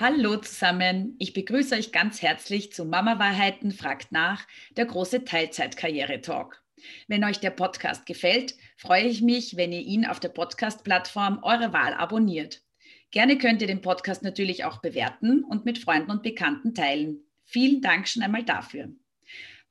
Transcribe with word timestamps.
Hallo 0.00 0.36
zusammen, 0.36 1.16
ich 1.18 1.32
begrüße 1.32 1.74
euch 1.74 1.90
ganz 1.90 2.22
herzlich 2.22 2.72
zu 2.72 2.84
Mama 2.84 3.18
Wahrheiten 3.18 3.72
fragt 3.72 4.12
nach, 4.12 4.46
der 4.76 4.86
große 4.86 5.24
Teilzeitkarriere-Talk. 5.24 6.62
Wenn 7.08 7.24
euch 7.24 7.40
der 7.40 7.50
Podcast 7.50 8.06
gefällt, 8.06 8.54
freue 8.76 9.08
ich 9.08 9.22
mich, 9.22 9.56
wenn 9.56 9.72
ihr 9.72 9.80
ihn 9.80 10.06
auf 10.06 10.20
der 10.20 10.28
Podcast-Plattform 10.28 11.40
eurer 11.42 11.72
Wahl 11.72 11.94
abonniert. 11.94 12.62
Gerne 13.10 13.38
könnt 13.38 13.60
ihr 13.60 13.66
den 13.66 13.80
Podcast 13.80 14.22
natürlich 14.22 14.64
auch 14.64 14.80
bewerten 14.80 15.42
und 15.42 15.64
mit 15.64 15.78
Freunden 15.78 16.12
und 16.12 16.22
Bekannten 16.22 16.76
teilen. 16.76 17.24
Vielen 17.42 17.80
Dank 17.80 18.06
schon 18.06 18.22
einmal 18.22 18.44
dafür. 18.44 18.92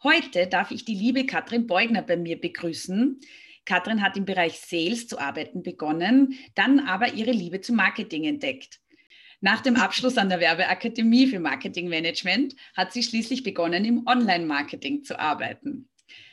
Heute 0.03 0.48
darf 0.48 0.71
ich 0.71 0.84
die 0.84 0.95
liebe 0.95 1.25
Katrin 1.25 1.67
Beugner 1.67 2.02
bei 2.02 2.17
mir 2.17 2.38
begrüßen. 2.38 3.21
Katrin 3.63 4.02
hat 4.02 4.17
im 4.17 4.25
Bereich 4.25 4.59
Sales 4.59 5.07
zu 5.07 5.20
arbeiten 5.20 5.63
begonnen, 5.63 6.38
dann 6.53 6.81
aber 6.81 7.13
ihre 7.13 7.31
Liebe 7.31 7.62
zum 7.62 7.77
Marketing 7.77 8.25
entdeckt. 8.25 8.81
Nach 9.40 9.62
dem 9.62 9.76
Abschluss 9.76 10.18
an 10.18 10.30
der 10.30 10.40
Werbeakademie 10.40 11.27
für 11.27 11.40
Marketingmanagement 11.40 12.55
hat 12.76 12.91
sie 12.91 13.04
schließlich 13.04 13.44
begonnen, 13.44 13.86
im 13.86 14.08
Online-Marketing 14.08 15.04
zu 15.04 15.20
arbeiten. 15.20 15.90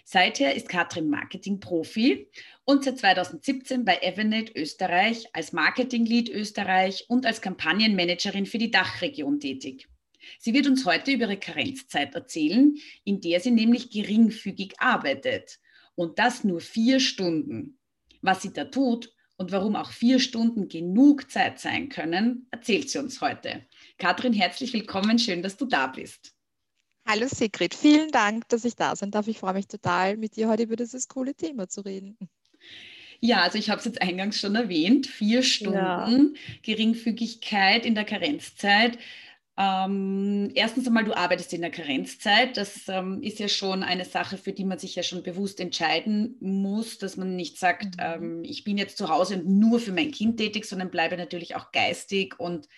Seither 0.06 0.54
ist 0.54 0.70
Katrin 0.70 1.10
Marketing-Profi 1.10 2.28
und 2.64 2.84
seit 2.84 2.98
2017 2.98 3.84
bei 3.84 3.98
Evenet 4.00 4.56
Österreich 4.56 5.26
als 5.34 5.52
Marketing-Lead 5.52 6.30
Österreich 6.30 7.04
und 7.08 7.26
als 7.26 7.42
Kampagnenmanagerin 7.42 8.46
für 8.46 8.58
die 8.58 8.70
Dachregion 8.70 9.38
tätig. 9.38 9.86
Sie 10.38 10.54
wird 10.54 10.66
uns 10.66 10.86
heute 10.86 11.12
über 11.12 11.24
ihre 11.24 11.38
Karenzzeit 11.38 12.14
erzählen, 12.14 12.74
in 13.04 13.20
der 13.20 13.40
sie 13.40 13.50
nämlich 13.50 13.90
geringfügig 13.90 14.74
arbeitet. 14.78 15.58
Und 15.94 16.18
das 16.18 16.42
nur 16.42 16.60
vier 16.60 17.00
Stunden. 17.00 17.78
Was 18.22 18.40
sie 18.40 18.52
da 18.52 18.64
tut 18.64 19.13
und 19.36 19.52
warum 19.52 19.76
auch 19.76 19.90
vier 19.90 20.20
Stunden 20.20 20.68
genug 20.68 21.30
Zeit 21.30 21.58
sein 21.58 21.88
können, 21.88 22.46
erzählt 22.50 22.90
sie 22.90 22.98
uns 22.98 23.20
heute. 23.20 23.66
Katrin, 23.98 24.32
herzlich 24.32 24.72
willkommen, 24.72 25.18
schön, 25.18 25.42
dass 25.42 25.56
du 25.56 25.66
da 25.66 25.88
bist. 25.88 26.32
Hallo 27.06 27.26
Sigrid, 27.28 27.74
vielen 27.74 28.10
Dank, 28.10 28.48
dass 28.48 28.64
ich 28.64 28.76
da 28.76 28.96
sein 28.96 29.10
darf. 29.10 29.28
Ich 29.28 29.38
freue 29.38 29.54
mich 29.54 29.66
total, 29.66 30.16
mit 30.16 30.36
dir 30.36 30.48
heute 30.48 30.62
über 30.62 30.76
dieses 30.76 31.08
coole 31.08 31.34
Thema 31.34 31.68
zu 31.68 31.82
reden. 31.82 32.16
Ja, 33.20 33.42
also 33.42 33.58
ich 33.58 33.70
habe 33.70 33.78
es 33.78 33.84
jetzt 33.84 34.02
eingangs 34.02 34.40
schon 34.40 34.54
erwähnt, 34.54 35.06
vier 35.06 35.42
Stunden 35.42 35.76
ja. 35.76 36.08
Geringfügigkeit 36.62 37.86
in 37.86 37.94
der 37.94 38.04
Karenzzeit. 38.04 38.98
Ähm, 39.56 40.50
erstens 40.54 40.86
einmal, 40.86 41.04
du 41.04 41.16
arbeitest 41.16 41.52
in 41.52 41.60
der 41.60 41.70
Karenzzeit. 41.70 42.56
Das 42.56 42.88
ähm, 42.88 43.22
ist 43.22 43.38
ja 43.38 43.48
schon 43.48 43.84
eine 43.84 44.04
Sache, 44.04 44.36
für 44.36 44.52
die 44.52 44.64
man 44.64 44.78
sich 44.78 44.96
ja 44.96 45.04
schon 45.04 45.22
bewusst 45.22 45.60
entscheiden 45.60 46.36
muss, 46.40 46.98
dass 46.98 47.16
man 47.16 47.36
nicht 47.36 47.58
sagt, 47.58 47.96
mhm. 47.96 48.00
ähm, 48.00 48.42
ich 48.44 48.64
bin 48.64 48.78
jetzt 48.78 48.98
zu 48.98 49.08
Hause 49.08 49.36
und 49.36 49.48
nur 49.48 49.78
für 49.78 49.92
mein 49.92 50.10
Kind 50.10 50.38
tätig, 50.38 50.64
sondern 50.64 50.90
bleibe 50.90 51.16
natürlich 51.16 51.54
auch 51.54 51.70
geistig 51.70 52.38
und 52.38 52.68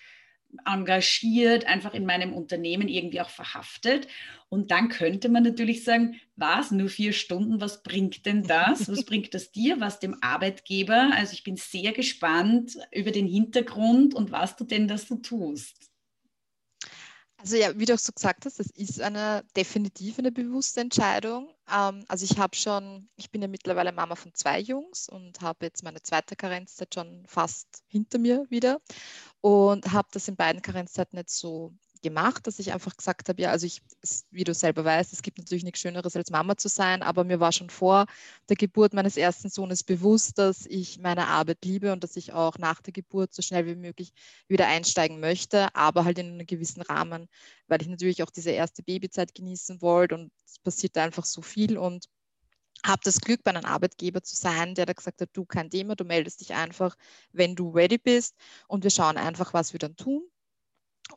engagiert, 0.64 1.66
einfach 1.66 1.94
in 1.94 2.06
meinem 2.06 2.32
Unternehmen 2.32 2.88
irgendwie 2.88 3.20
auch 3.20 3.30
verhaftet. 3.30 4.06
Und 4.48 4.70
dann 4.70 4.88
könnte 4.88 5.28
man 5.28 5.42
natürlich 5.42 5.82
sagen, 5.82 6.20
was, 6.36 6.70
nur 6.70 6.88
vier 6.88 7.12
Stunden, 7.12 7.60
was 7.60 7.82
bringt 7.82 8.26
denn 8.26 8.42
das? 8.42 8.88
Was 8.88 9.04
bringt 9.06 9.34
das 9.34 9.50
dir, 9.50 9.80
was 9.80 9.98
dem 9.98 10.16
Arbeitgeber? 10.22 11.10
Also 11.14 11.32
ich 11.32 11.42
bin 11.42 11.56
sehr 11.56 11.92
gespannt 11.92 12.76
über 12.92 13.10
den 13.10 13.26
Hintergrund 13.26 14.14
und 14.14 14.30
was 14.30 14.56
du 14.56 14.64
denn 14.64 14.88
da 14.88 14.98
so 14.98 15.16
tust. 15.16 15.90
Also 17.46 17.58
ja, 17.58 17.78
wie 17.78 17.84
du 17.84 17.94
auch 17.94 17.98
so 18.00 18.10
gesagt 18.12 18.44
hast, 18.44 18.58
das 18.58 18.70
ist 18.70 19.00
eine 19.00 19.44
definitiv 19.56 20.18
eine 20.18 20.32
bewusste 20.32 20.80
Entscheidung. 20.80 21.54
Ähm, 21.72 22.04
also 22.08 22.24
ich 22.24 22.38
habe 22.38 22.56
schon, 22.56 23.08
ich 23.14 23.30
bin 23.30 23.40
ja 23.40 23.46
mittlerweile 23.46 23.92
Mama 23.92 24.16
von 24.16 24.34
zwei 24.34 24.58
Jungs 24.58 25.08
und 25.08 25.40
habe 25.42 25.66
jetzt 25.66 25.84
meine 25.84 26.02
zweite 26.02 26.34
Karenzzeit 26.34 26.92
schon 26.92 27.24
fast 27.28 27.84
hinter 27.86 28.18
mir 28.18 28.46
wieder 28.50 28.80
und 29.42 29.92
habe 29.92 30.08
das 30.10 30.26
in 30.26 30.34
beiden 30.34 30.60
Karenzzeiten 30.60 31.18
nicht 31.18 31.30
so 31.30 31.72
gemacht, 32.06 32.46
dass 32.46 32.60
ich 32.60 32.72
einfach 32.72 32.96
gesagt 32.96 33.28
habe, 33.28 33.42
ja, 33.42 33.50
also 33.50 33.66
ich, 33.66 33.82
wie 34.30 34.44
du 34.44 34.54
selber 34.54 34.84
weißt, 34.84 35.12
es 35.12 35.22
gibt 35.22 35.38
natürlich 35.38 35.64
nichts 35.64 35.80
Schöneres 35.80 36.14
als 36.14 36.30
Mama 36.30 36.56
zu 36.56 36.68
sein, 36.68 37.02
aber 37.02 37.24
mir 37.24 37.40
war 37.40 37.50
schon 37.50 37.68
vor 37.68 38.06
der 38.48 38.54
Geburt 38.56 38.94
meines 38.94 39.16
ersten 39.16 39.50
Sohnes 39.50 39.82
bewusst, 39.82 40.38
dass 40.38 40.66
ich 40.66 41.00
meine 41.00 41.26
Arbeit 41.26 41.64
liebe 41.64 41.92
und 41.92 42.04
dass 42.04 42.16
ich 42.16 42.32
auch 42.32 42.58
nach 42.58 42.80
der 42.80 42.92
Geburt 42.92 43.34
so 43.34 43.42
schnell 43.42 43.66
wie 43.66 43.74
möglich 43.74 44.12
wieder 44.46 44.68
einsteigen 44.68 45.18
möchte, 45.18 45.74
aber 45.74 46.04
halt 46.04 46.18
in 46.18 46.26
einem 46.34 46.46
gewissen 46.46 46.82
Rahmen, 46.82 47.28
weil 47.66 47.82
ich 47.82 47.88
natürlich 47.88 48.22
auch 48.22 48.30
diese 48.30 48.50
erste 48.50 48.84
Babyzeit 48.84 49.34
genießen 49.34 49.82
wollte 49.82 50.14
und 50.14 50.32
es 50.44 50.60
passiert 50.60 50.96
einfach 50.96 51.24
so 51.24 51.42
viel 51.42 51.76
und 51.76 52.06
habe 52.84 53.00
das 53.04 53.20
Glück, 53.20 53.42
bei 53.42 53.50
einem 53.50 53.64
Arbeitgeber 53.64 54.22
zu 54.22 54.36
sein, 54.36 54.74
der 54.76 54.86
da 54.86 54.92
gesagt 54.92 55.20
hat, 55.20 55.30
du 55.32 55.44
kein 55.44 55.70
Thema, 55.70 55.96
du 55.96 56.04
meldest 56.04 56.40
dich 56.40 56.54
einfach, 56.54 56.96
wenn 57.32 57.56
du 57.56 57.70
ready 57.70 57.98
bist 57.98 58.36
und 58.68 58.84
wir 58.84 58.90
schauen 58.90 59.16
einfach, 59.16 59.54
was 59.54 59.72
wir 59.72 59.78
dann 59.78 59.96
tun. 59.96 60.22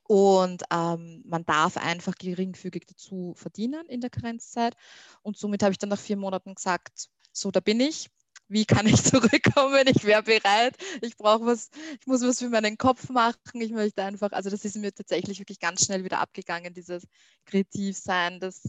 Und 0.03 0.63
ähm, 0.71 1.23
man 1.25 1.45
darf 1.45 1.77
einfach 1.77 2.15
geringfügig 2.15 2.85
dazu 2.87 3.33
verdienen 3.35 3.85
in 3.87 4.01
der 4.01 4.09
Karenzzeit. 4.09 4.75
Und 5.21 5.37
somit 5.37 5.63
habe 5.63 5.71
ich 5.71 5.77
dann 5.77 5.89
nach 5.89 5.99
vier 5.99 6.17
Monaten 6.17 6.55
gesagt, 6.55 7.09
so, 7.31 7.51
da 7.51 7.59
bin 7.59 7.79
ich. 7.79 8.09
Wie 8.47 8.65
kann 8.65 8.87
ich 8.87 9.03
zurückkommen? 9.03 9.85
Ich 9.87 10.03
wäre 10.03 10.23
bereit. 10.23 10.75
Ich 11.01 11.15
brauche 11.17 11.45
was, 11.45 11.69
ich 11.99 12.07
muss 12.07 12.21
was 12.21 12.39
für 12.39 12.49
meinen 12.49 12.77
Kopf 12.77 13.09
machen. 13.09 13.61
Ich 13.61 13.71
möchte 13.71 14.03
einfach, 14.03 14.31
also 14.31 14.49
das 14.49 14.65
ist 14.65 14.75
mir 14.75 14.93
tatsächlich 14.93 15.39
wirklich 15.39 15.59
ganz 15.59 15.85
schnell 15.85 16.03
wieder 16.03 16.19
abgegangen, 16.19 16.73
dieses 16.73 17.07
Kreativsein, 17.45 18.39
das 18.39 18.63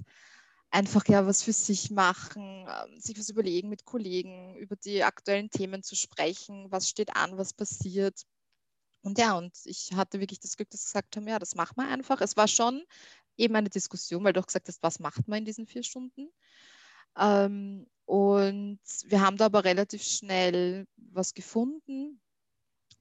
einfach 0.70 1.06
ja 1.08 1.26
was 1.26 1.42
für 1.42 1.52
sich 1.52 1.90
machen, 1.90 2.66
ähm, 2.68 3.00
sich 3.00 3.18
was 3.18 3.28
überlegen 3.28 3.68
mit 3.68 3.84
Kollegen, 3.84 4.54
über 4.56 4.76
die 4.76 5.02
aktuellen 5.02 5.50
Themen 5.50 5.82
zu 5.82 5.96
sprechen, 5.96 6.66
was 6.70 6.88
steht 6.88 7.16
an, 7.16 7.36
was 7.38 7.52
passiert. 7.52 8.22
Und 9.02 9.18
ja, 9.18 9.36
und 9.36 9.56
ich 9.64 9.92
hatte 9.94 10.20
wirklich 10.20 10.40
das 10.40 10.56
Glück, 10.56 10.70
dass 10.70 10.82
sie 10.82 10.86
gesagt 10.86 11.16
haben, 11.16 11.26
ja, 11.26 11.38
das 11.38 11.54
machen 11.54 11.76
wir 11.76 11.88
einfach. 11.88 12.20
Es 12.20 12.36
war 12.36 12.48
schon 12.48 12.82
eben 13.36 13.56
eine 13.56 13.70
Diskussion, 13.70 14.24
weil 14.24 14.32
du 14.32 14.40
auch 14.40 14.46
gesagt 14.46 14.68
hast, 14.68 14.82
was 14.82 15.00
macht 15.00 15.26
man 15.26 15.38
in 15.40 15.44
diesen 15.46 15.66
vier 15.66 15.82
Stunden? 15.82 16.30
Ähm, 17.16 17.86
und 18.04 18.80
wir 19.04 19.20
haben 19.20 19.36
da 19.36 19.46
aber 19.46 19.64
relativ 19.64 20.02
schnell 20.02 20.86
was 20.96 21.34
gefunden, 21.34 22.20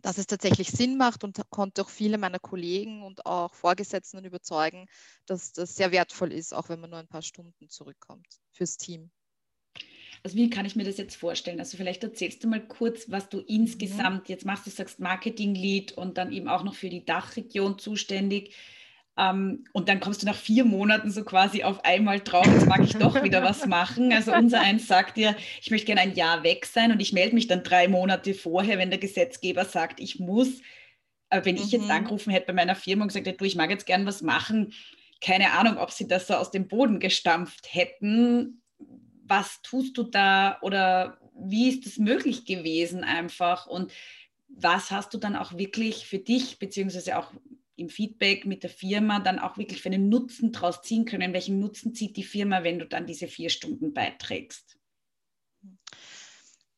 dass 0.02 0.18
es 0.18 0.28
tatsächlich 0.28 0.72
Sinn 0.72 0.98
macht 0.98 1.24
und 1.24 1.42
konnte 1.50 1.82
auch 1.82 1.90
viele 1.90 2.18
meiner 2.18 2.40
Kollegen 2.40 3.04
und 3.04 3.26
auch 3.26 3.54
Vorgesetzten 3.54 4.24
überzeugen, 4.24 4.88
dass 5.26 5.52
das 5.52 5.76
sehr 5.76 5.92
wertvoll 5.92 6.32
ist, 6.32 6.54
auch 6.54 6.70
wenn 6.70 6.80
man 6.80 6.92
nur 6.92 7.00
ein 7.00 7.08
paar 7.08 7.22
Stunden 7.22 7.70
zurückkommt 7.70 8.28
fürs 8.52 8.78
Team. 8.78 9.12
Also 10.24 10.36
wie 10.36 10.50
kann 10.50 10.66
ich 10.66 10.76
mir 10.76 10.84
das 10.84 10.98
jetzt 10.98 11.16
vorstellen? 11.16 11.60
Also 11.60 11.78
vielleicht 11.78 12.04
erzählst 12.04 12.44
du 12.44 12.48
mal 12.48 12.66
kurz, 12.66 13.10
was 13.10 13.30
du 13.30 13.38
mhm. 13.38 13.46
insgesamt 13.48 14.30
jetzt 14.30 14.46
machst. 14.46 14.66
Du 14.66 14.72
sagst 14.72 15.00
Marketing-Lead 15.00 15.94
und 15.94 16.18
dann 16.18 16.32
eben 16.32 16.48
auch 16.48 16.64
noch 16.64 16.76
für 16.76 16.90
die 16.90 17.06
Dachregion 17.06 17.80
zuständig. 17.80 18.56
Um, 19.16 19.26
ähm, 19.26 19.64
und 19.74 19.90
dann 19.90 20.00
kommst 20.00 20.22
du 20.22 20.26
nach 20.26 20.36
vier 20.36 20.64
Monaten 20.64 21.12
so 21.12 21.26
quasi 21.26 21.64
auf 21.64 21.84
einmal 21.84 22.22
drauf, 22.22 22.46
jetzt 22.46 22.68
mag 22.68 22.82
ich 22.82 22.96
doch 22.96 23.22
wieder 23.22 23.44
was 23.44 23.66
machen. 23.68 24.14
Also 24.14 24.34
unser 24.34 24.62
eins 24.62 24.88
sagt 24.88 25.18
dir, 25.18 25.36
ich 25.62 25.72
möchte 25.72 25.88
gerne 25.88 26.02
ein 26.02 26.16
Jahr 26.16 26.44
weg 26.44 26.66
sein 26.66 26.94
und 26.94 27.02
ich 27.02 27.12
melde 27.12 27.36
mich 27.36 27.48
dann 27.48 27.64
drei 27.64 27.90
Monate 27.90 28.34
vorher, 28.34 28.78
wenn 28.78 28.92
der 28.92 29.00
Gesetzgeber 29.00 29.66
sagt, 29.66 30.00
ich 30.00 30.20
muss. 30.20 30.62
Aber 31.30 31.44
wenn 31.44 31.56
mhm. 31.56 31.64
ich 31.64 31.72
jetzt 31.72 31.86
mhm. 31.86 31.92
angerufen 31.92 32.32
hätte 32.32 32.48
bei 32.48 32.54
meiner 32.54 32.76
Firma 32.76 33.04
und 33.04 33.10
gesagt 33.10 33.28
hätte, 33.28 33.40
du, 33.40 33.46
ich 33.46 33.58
mag 33.58 33.70
jetzt 33.70 33.86
gern 33.86 34.06
was 34.06 34.22
machen, 34.22 34.74
keine 35.20 35.52
Ahnung, 35.52 35.78
ob 35.78 35.92
sie 35.92 36.08
das 36.08 36.28
so 36.28 36.36
aus 36.36 36.52
dem 36.52 36.70
Boden 36.70 37.02
gestampft 37.02 37.74
hätten 37.74 38.62
was 39.30 39.62
tust 39.62 39.98
du 39.98 40.04
da 40.04 40.58
oder 40.62 41.20
wie 41.34 41.70
ist 41.70 41.86
es 41.86 41.98
möglich 41.98 42.46
gewesen 42.46 43.04
einfach 43.04 43.68
und 43.68 43.92
was 44.50 44.92
hast 44.92 45.14
du 45.14 45.18
dann 45.18 45.36
auch 45.36 45.58
wirklich 45.58 46.08
für 46.08 46.20
dich, 46.20 46.60
beziehungsweise 46.60 47.18
auch 47.18 47.32
im 47.76 47.90
Feedback 47.90 48.46
mit 48.46 48.64
der 48.64 48.70
Firma 48.70 49.20
dann 49.20 49.40
auch 49.40 49.58
wirklich 49.58 49.82
für 49.82 49.90
einen 49.90 50.10
Nutzen 50.10 50.52
draus 50.52 50.82
ziehen 50.82 51.06
können? 51.06 51.34
Welchen 51.34 51.60
Nutzen 51.60 51.94
zieht 51.94 52.18
die 52.18 52.24
Firma, 52.24 52.64
wenn 52.64 52.80
du 52.80 52.86
dann 52.86 53.06
diese 53.06 53.28
vier 53.28 53.50
Stunden 53.50 53.94
beiträgst? 53.94 54.78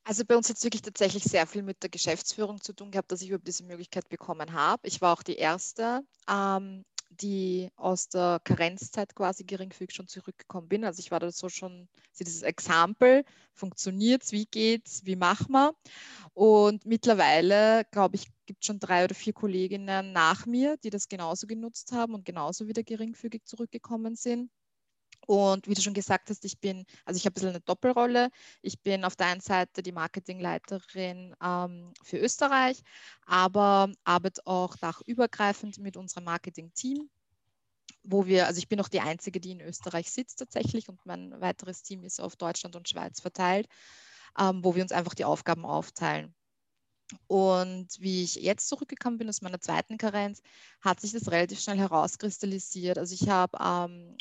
Also 0.03 0.25
bei 0.25 0.35
uns 0.35 0.49
hat 0.49 0.57
es 0.57 0.63
wirklich 0.63 0.81
tatsächlich 0.81 1.23
sehr 1.23 1.47
viel 1.47 1.63
mit 1.63 1.81
der 1.83 1.89
Geschäftsführung 1.89 2.59
zu 2.59 2.73
tun 2.73 2.91
gehabt, 2.91 3.11
dass 3.11 3.21
ich 3.21 3.29
überhaupt 3.29 3.47
diese 3.47 3.63
Möglichkeit 3.63 4.09
bekommen 4.09 4.51
habe. 4.51 4.87
Ich 4.87 4.99
war 4.99 5.13
auch 5.13 5.23
die 5.23 5.35
Erste. 5.35 6.01
Ähm, 6.29 6.83
die 7.11 7.69
aus 7.75 8.09
der 8.09 8.39
Karenzzeit 8.43 9.15
quasi 9.15 9.43
geringfügig 9.43 9.95
schon 9.95 10.07
zurückgekommen 10.07 10.67
bin. 10.67 10.85
Also 10.85 10.99
ich 10.99 11.11
war 11.11 11.19
da 11.19 11.31
so 11.31 11.49
schon, 11.49 11.87
dieses 12.19 12.41
Exempel, 12.41 13.23
funktioniert 13.53 14.23
es, 14.23 14.31
wie 14.31 14.45
geht's, 14.45 15.05
wie 15.05 15.15
machen 15.15 15.51
wir? 15.51 15.73
Und 16.33 16.85
mittlerweile, 16.85 17.85
glaube 17.91 18.15
ich, 18.15 18.27
gibt 18.45 18.63
es 18.63 18.67
schon 18.67 18.79
drei 18.79 19.03
oder 19.03 19.15
vier 19.15 19.33
Kolleginnen 19.33 20.13
nach 20.13 20.45
mir, 20.45 20.77
die 20.77 20.89
das 20.89 21.09
genauso 21.09 21.47
genutzt 21.47 21.91
haben 21.91 22.13
und 22.13 22.25
genauso 22.25 22.67
wieder 22.67 22.83
geringfügig 22.83 23.43
zurückgekommen 23.45 24.15
sind. 24.15 24.49
Und 25.31 25.65
wie 25.65 25.75
du 25.75 25.81
schon 25.81 25.93
gesagt 25.93 26.29
hast, 26.29 26.43
ich 26.43 26.59
bin, 26.59 26.85
also 27.05 27.17
ich 27.17 27.25
habe 27.25 27.31
ein 27.31 27.35
bisschen 27.35 27.49
eine 27.51 27.61
Doppelrolle. 27.61 28.31
Ich 28.61 28.81
bin 28.81 29.05
auf 29.05 29.15
der 29.15 29.27
einen 29.27 29.39
Seite 29.39 29.81
die 29.81 29.93
Marketingleiterin 29.93 31.33
ähm, 31.41 31.93
für 32.03 32.17
Österreich, 32.17 32.81
aber 33.25 33.93
arbeite 34.03 34.45
auch 34.45 34.75
dachübergreifend 34.75 35.77
mit 35.77 35.95
unserem 35.95 36.25
Marketing-Team, 36.25 37.09
wo 38.03 38.25
wir, 38.25 38.45
also 38.45 38.57
ich 38.57 38.67
bin 38.67 38.81
auch 38.81 38.89
die 38.89 38.99
Einzige, 38.99 39.39
die 39.39 39.51
in 39.51 39.61
Österreich 39.61 40.11
sitzt 40.11 40.39
tatsächlich 40.39 40.89
und 40.89 40.99
mein 41.05 41.39
weiteres 41.39 41.81
Team 41.81 42.03
ist 42.03 42.19
auf 42.19 42.35
Deutschland 42.35 42.75
und 42.75 42.89
Schweiz 42.89 43.21
verteilt, 43.21 43.69
ähm, 44.37 44.65
wo 44.65 44.75
wir 44.75 44.83
uns 44.83 44.91
einfach 44.91 45.13
die 45.13 45.23
Aufgaben 45.23 45.63
aufteilen. 45.63 46.35
Und 47.27 47.87
wie 47.99 48.25
ich 48.25 48.35
jetzt 48.35 48.67
zurückgekommen 48.67 49.17
bin 49.17 49.29
aus 49.29 49.41
meiner 49.41 49.61
zweiten 49.61 49.97
Karenz, 49.97 50.41
hat 50.81 50.99
sich 50.99 51.13
das 51.13 51.31
relativ 51.31 51.61
schnell 51.61 51.77
herauskristallisiert. 51.77 52.97
Also 52.97 53.15
ich 53.15 53.29
habe 53.29 53.57
ähm, 53.61 54.17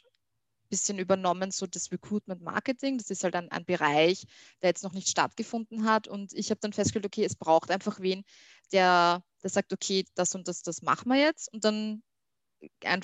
bisschen 0.71 0.99
übernommen, 0.99 1.51
so 1.51 1.67
das 1.67 1.93
Recruitment 1.93 2.43
Marketing. 2.43 2.97
Das 2.97 3.11
ist 3.11 3.25
halt 3.25 3.35
ein, 3.37 3.51
ein 3.51 3.65
Bereich, 3.65 4.25
der 4.63 4.71
jetzt 4.71 4.85
noch 4.85 4.93
nicht 4.93 5.09
stattgefunden 5.09 5.85
hat. 5.85 6.09
Und 6.09 6.33
ich 6.33 6.51
habe 6.51 6.61
dann 6.61 6.73
festgestellt, 6.73 7.07
okay, 7.07 7.25
es 7.25 7.37
braucht 7.37 7.71
einfach 7.71 8.01
wen, 8.01 8.25
der, 8.73 9.23
der 9.43 9.51
sagt, 9.51 9.73
okay, 9.73 10.07
das 10.15 10.35
und 10.35 10.49
das, 10.49 10.63
das 10.63 10.83
machen 10.83 11.11
wir 11.11 11.21
jetzt. 11.21 11.53
Und 11.53 11.65
dann 11.65 12.03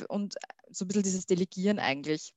und 0.08 0.34
so 0.70 0.84
ein 0.84 0.88
bisschen 0.88 1.02
dieses 1.02 1.26
Delegieren 1.26 1.78
eigentlich 1.78 2.32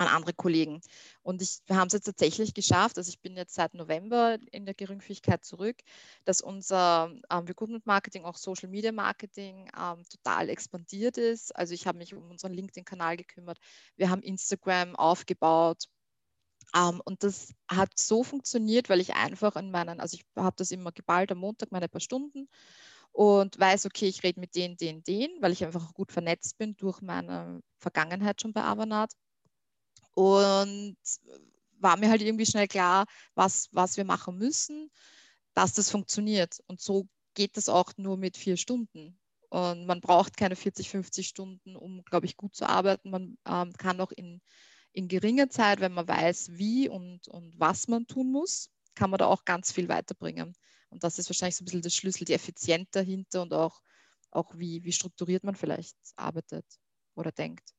an 0.00 0.08
andere 0.08 0.32
Kollegen. 0.32 0.80
Und 1.22 1.42
ich, 1.42 1.58
wir 1.66 1.76
haben 1.76 1.88
es 1.88 1.92
jetzt 1.92 2.06
tatsächlich 2.06 2.54
geschafft, 2.54 2.96
also 2.96 3.10
ich 3.10 3.20
bin 3.20 3.36
jetzt 3.36 3.54
seit 3.54 3.74
November 3.74 4.38
in 4.50 4.64
der 4.64 4.74
Geringfügigkeit 4.74 5.44
zurück, 5.44 5.76
dass 6.24 6.40
unser 6.40 7.12
ähm, 7.30 7.44
Recruitment 7.44 7.84
Marketing, 7.84 8.24
auch 8.24 8.38
Social 8.38 8.70
Media 8.70 8.92
Marketing 8.92 9.70
ähm, 9.78 10.02
total 10.08 10.48
expandiert 10.48 11.18
ist. 11.18 11.54
Also 11.54 11.74
ich 11.74 11.86
habe 11.86 11.98
mich 11.98 12.14
um 12.14 12.30
unseren 12.30 12.54
LinkedIn-Kanal 12.54 13.18
gekümmert. 13.18 13.58
Wir 13.96 14.08
haben 14.08 14.22
Instagram 14.22 14.96
aufgebaut. 14.96 15.84
Ähm, 16.74 17.02
und 17.04 17.22
das 17.22 17.52
hat 17.68 17.90
so 17.98 18.24
funktioniert, 18.24 18.88
weil 18.88 19.00
ich 19.00 19.14
einfach 19.14 19.56
in 19.56 19.70
meinen, 19.70 20.00
also 20.00 20.14
ich 20.16 20.24
habe 20.36 20.56
das 20.56 20.70
immer 20.70 20.92
geballt 20.92 21.30
am 21.32 21.38
Montag, 21.38 21.72
meine 21.72 21.88
paar 21.88 22.00
Stunden 22.00 22.48
und 23.12 23.58
weiß, 23.58 23.86
okay, 23.86 24.06
ich 24.06 24.22
rede 24.22 24.40
mit 24.40 24.54
denen, 24.54 24.76
denen, 24.76 25.02
denen, 25.02 25.42
weil 25.42 25.52
ich 25.52 25.64
einfach 25.64 25.92
gut 25.92 26.12
vernetzt 26.12 26.56
bin 26.56 26.76
durch 26.76 27.02
meine 27.02 27.60
Vergangenheit 27.78 28.40
schon 28.40 28.52
bei 28.52 28.62
Avanat. 28.62 29.12
Und 30.20 30.98
war 31.78 31.96
mir 31.96 32.10
halt 32.10 32.20
irgendwie 32.20 32.44
schnell 32.44 32.68
klar, 32.68 33.06
was, 33.34 33.70
was 33.72 33.96
wir 33.96 34.04
machen 34.04 34.36
müssen, 34.36 34.90
dass 35.54 35.72
das 35.72 35.90
funktioniert. 35.90 36.58
Und 36.66 36.78
so 36.78 37.08
geht 37.32 37.56
das 37.56 37.70
auch 37.70 37.92
nur 37.96 38.18
mit 38.18 38.36
vier 38.36 38.58
Stunden. 38.58 39.18
Und 39.48 39.86
man 39.86 40.02
braucht 40.02 40.36
keine 40.36 40.56
40, 40.56 40.90
50 40.90 41.26
Stunden, 41.26 41.74
um, 41.74 42.02
glaube 42.04 42.26
ich, 42.26 42.36
gut 42.36 42.54
zu 42.54 42.68
arbeiten. 42.68 43.10
Man 43.10 43.38
ähm, 43.46 43.72
kann 43.72 43.98
auch 44.02 44.12
in, 44.12 44.42
in 44.92 45.08
geringer 45.08 45.48
Zeit, 45.48 45.80
wenn 45.80 45.94
man 45.94 46.06
weiß, 46.06 46.50
wie 46.52 46.90
und, 46.90 47.26
und 47.28 47.58
was 47.58 47.88
man 47.88 48.06
tun 48.06 48.30
muss, 48.30 48.68
kann 48.94 49.08
man 49.08 49.18
da 49.18 49.26
auch 49.26 49.46
ganz 49.46 49.72
viel 49.72 49.88
weiterbringen. 49.88 50.54
Und 50.90 51.02
das 51.02 51.18
ist 51.18 51.30
wahrscheinlich 51.30 51.56
so 51.56 51.62
ein 51.62 51.64
bisschen 51.64 51.82
der 51.82 51.90
Schlüssel, 51.90 52.26
die 52.26 52.34
Effizienz 52.34 52.90
dahinter 52.90 53.40
und 53.40 53.54
auch, 53.54 53.80
auch 54.30 54.52
wie, 54.54 54.84
wie 54.84 54.92
strukturiert 54.92 55.44
man 55.44 55.56
vielleicht 55.56 55.96
arbeitet 56.16 56.66
oder 57.14 57.32
denkt. 57.32 57.74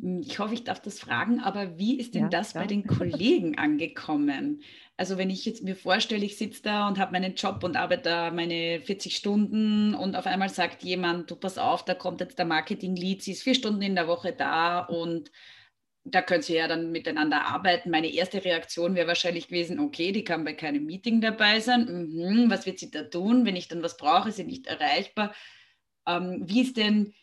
Hm, 0.00 0.22
ich 0.26 0.38
hoffe, 0.38 0.54
ich 0.54 0.64
darf 0.64 0.80
das 0.80 0.98
fragen, 0.98 1.40
aber 1.40 1.78
wie 1.78 1.98
ist 1.98 2.14
denn 2.14 2.24
ja, 2.24 2.28
das 2.28 2.52
ja. 2.52 2.60
bei 2.60 2.66
den 2.66 2.86
Kollegen 2.86 3.58
angekommen? 3.58 4.62
Also 4.96 5.16
wenn 5.16 5.30
ich 5.30 5.44
jetzt 5.44 5.62
mir 5.62 5.76
vorstelle, 5.76 6.24
ich 6.24 6.36
sitze 6.36 6.62
da 6.62 6.88
und 6.88 6.98
habe 6.98 7.12
meinen 7.12 7.34
Job 7.34 7.64
und 7.64 7.76
arbeite 7.76 8.02
da 8.02 8.30
meine 8.30 8.80
40 8.80 9.16
Stunden 9.16 9.94
und 9.94 10.14
auf 10.14 10.26
einmal 10.26 10.50
sagt 10.50 10.82
jemand, 10.82 11.30
du 11.30 11.36
pass 11.36 11.58
auf, 11.58 11.84
da 11.84 11.94
kommt 11.94 12.20
jetzt 12.20 12.38
der 12.38 12.46
Marketing-Lead, 12.46 13.22
sie 13.22 13.32
ist 13.32 13.42
vier 13.42 13.54
Stunden 13.54 13.82
in 13.82 13.94
der 13.94 14.08
Woche 14.08 14.32
da 14.32 14.80
und 14.80 15.30
da 16.04 16.22
können 16.22 16.42
sie 16.42 16.56
ja 16.56 16.66
dann 16.66 16.92
miteinander 16.92 17.46
arbeiten. 17.46 17.90
Meine 17.90 18.12
erste 18.12 18.44
Reaktion 18.44 18.94
wäre 18.94 19.08
wahrscheinlich 19.08 19.48
gewesen, 19.48 19.78
okay, 19.78 20.12
die 20.12 20.24
kann 20.24 20.44
bei 20.44 20.54
keinem 20.54 20.86
Meeting 20.86 21.20
dabei 21.20 21.60
sein. 21.60 21.84
Mhm, 21.84 22.50
was 22.50 22.66
wird 22.66 22.78
sie 22.78 22.90
da 22.90 23.04
tun? 23.04 23.44
Wenn 23.44 23.56
ich 23.56 23.68
dann 23.68 23.82
was 23.82 23.96
brauche, 23.96 24.30
ist 24.30 24.36
sie 24.36 24.44
nicht 24.44 24.66
erreichbar. 24.66 25.34
Ähm, 26.06 26.42
wie 26.46 26.62
ist 26.62 26.76
denn 26.76 27.14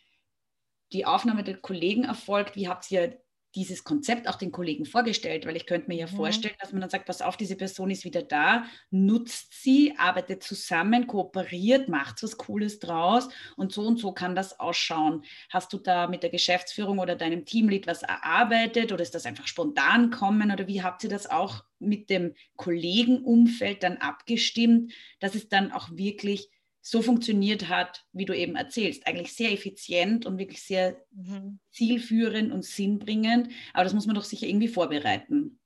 die 0.94 1.06
Aufnahme 1.06 1.44
der 1.44 1.57
Kollegen 1.57 2.04
erfolgt? 2.04 2.56
Wie 2.56 2.68
habt 2.68 2.89
ihr 2.92 3.19
dieses 3.56 3.84
Konzept 3.84 4.28
auch 4.28 4.36
den 4.36 4.51
Kollegen 4.51 4.86
vorgestellt? 4.86 5.45
Weil 5.45 5.56
ich 5.56 5.66
könnte 5.66 5.88
mir 5.88 5.98
ja 5.98 6.06
mhm. 6.06 6.16
vorstellen, 6.16 6.56
dass 6.60 6.72
man 6.72 6.81
dann 6.81 6.89
sagt, 6.89 7.06
pass 7.06 7.22
auf, 7.22 7.38
diese 7.38 7.56
Person 7.56 7.89
ist 7.89 8.06
wieder 8.06 8.22
da, 8.22 8.66
nutzt 8.92 9.62
sie, 9.62 9.95
arbeitet 9.98 10.44
zusammen, 10.44 11.07
kooperiert, 11.07 11.89
macht 11.89 12.22
was 12.24 12.38
Cooles 12.38 12.80
draus 12.80 13.30
und 13.56 13.74
so 13.74 13.81
und 13.81 13.98
so 13.98 14.12
kann 14.12 14.36
das 14.36 14.60
ausschauen. 14.60 15.24
Hast 15.50 15.74
du 15.74 15.80
da 15.80 16.07
mit 16.07 16.24
der 16.24 16.30
Geschäftsführung 16.30 17.00
oder 17.00 17.16
deinem 17.16 17.45
Teamlead 17.45 17.88
was 17.88 18.04
erarbeitet 18.04 18.92
oder 18.92 19.01
ist 19.01 19.16
das 19.16 19.25
einfach 19.25 19.48
spontan 19.48 20.12
kommen 20.12 20.51
oder 20.51 20.68
wie 20.68 20.84
habt 20.84 21.04
ihr 21.04 21.10
das 21.10 21.28
auch 21.30 21.63
mit 21.80 22.10
dem 22.10 22.36
Kollegenumfeld 22.56 23.84
dann 23.84 23.98
abgestimmt, 23.98 24.94
dass 25.19 25.36
es 25.36 25.50
dann 25.50 25.72
auch 25.72 25.89
wirklich 25.92 26.50
so 26.89 27.01
funktioniert 27.01 27.68
hat, 27.68 28.06
wie 28.13 28.24
du 28.24 28.34
eben 28.34 28.56
erzählst. 28.56 29.06
Eigentlich 29.06 29.34
sehr 29.34 29.51
effizient 29.51 30.25
und 30.25 30.38
wirklich 30.38 30.63
sehr 30.63 31.04
mhm. 31.12 31.60
zielführend 31.69 32.54
und 32.54 32.63
sinnbringend. 32.63 33.50
Aber 33.74 33.84
das 33.84 33.94
muss 33.94 34.06
man 34.06 34.16
doch 34.16 34.24
sicher 34.24 34.48
irgendwie 34.48 34.69
vorbereiten. 34.69 35.60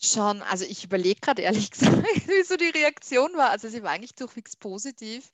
Schon, 0.00 0.42
also 0.42 0.64
ich 0.64 0.84
überlege 0.84 1.20
gerade 1.20 1.42
ehrlich 1.42 1.70
gesagt, 1.72 1.96
wie 2.28 2.44
so 2.44 2.56
die 2.56 2.70
Reaktion 2.70 3.32
war. 3.34 3.50
Also 3.50 3.68
sie 3.68 3.82
war 3.82 3.90
eigentlich 3.90 4.14
durchwegs 4.14 4.54
positiv 4.54 5.32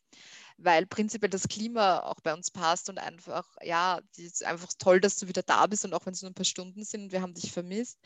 weil 0.59 0.87
prinzipiell 0.87 1.31
das 1.31 1.47
Klima 1.47 2.01
auch 2.01 2.21
bei 2.21 2.35
uns 2.35 2.51
passt 2.51 2.91
und 2.91 2.99
einfach, 2.99 3.47
ja, 3.63 4.01
es 4.13 4.19
ist 4.19 4.45
einfach 4.45 4.69
toll, 4.79 5.01
dass 5.01 5.17
du 5.17 5.29
wieder 5.29 5.43
da 5.43 5.67
bist 5.67 5.85
und 5.85 5.95
auch 5.95 6.05
wenn 6.05 6.13
es 6.13 6.23
nur 6.23 6.31
ein 6.31 6.35
paar 6.35 6.45
Stunden 6.45 6.85
sind 6.85 7.05
und 7.05 7.13
wir 7.13 7.23
haben 7.23 7.33
dich 7.33 7.53
vermisst. 7.53 7.99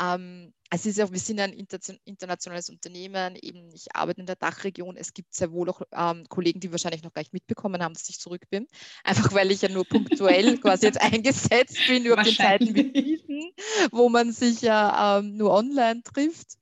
Ähm, 0.00 0.54
es 0.70 0.86
ist 0.86 0.98
ja 0.98 1.04
auch, 1.04 1.12
wir 1.12 1.18
sind 1.18 1.40
ein 1.40 1.52
internationales 1.52 2.70
Unternehmen, 2.70 3.36
eben 3.36 3.72
ich 3.74 3.94
arbeite 3.94 4.20
in 4.20 4.26
der 4.26 4.36
Dachregion. 4.36 4.96
Es 4.96 5.14
gibt 5.14 5.34
sehr 5.34 5.50
wohl 5.50 5.68
auch 5.68 5.82
ähm, 5.92 6.24
Kollegen, 6.28 6.60
die 6.60 6.70
wahrscheinlich 6.70 7.02
noch 7.02 7.12
gar 7.12 7.22
nicht 7.22 7.32
mitbekommen 7.32 7.82
haben, 7.82 7.94
dass 7.94 8.08
ich 8.08 8.20
zurück 8.20 8.48
bin. 8.50 8.68
Einfach 9.04 9.32
weil 9.32 9.50
ich 9.50 9.62
ja 9.62 9.68
nur 9.68 9.84
punktuell 9.84 10.58
quasi 10.60 10.86
jetzt 10.86 11.00
eingesetzt 11.00 11.78
bin, 11.88 12.10
auf 12.12 12.22
den 12.22 12.36
Zeiten 12.36 12.74
wie 12.74 12.92
diesen, 12.92 13.50
wo 13.90 14.08
man 14.08 14.32
sich 14.32 14.62
ja 14.62 15.18
ähm, 15.18 15.36
nur 15.36 15.52
online 15.52 16.02
trifft 16.04 16.56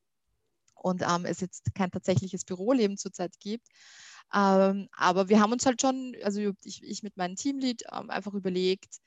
und 0.75 1.03
ähm, 1.03 1.27
es 1.27 1.41
jetzt 1.41 1.75
kein 1.75 1.91
tatsächliches 1.91 2.45
Büroleben 2.45 2.97
zurzeit 2.97 3.39
gibt. 3.41 3.67
Ähm, 4.33 4.89
aber 4.93 5.29
wir 5.29 5.41
haben 5.41 5.53
uns 5.53 5.67
halt 5.67 5.81
schon, 5.81 6.17
also 6.23 6.41
ich, 6.65 6.83
ich 6.83 7.03
mit 7.03 7.17
meinem 7.17 7.37
Teamlead 7.37 7.83
ähm, 7.93 8.11
einfach 8.11 8.35
überlegt, 8.35 8.99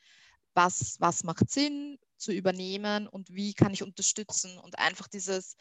was, 0.54 0.98
was 1.00 1.24
macht 1.24 1.50
Sinn 1.50 2.00
zu 2.18 2.32
übernehmen 2.32 3.08
und 3.08 3.34
wie 3.34 3.54
kann 3.54 3.74
ich 3.74 3.84
unterstützen 3.84 4.58
und 4.58 4.80
einfach 4.80 5.08
dieses, 5.08 5.56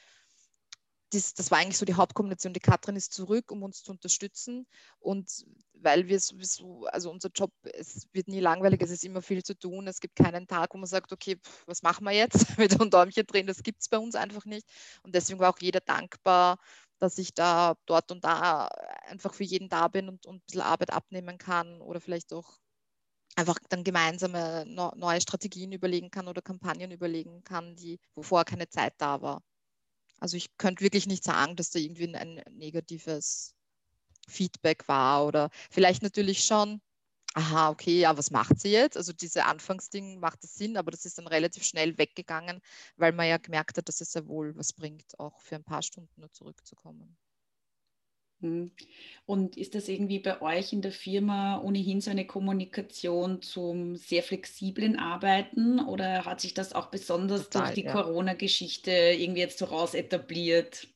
das, 1.10 1.34
das 1.34 1.50
war 1.50 1.58
eigentlich 1.58 1.78
so 1.78 1.86
die 1.86 1.94
Hauptkombination. 1.94 2.52
Die 2.52 2.60
Katrin 2.60 2.96
ist 2.96 3.12
zurück, 3.12 3.50
um 3.52 3.62
uns 3.62 3.82
zu 3.82 3.92
unterstützen. 3.92 4.66
Und 4.98 5.30
weil 5.74 6.08
wir 6.08 6.18
sowieso, 6.18 6.86
also 6.86 7.10
unser 7.10 7.30
Job, 7.32 7.52
es 7.62 8.08
wird 8.12 8.28
nie 8.28 8.40
langweilig, 8.40 8.80
es 8.82 8.90
ist 8.90 9.04
immer 9.04 9.22
viel 9.22 9.42
zu 9.44 9.56
tun. 9.56 9.86
Es 9.86 10.00
gibt 10.00 10.16
keinen 10.16 10.46
Tag, 10.46 10.74
wo 10.74 10.78
man 10.78 10.86
sagt, 10.86 11.12
okay, 11.12 11.38
was 11.66 11.82
machen 11.82 12.04
wir 12.04 12.12
jetzt? 12.12 12.34
Mit 12.58 12.80
ein 12.80 12.90
Däumchen 12.90 13.26
drehen, 13.26 13.46
das 13.46 13.62
gibt 13.62 13.82
es 13.82 13.88
bei 13.88 13.98
uns 13.98 14.14
einfach 14.14 14.44
nicht. 14.46 14.66
Und 15.02 15.14
deswegen 15.14 15.38
war 15.38 15.50
auch 15.50 15.60
jeder 15.60 15.80
dankbar, 15.80 16.58
dass 16.98 17.18
ich 17.18 17.34
da 17.34 17.76
dort 17.86 18.10
und 18.10 18.24
da 18.24 18.66
einfach 19.06 19.34
für 19.34 19.44
jeden 19.44 19.68
da 19.68 19.88
bin 19.88 20.08
und, 20.08 20.26
und 20.26 20.36
ein 20.36 20.42
bisschen 20.46 20.60
Arbeit 20.62 20.92
abnehmen 20.92 21.38
kann 21.38 21.80
oder 21.80 22.00
vielleicht 22.00 22.32
auch 22.32 22.58
einfach 23.36 23.58
dann 23.68 23.84
gemeinsame 23.84 24.64
neue 24.66 25.20
Strategien 25.20 25.72
überlegen 25.72 26.10
kann 26.10 26.26
oder 26.26 26.42
Kampagnen 26.42 26.90
überlegen 26.90 27.44
kann, 27.44 27.76
die, 27.76 28.00
wovor 28.14 28.44
keine 28.44 28.68
Zeit 28.68 28.94
da 28.98 29.20
war. 29.20 29.42
Also 30.18 30.36
ich 30.38 30.56
könnte 30.56 30.82
wirklich 30.82 31.06
nicht 31.06 31.22
sagen, 31.22 31.56
dass 31.56 31.70
da 31.70 31.78
irgendwie 31.78 32.14
ein 32.16 32.42
negatives 32.50 33.54
Feedback 34.28 34.88
war 34.88 35.26
oder 35.26 35.50
vielleicht 35.70 36.02
natürlich 36.02 36.44
schon, 36.44 36.80
aha, 37.36 37.70
okay, 37.70 38.00
ja, 38.00 38.16
was 38.18 38.30
macht 38.32 38.58
sie 38.60 38.70
jetzt? 38.72 38.96
Also 38.96 39.12
diese 39.12 39.44
Anfangsding 39.46 40.18
macht 40.20 40.42
es 40.44 40.54
Sinn, 40.56 40.76
aber 40.76 40.90
das 40.90 41.04
ist 41.04 41.18
dann 41.18 41.26
relativ 41.28 41.62
schnell 41.64 41.96
weggegangen, 41.98 42.60
weil 42.96 43.12
man 43.12 43.28
ja 43.28 43.36
gemerkt 43.38 43.78
hat, 43.78 43.88
dass 43.88 44.00
es 44.00 44.10
sehr 44.12 44.26
wohl 44.26 44.56
was 44.56 44.72
bringt, 44.72 45.18
auch 45.20 45.40
für 45.40 45.54
ein 45.56 45.64
paar 45.64 45.82
Stunden 45.82 46.20
nur 46.20 46.32
zurückzukommen. 46.32 47.16
Hm. 48.40 48.70
Und 49.24 49.56
ist 49.56 49.74
das 49.74 49.88
irgendwie 49.88 50.18
bei 50.18 50.42
euch 50.42 50.72
in 50.74 50.82
der 50.82 50.92
Firma 50.92 51.58
ohnehin 51.62 52.00
so 52.02 52.10
eine 52.10 52.26
Kommunikation 52.26 53.40
zum 53.40 53.96
sehr 53.96 54.22
flexiblen 54.22 54.98
Arbeiten 54.98 55.80
oder 55.80 56.26
hat 56.26 56.40
sich 56.42 56.52
das 56.52 56.74
auch 56.74 56.86
besonders 56.90 57.48
Total, 57.50 57.50
durch 57.50 57.72
die 57.72 57.84
ja. 57.84 57.92
Corona-Geschichte 57.92 58.90
irgendwie 58.90 59.40
jetzt 59.40 59.58
so 59.58 59.64
raus 59.66 59.94
etabliert? 59.94 60.88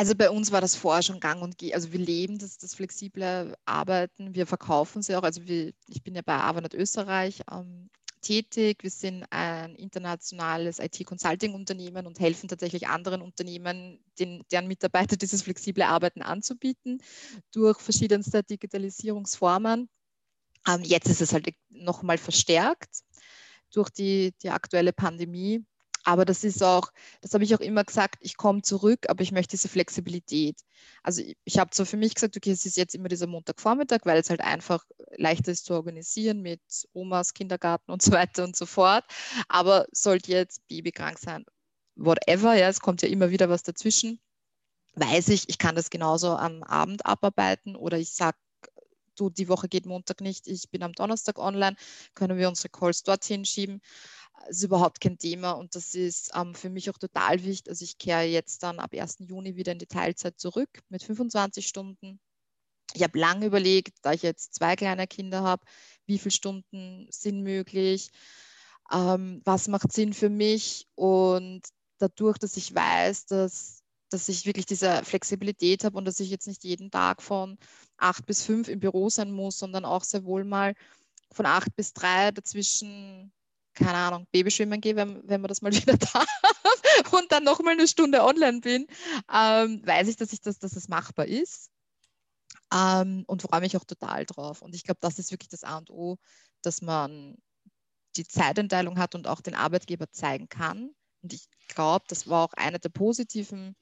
Also 0.00 0.14
bei 0.14 0.30
uns 0.30 0.50
war 0.50 0.62
das 0.62 0.76
vorher 0.76 1.02
schon 1.02 1.20
gang 1.20 1.42
und 1.42 1.58
gäbe. 1.58 1.74
Also 1.74 1.92
wir 1.92 1.98
leben 1.98 2.38
das, 2.38 2.56
das 2.56 2.74
flexible 2.74 3.54
Arbeiten, 3.66 4.34
wir 4.34 4.46
verkaufen 4.46 5.02
sie 5.02 5.14
auch. 5.14 5.22
Also 5.22 5.46
wir, 5.46 5.74
ich 5.88 6.02
bin 6.02 6.14
ja 6.14 6.22
bei 6.24 6.36
Avanet 6.36 6.72
Österreich 6.72 7.42
ähm, 7.52 7.90
tätig. 8.22 8.78
Wir 8.82 8.88
sind 8.88 9.26
ein 9.28 9.74
internationales 9.74 10.78
IT-Consulting-Unternehmen 10.78 12.06
und 12.06 12.18
helfen 12.18 12.48
tatsächlich 12.48 12.88
anderen 12.88 13.20
Unternehmen, 13.20 14.02
den, 14.18 14.42
deren 14.50 14.68
Mitarbeiter 14.68 15.18
dieses 15.18 15.42
flexible 15.42 15.82
Arbeiten 15.82 16.22
anzubieten 16.22 17.02
durch 17.52 17.78
verschiedenste 17.78 18.42
Digitalisierungsformen. 18.42 19.90
Ähm, 20.66 20.82
jetzt 20.82 21.10
ist 21.10 21.20
es 21.20 21.34
halt 21.34 21.46
nochmal 21.68 22.16
verstärkt 22.16 23.02
durch 23.70 23.90
die, 23.90 24.32
die 24.42 24.48
aktuelle 24.48 24.94
Pandemie. 24.94 25.62
Aber 26.04 26.24
das 26.24 26.44
ist 26.44 26.62
auch, 26.62 26.90
das 27.20 27.34
habe 27.34 27.44
ich 27.44 27.54
auch 27.54 27.60
immer 27.60 27.84
gesagt, 27.84 28.16
ich 28.20 28.36
komme 28.36 28.62
zurück, 28.62 29.06
aber 29.08 29.22
ich 29.22 29.32
möchte 29.32 29.52
diese 29.52 29.68
Flexibilität. 29.68 30.58
Also 31.02 31.22
ich, 31.22 31.36
ich 31.44 31.58
habe 31.58 31.70
so 31.74 31.84
für 31.84 31.96
mich 31.96 32.14
gesagt, 32.14 32.36
okay, 32.36 32.50
es 32.50 32.64
ist 32.64 32.76
jetzt 32.76 32.94
immer 32.94 33.08
dieser 33.08 33.26
Montagvormittag, 33.26 34.00
weil 34.04 34.18
es 34.18 34.30
halt 34.30 34.40
einfach 34.40 34.84
leichter 35.16 35.52
ist 35.52 35.66
zu 35.66 35.74
organisieren 35.74 36.40
mit 36.40 36.60
Omas, 36.92 37.34
Kindergarten 37.34 37.90
und 37.90 38.02
so 38.02 38.12
weiter 38.12 38.44
und 38.44 38.56
so 38.56 38.66
fort. 38.66 39.04
Aber 39.48 39.86
sollte 39.92 40.32
jetzt 40.32 40.66
Baby 40.68 40.92
krank 40.92 41.18
sein, 41.18 41.44
whatever, 41.96 42.54
ja, 42.54 42.68
es 42.68 42.80
kommt 42.80 43.02
ja 43.02 43.08
immer 43.08 43.30
wieder 43.30 43.50
was 43.50 43.62
dazwischen, 43.62 44.20
weiß 44.94 45.28
ich, 45.28 45.48
ich 45.48 45.58
kann 45.58 45.76
das 45.76 45.90
genauso 45.90 46.30
am 46.36 46.62
Abend 46.62 47.06
abarbeiten 47.06 47.76
oder 47.76 47.98
ich 47.98 48.12
sage, 48.12 48.38
du, 49.16 49.30
die 49.30 49.48
Woche 49.48 49.68
geht 49.68 49.86
Montag 49.86 50.20
nicht, 50.20 50.46
ich 50.46 50.70
bin 50.70 50.82
am 50.82 50.92
Donnerstag 50.92 51.38
online, 51.38 51.76
können 52.14 52.38
wir 52.38 52.48
unsere 52.48 52.70
Calls 52.70 53.02
dorthin 53.02 53.44
schieben. 53.44 53.80
Ist 54.48 54.62
überhaupt 54.62 55.00
kein 55.00 55.18
Thema 55.18 55.52
und 55.52 55.74
das 55.74 55.94
ist 55.94 56.30
ähm, 56.34 56.54
für 56.54 56.70
mich 56.70 56.90
auch 56.90 56.98
total 56.98 57.44
wichtig. 57.44 57.68
Also 57.68 57.84
ich 57.84 57.98
kehre 57.98 58.24
jetzt 58.24 58.62
dann 58.62 58.78
ab 58.78 58.94
1. 58.94 59.16
Juni 59.20 59.56
wieder 59.56 59.72
in 59.72 59.78
die 59.78 59.86
Teilzeit 59.86 60.38
zurück 60.40 60.70
mit 60.88 61.02
25 61.02 61.66
Stunden. 61.66 62.20
Ich 62.94 63.02
habe 63.02 63.18
lange 63.18 63.46
überlegt, 63.46 63.98
da 64.02 64.12
ich 64.12 64.22
jetzt 64.22 64.54
zwei 64.54 64.76
kleine 64.76 65.06
Kinder 65.06 65.42
habe, 65.42 65.64
wie 66.06 66.18
viele 66.18 66.32
Stunden 66.32 67.06
sind 67.10 67.42
möglich, 67.42 68.10
ähm, 68.90 69.42
was 69.44 69.68
macht 69.68 69.92
Sinn 69.92 70.12
für 70.12 70.30
mich 70.30 70.88
und 70.96 71.62
dadurch, 71.98 72.38
dass 72.38 72.56
ich 72.56 72.74
weiß, 72.74 73.26
dass, 73.26 73.82
dass 74.10 74.28
ich 74.28 74.46
wirklich 74.46 74.66
diese 74.66 75.04
Flexibilität 75.04 75.84
habe 75.84 75.96
und 75.98 76.04
dass 76.04 76.20
ich 76.20 76.30
jetzt 76.30 76.48
nicht 76.48 76.64
jeden 76.64 76.90
Tag 76.90 77.22
von 77.22 77.58
acht 77.96 78.26
bis 78.26 78.42
fünf 78.42 78.68
im 78.68 78.80
Büro 78.80 79.10
sein 79.10 79.30
muss, 79.30 79.58
sondern 79.58 79.84
auch 79.84 80.02
sehr 80.02 80.24
wohl 80.24 80.44
mal 80.44 80.74
von 81.32 81.46
acht 81.46 81.74
bis 81.76 81.92
drei 81.92 82.32
dazwischen, 82.32 83.32
keine 83.74 83.98
Ahnung, 83.98 84.26
Babyschwimmen 84.32 84.80
gehe, 84.80 84.96
wenn, 84.96 85.26
wenn 85.28 85.40
man 85.40 85.48
das 85.48 85.62
mal 85.62 85.72
wieder 85.72 85.96
darf 85.96 86.26
und 87.12 87.30
dann 87.32 87.44
nochmal 87.44 87.74
eine 87.74 87.88
Stunde 87.88 88.24
online 88.24 88.60
bin, 88.60 88.86
ähm, 89.32 89.86
weiß 89.86 90.08
ich, 90.08 90.16
dass, 90.16 90.32
ich 90.32 90.40
das, 90.40 90.58
dass 90.58 90.76
es 90.76 90.88
machbar 90.88 91.26
ist 91.26 91.70
ähm, 92.72 93.24
und 93.26 93.42
freue 93.42 93.60
mich 93.60 93.76
auch 93.76 93.84
total 93.84 94.26
drauf. 94.26 94.62
Und 94.62 94.74
ich 94.74 94.84
glaube, 94.84 94.98
das 95.00 95.18
ist 95.18 95.30
wirklich 95.30 95.48
das 95.48 95.64
A 95.64 95.78
und 95.78 95.90
O, 95.90 96.18
dass 96.62 96.82
man 96.82 97.36
die 98.16 98.26
Zeitenteilung 98.26 98.98
hat 98.98 99.14
und 99.14 99.26
auch 99.26 99.40
den 99.40 99.54
Arbeitgeber 99.54 100.10
zeigen 100.10 100.48
kann. 100.48 100.90
Und 101.22 101.32
ich 101.32 101.48
glaube, 101.68 102.04
das 102.08 102.28
war 102.28 102.44
auch 102.44 102.52
eine 102.54 102.78
der 102.78 102.88
positiven 102.88 103.76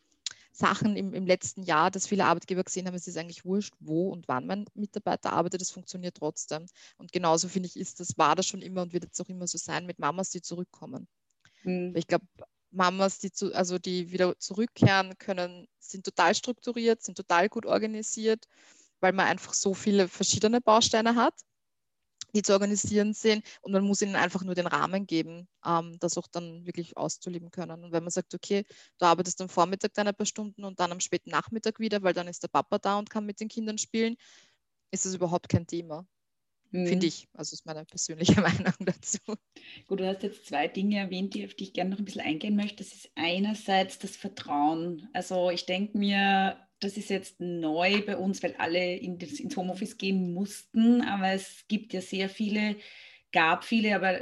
Sachen 0.58 0.96
im, 0.96 1.14
im 1.14 1.26
letzten 1.26 1.62
Jahr, 1.62 1.90
dass 1.90 2.08
viele 2.08 2.24
Arbeitgeber 2.24 2.64
gesehen 2.64 2.86
haben, 2.86 2.94
es 2.94 3.06
ist 3.06 3.16
eigentlich 3.16 3.44
wurscht, 3.44 3.74
wo 3.78 4.10
und 4.10 4.26
wann 4.26 4.46
mein 4.46 4.66
Mitarbeiter 4.74 5.32
arbeitet, 5.32 5.60
das 5.60 5.70
funktioniert 5.70 6.16
trotzdem. 6.16 6.66
Und 6.96 7.12
genauso 7.12 7.48
finde 7.48 7.68
ich, 7.68 7.76
ist 7.76 8.00
das, 8.00 8.18
war 8.18 8.34
das 8.34 8.46
schon 8.46 8.60
immer 8.60 8.82
und 8.82 8.92
wird 8.92 9.06
es 9.10 9.20
auch 9.20 9.28
immer 9.28 9.46
so 9.46 9.56
sein 9.56 9.86
mit 9.86 9.98
Mamas, 9.98 10.30
die 10.30 10.42
zurückkommen. 10.42 11.06
Mhm. 11.62 11.94
Ich 11.94 12.06
glaube, 12.06 12.26
Mamas, 12.70 13.18
die, 13.18 13.30
zu, 13.30 13.54
also 13.54 13.78
die 13.78 14.10
wieder 14.10 14.38
zurückkehren 14.38 15.16
können, 15.18 15.68
sind 15.78 16.04
total 16.04 16.34
strukturiert, 16.34 17.02
sind 17.02 17.16
total 17.16 17.48
gut 17.48 17.64
organisiert, 17.64 18.44
weil 19.00 19.12
man 19.12 19.26
einfach 19.26 19.54
so 19.54 19.74
viele 19.74 20.08
verschiedene 20.08 20.60
Bausteine 20.60 21.14
hat 21.14 21.34
die 22.34 22.42
zu 22.42 22.52
organisieren 22.52 23.14
sind 23.14 23.44
und 23.62 23.72
man 23.72 23.84
muss 23.84 24.02
ihnen 24.02 24.16
einfach 24.16 24.44
nur 24.44 24.54
den 24.54 24.66
Rahmen 24.66 25.06
geben, 25.06 25.48
ähm, 25.64 25.96
das 26.00 26.18
auch 26.18 26.26
dann 26.26 26.66
wirklich 26.66 26.96
auszuleben 26.96 27.50
können. 27.50 27.84
Und 27.84 27.92
wenn 27.92 28.02
man 28.02 28.10
sagt, 28.10 28.34
okay, 28.34 28.64
du 28.98 29.06
arbeitest 29.06 29.40
am 29.40 29.48
Vormittag 29.48 29.94
dann 29.94 30.08
ein 30.08 30.14
paar 30.14 30.26
Stunden 30.26 30.64
und 30.64 30.78
dann 30.80 30.92
am 30.92 31.00
späten 31.00 31.30
Nachmittag 31.30 31.78
wieder, 31.80 32.02
weil 32.02 32.14
dann 32.14 32.28
ist 32.28 32.42
der 32.42 32.48
Papa 32.48 32.78
da 32.78 32.98
und 32.98 33.10
kann 33.10 33.26
mit 33.26 33.40
den 33.40 33.48
Kindern 33.48 33.78
spielen, 33.78 34.16
ist 34.90 35.06
das 35.06 35.14
überhaupt 35.14 35.48
kein 35.48 35.66
Thema. 35.66 36.06
Mhm. 36.70 36.86
Finde 36.86 37.06
ich. 37.06 37.28
Also 37.32 37.54
ist 37.54 37.66
meine 37.66 37.84
persönliche 37.84 38.40
Meinung 38.40 38.74
dazu. 38.80 39.18
Gut, 39.86 40.00
du 40.00 40.06
hast 40.06 40.22
jetzt 40.22 40.46
zwei 40.46 40.68
Dinge 40.68 40.98
erwähnt, 40.98 41.34
die, 41.34 41.46
auf 41.46 41.54
die 41.54 41.64
ich 41.64 41.72
gerne 41.72 41.90
noch 41.90 41.98
ein 41.98 42.04
bisschen 42.04 42.20
eingehen 42.22 42.56
möchte. 42.56 42.84
Das 42.84 42.92
ist 42.92 43.10
einerseits 43.14 43.98
das 43.98 44.16
Vertrauen. 44.16 45.08
Also 45.12 45.50
ich 45.50 45.66
denke 45.66 45.96
mir, 45.96 46.67
das 46.80 46.96
ist 46.96 47.10
jetzt 47.10 47.40
neu 47.40 48.02
bei 48.04 48.16
uns, 48.16 48.42
weil 48.42 48.54
alle 48.58 48.96
in 48.96 49.18
das, 49.18 49.40
ins 49.40 49.56
Homeoffice 49.56 49.98
gehen 49.98 50.32
mussten, 50.32 51.02
aber 51.02 51.32
es 51.32 51.64
gibt 51.68 51.92
ja 51.92 52.00
sehr 52.00 52.28
viele, 52.28 52.76
gab 53.32 53.64
viele, 53.64 53.96
aber 53.96 54.20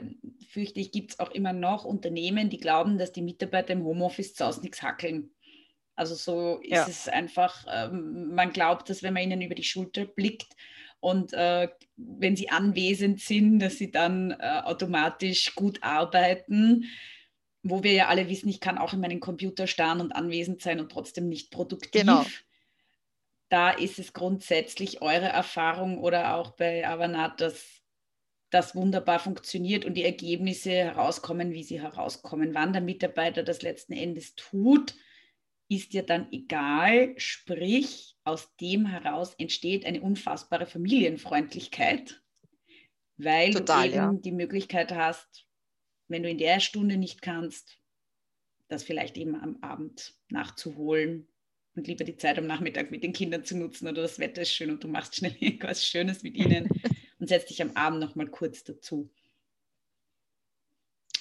fürchte 0.49 0.81
ich, 0.81 0.91
gibt 0.91 1.13
es 1.13 1.19
auch 1.19 1.31
immer 1.31 1.53
noch 1.53 1.85
Unternehmen, 1.85 2.49
die 2.49 2.59
glauben, 2.59 2.99
dass 2.99 3.13
die 3.13 3.23
Mitarbeiter 3.23 3.75
im 3.75 3.85
Homeoffice 3.85 4.35
zu 4.35 4.47
Hause 4.47 4.63
nichts 4.63 4.83
hackeln. 4.83 5.31
Also 5.95 6.15
so 6.15 6.61
ist 6.61 6.71
ja. 6.71 6.87
es 6.89 7.09
einfach, 7.09 7.67
ähm, 7.71 8.35
man 8.35 8.53
glaubt, 8.53 8.91
dass 8.91 9.03
wenn 9.03 9.15
man 9.15 9.23
ihnen 9.23 9.43
über 9.43 9.55
die 9.55 9.65
Schulter 9.65 10.05
blickt 10.05 10.49
und 11.01 11.33
äh, 11.33 11.69
wenn 11.97 12.37
sie 12.37 12.51
anwesend 12.51 13.21
sind, 13.21 13.61
dass 13.61 13.77
sie 13.77 13.91
dann 13.91 14.33
äh, 14.33 14.61
automatisch 14.65 15.55
gut 15.55 15.83
arbeiten 15.83 16.87
wo 17.69 17.83
wir 17.83 17.91
ja 17.91 18.07
alle 18.07 18.29
wissen, 18.29 18.49
ich 18.49 18.61
kann 18.61 18.79
auch 18.79 18.93
in 18.93 19.01
meinen 19.01 19.19
Computer 19.19 19.67
starren 19.67 20.01
und 20.01 20.13
anwesend 20.13 20.63
sein 20.63 20.79
und 20.79 20.93
trotzdem 20.93 21.29
nicht 21.29 21.51
produktiv. 21.51 22.01
Genau 22.01 22.25
da 23.49 23.71
ist 23.71 23.99
es 23.99 24.13
grundsätzlich 24.13 25.03
eure 25.03 25.27
Erfahrung 25.27 25.99
oder 25.99 26.35
auch 26.35 26.53
bei 26.53 26.87
Avanat, 26.87 27.41
dass 27.41 27.83
das 28.51 28.75
wunderbar 28.75 29.19
funktioniert 29.19 29.85
und 29.85 29.95
die 29.95 30.05
Ergebnisse 30.05 30.71
herauskommen, 30.71 31.53
wie 31.53 31.63
sie 31.63 31.81
herauskommen. 31.81 32.55
Wann 32.55 32.73
der 32.73 32.83
Mitarbeiter 32.83 33.43
das 33.43 33.63
letzten 33.63 33.93
Endes 33.93 34.35
tut, 34.35 34.95
ist 35.69 35.93
ja 35.95 36.03
dann 36.03 36.31
egal. 36.33 37.15
Sprich, 37.19 38.17
aus 38.25 38.55
dem 38.57 38.87
heraus 38.87 39.35
entsteht 39.35 39.85
eine 39.85 40.01
unfassbare 40.01 40.67
Familienfreundlichkeit, 40.67 42.23
weil 43.17 43.53
Total, 43.53 43.89
du 43.89 43.95
eben 43.95 44.15
ja. 44.15 44.21
die 44.21 44.33
Möglichkeit 44.33 44.93
hast, 44.93 45.47
wenn 46.09 46.23
du 46.23 46.31
in 46.31 46.39
der 46.39 46.61
Stunde 46.61 46.97
nicht 46.97 47.23
kannst, 47.23 47.79
das 48.69 48.85
vielleicht 48.85 49.17
eben 49.17 49.35
am 49.41 49.59
Abend 49.61 50.15
nachzuholen 50.29 51.29
und 51.77 51.87
lieber 51.87 52.05
die 52.05 52.17
Zeit 52.17 52.39
am 52.39 52.47
Nachmittag 52.47 52.91
mit 52.91 53.03
den 53.03 53.13
Kindern 53.13 53.45
zu 53.45 53.57
nutzen 53.57 53.87
oder 53.87 54.03
das 54.03 54.19
Wetter 54.19 54.43
ist 54.43 54.53
schön 54.53 54.71
und 54.71 54.83
du 54.83 54.89
machst 54.89 55.15
schnell 55.17 55.37
irgendwas 55.41 55.85
Schönes 55.85 56.23
mit 56.23 56.37
ihnen 56.37 56.69
und 57.19 57.29
setzt 57.29 57.51
dich 57.51 57.63
am 57.63 57.73
Abend 57.73 58.01
noch 58.01 58.15
mal 58.15 58.29
kurz 58.29 58.65
dazu. 58.65 59.11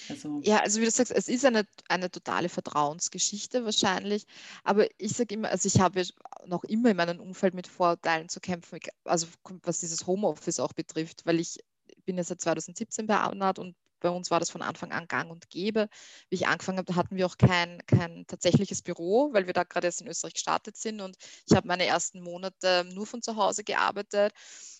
Also. 0.07 0.39
Ja, 0.43 0.59
also 0.59 0.79
wie 0.79 0.85
du 0.85 0.91
sagst, 0.91 1.11
es 1.11 1.27
ist 1.27 1.45
eine, 1.45 1.65
eine 1.89 2.11
totale 2.11 2.47
Vertrauensgeschichte 2.47 3.65
wahrscheinlich. 3.65 4.25
Aber 4.63 4.87
ich 4.99 5.13
sage 5.13 5.33
immer, 5.33 5.49
also 5.49 5.67
ich 5.67 5.79
habe 5.79 6.03
noch 6.45 6.63
immer 6.63 6.91
in 6.91 6.97
meinem 6.97 7.19
Umfeld 7.19 7.55
mit 7.55 7.67
Vorurteilen 7.67 8.29
zu 8.29 8.39
kämpfen, 8.39 8.79
also 9.03 9.27
was 9.63 9.79
dieses 9.79 10.05
Homeoffice 10.05 10.59
auch 10.59 10.73
betrifft, 10.73 11.25
weil 11.25 11.39
ich 11.39 11.57
bin 12.05 12.17
ja 12.17 12.23
seit 12.23 12.41
2017 12.41 13.07
bei 13.07 13.15
Arnat 13.15 13.57
und 13.57 13.75
bei 13.99 14.09
uns 14.09 14.31
war 14.31 14.39
das 14.39 14.49
von 14.49 14.61
Anfang 14.61 14.91
an 14.91 15.07
gang 15.07 15.31
und 15.31 15.49
gäbe. 15.49 15.89
Wie 16.29 16.35
ich 16.35 16.47
angefangen 16.47 16.77
habe, 16.77 16.95
hatten 16.95 17.15
wir 17.15 17.25
auch 17.25 17.37
kein, 17.37 17.81
kein 17.87 18.25
tatsächliches 18.27 18.81
Büro, 18.81 19.33
weil 19.33 19.47
wir 19.47 19.53
da 19.53 19.63
gerade 19.63 19.87
erst 19.87 20.01
in 20.01 20.07
Österreich 20.07 20.33
gestartet 20.33 20.77
sind. 20.77 21.01
Und 21.01 21.17
ich 21.47 21.55
habe 21.55 21.67
meine 21.67 21.85
ersten 21.85 22.21
Monate 22.21 22.85
nur 22.93 23.05
von 23.05 23.21
zu 23.21 23.35
Hause 23.35 23.63
gearbeitet. 23.63 24.33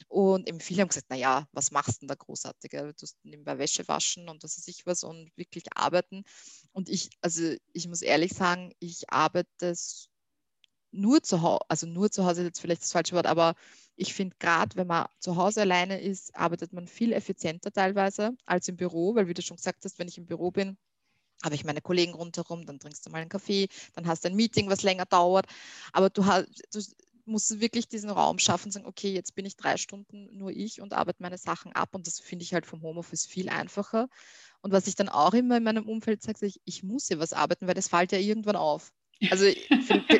Und 0.07 0.48
eben 0.48 0.60
viele 0.60 0.81
haben 0.81 0.89
gesagt, 0.89 1.10
naja, 1.10 1.48
was 1.51 1.72
machst 1.72 1.98
du 1.98 2.00
denn 2.01 2.07
da 2.10 2.15
großartiger? 2.15 2.93
Du 2.93 2.93
musst 3.01 3.17
nebenbei 3.24 3.57
Wäsche 3.57 3.88
waschen 3.88 4.29
und 4.29 4.43
was 4.43 4.57
weiß 4.57 4.67
ich 4.67 4.86
was 4.86 5.03
und 5.03 5.31
wirklich 5.36 5.65
arbeiten. 5.75 6.24
Und 6.72 6.89
ich, 6.89 7.10
also 7.22 7.55
ich 7.74 7.88
muss 7.88 8.01
ehrlich 8.01 8.34
sagen, 8.34 8.74
ich 8.79 9.10
arbeite 9.10 9.75
nur 10.91 11.22
zu 11.22 11.41
Hause, 11.41 11.62
also 11.67 11.88
nur 11.88 12.12
zu 12.12 12.25
Hause 12.25 12.41
ist 12.41 12.48
jetzt 12.48 12.62
vielleicht 12.62 12.81
das 12.84 12.91
falsche 12.91 13.15
Wort, 13.15 13.27
aber 13.27 13.55
ich 13.95 14.13
finde 14.13 14.35
gerade, 14.39 14.75
wenn 14.75 14.87
man 14.87 15.07
zu 15.19 15.35
Hause 15.35 15.61
alleine 15.61 16.01
ist, 16.01 16.35
arbeitet 16.35 16.73
man 16.73 16.87
viel 16.87 17.13
effizienter 17.13 17.71
teilweise 17.71 18.35
als 18.45 18.67
im 18.67 18.77
Büro, 18.77 19.15
weil 19.15 19.27
wie 19.27 19.33
du 19.33 19.41
schon 19.41 19.57
gesagt 19.57 19.85
hast, 19.85 19.99
wenn 19.99 20.07
ich 20.07 20.17
im 20.17 20.25
Büro 20.25 20.51
bin, 20.51 20.77
habe 21.43 21.55
ich 21.55 21.63
meine 21.65 21.81
Kollegen 21.81 22.13
rundherum, 22.13 22.65
dann 22.65 22.79
trinkst 22.79 23.05
du 23.05 23.09
mal 23.09 23.19
einen 23.21 23.29
Kaffee, 23.29 23.67
dann 23.93 24.07
hast 24.07 24.25
du 24.25 24.29
ein 24.29 24.35
Meeting, 24.35 24.69
was 24.69 24.83
länger 24.83 25.05
dauert. 25.05 25.45
Aber 25.93 26.09
du, 26.09 26.25
hast, 26.25 26.47
du 26.71 26.81
musst 27.25 27.59
wirklich 27.59 27.87
diesen 27.87 28.09
Raum 28.09 28.39
schaffen, 28.39 28.71
sagen, 28.71 28.85
okay, 28.85 29.13
jetzt 29.13 29.35
bin 29.35 29.45
ich 29.45 29.55
drei 29.55 29.77
Stunden 29.77 30.29
nur 30.37 30.51
ich 30.51 30.81
und 30.81 30.93
arbeite 30.93 31.21
meine 31.21 31.37
Sachen 31.37 31.73
ab. 31.73 31.89
Und 31.93 32.07
das 32.07 32.19
finde 32.19 32.43
ich 32.43 32.53
halt 32.53 32.65
vom 32.65 32.81
Homeoffice 32.81 33.25
viel 33.25 33.49
einfacher. 33.49 34.07
Und 34.61 34.71
was 34.71 34.87
ich 34.87 34.95
dann 34.95 35.09
auch 35.09 35.33
immer 35.33 35.57
in 35.57 35.63
meinem 35.63 35.87
Umfeld 35.87 36.21
sage, 36.21 36.45
ich, 36.45 36.61
ich 36.65 36.83
muss 36.83 37.09
ja 37.09 37.19
was 37.19 37.33
arbeiten, 37.33 37.67
weil 37.67 37.73
das 37.75 37.89
fällt 37.89 38.11
ja 38.11 38.19
irgendwann 38.19 38.55
auf. 38.55 38.91
Also 39.29 39.45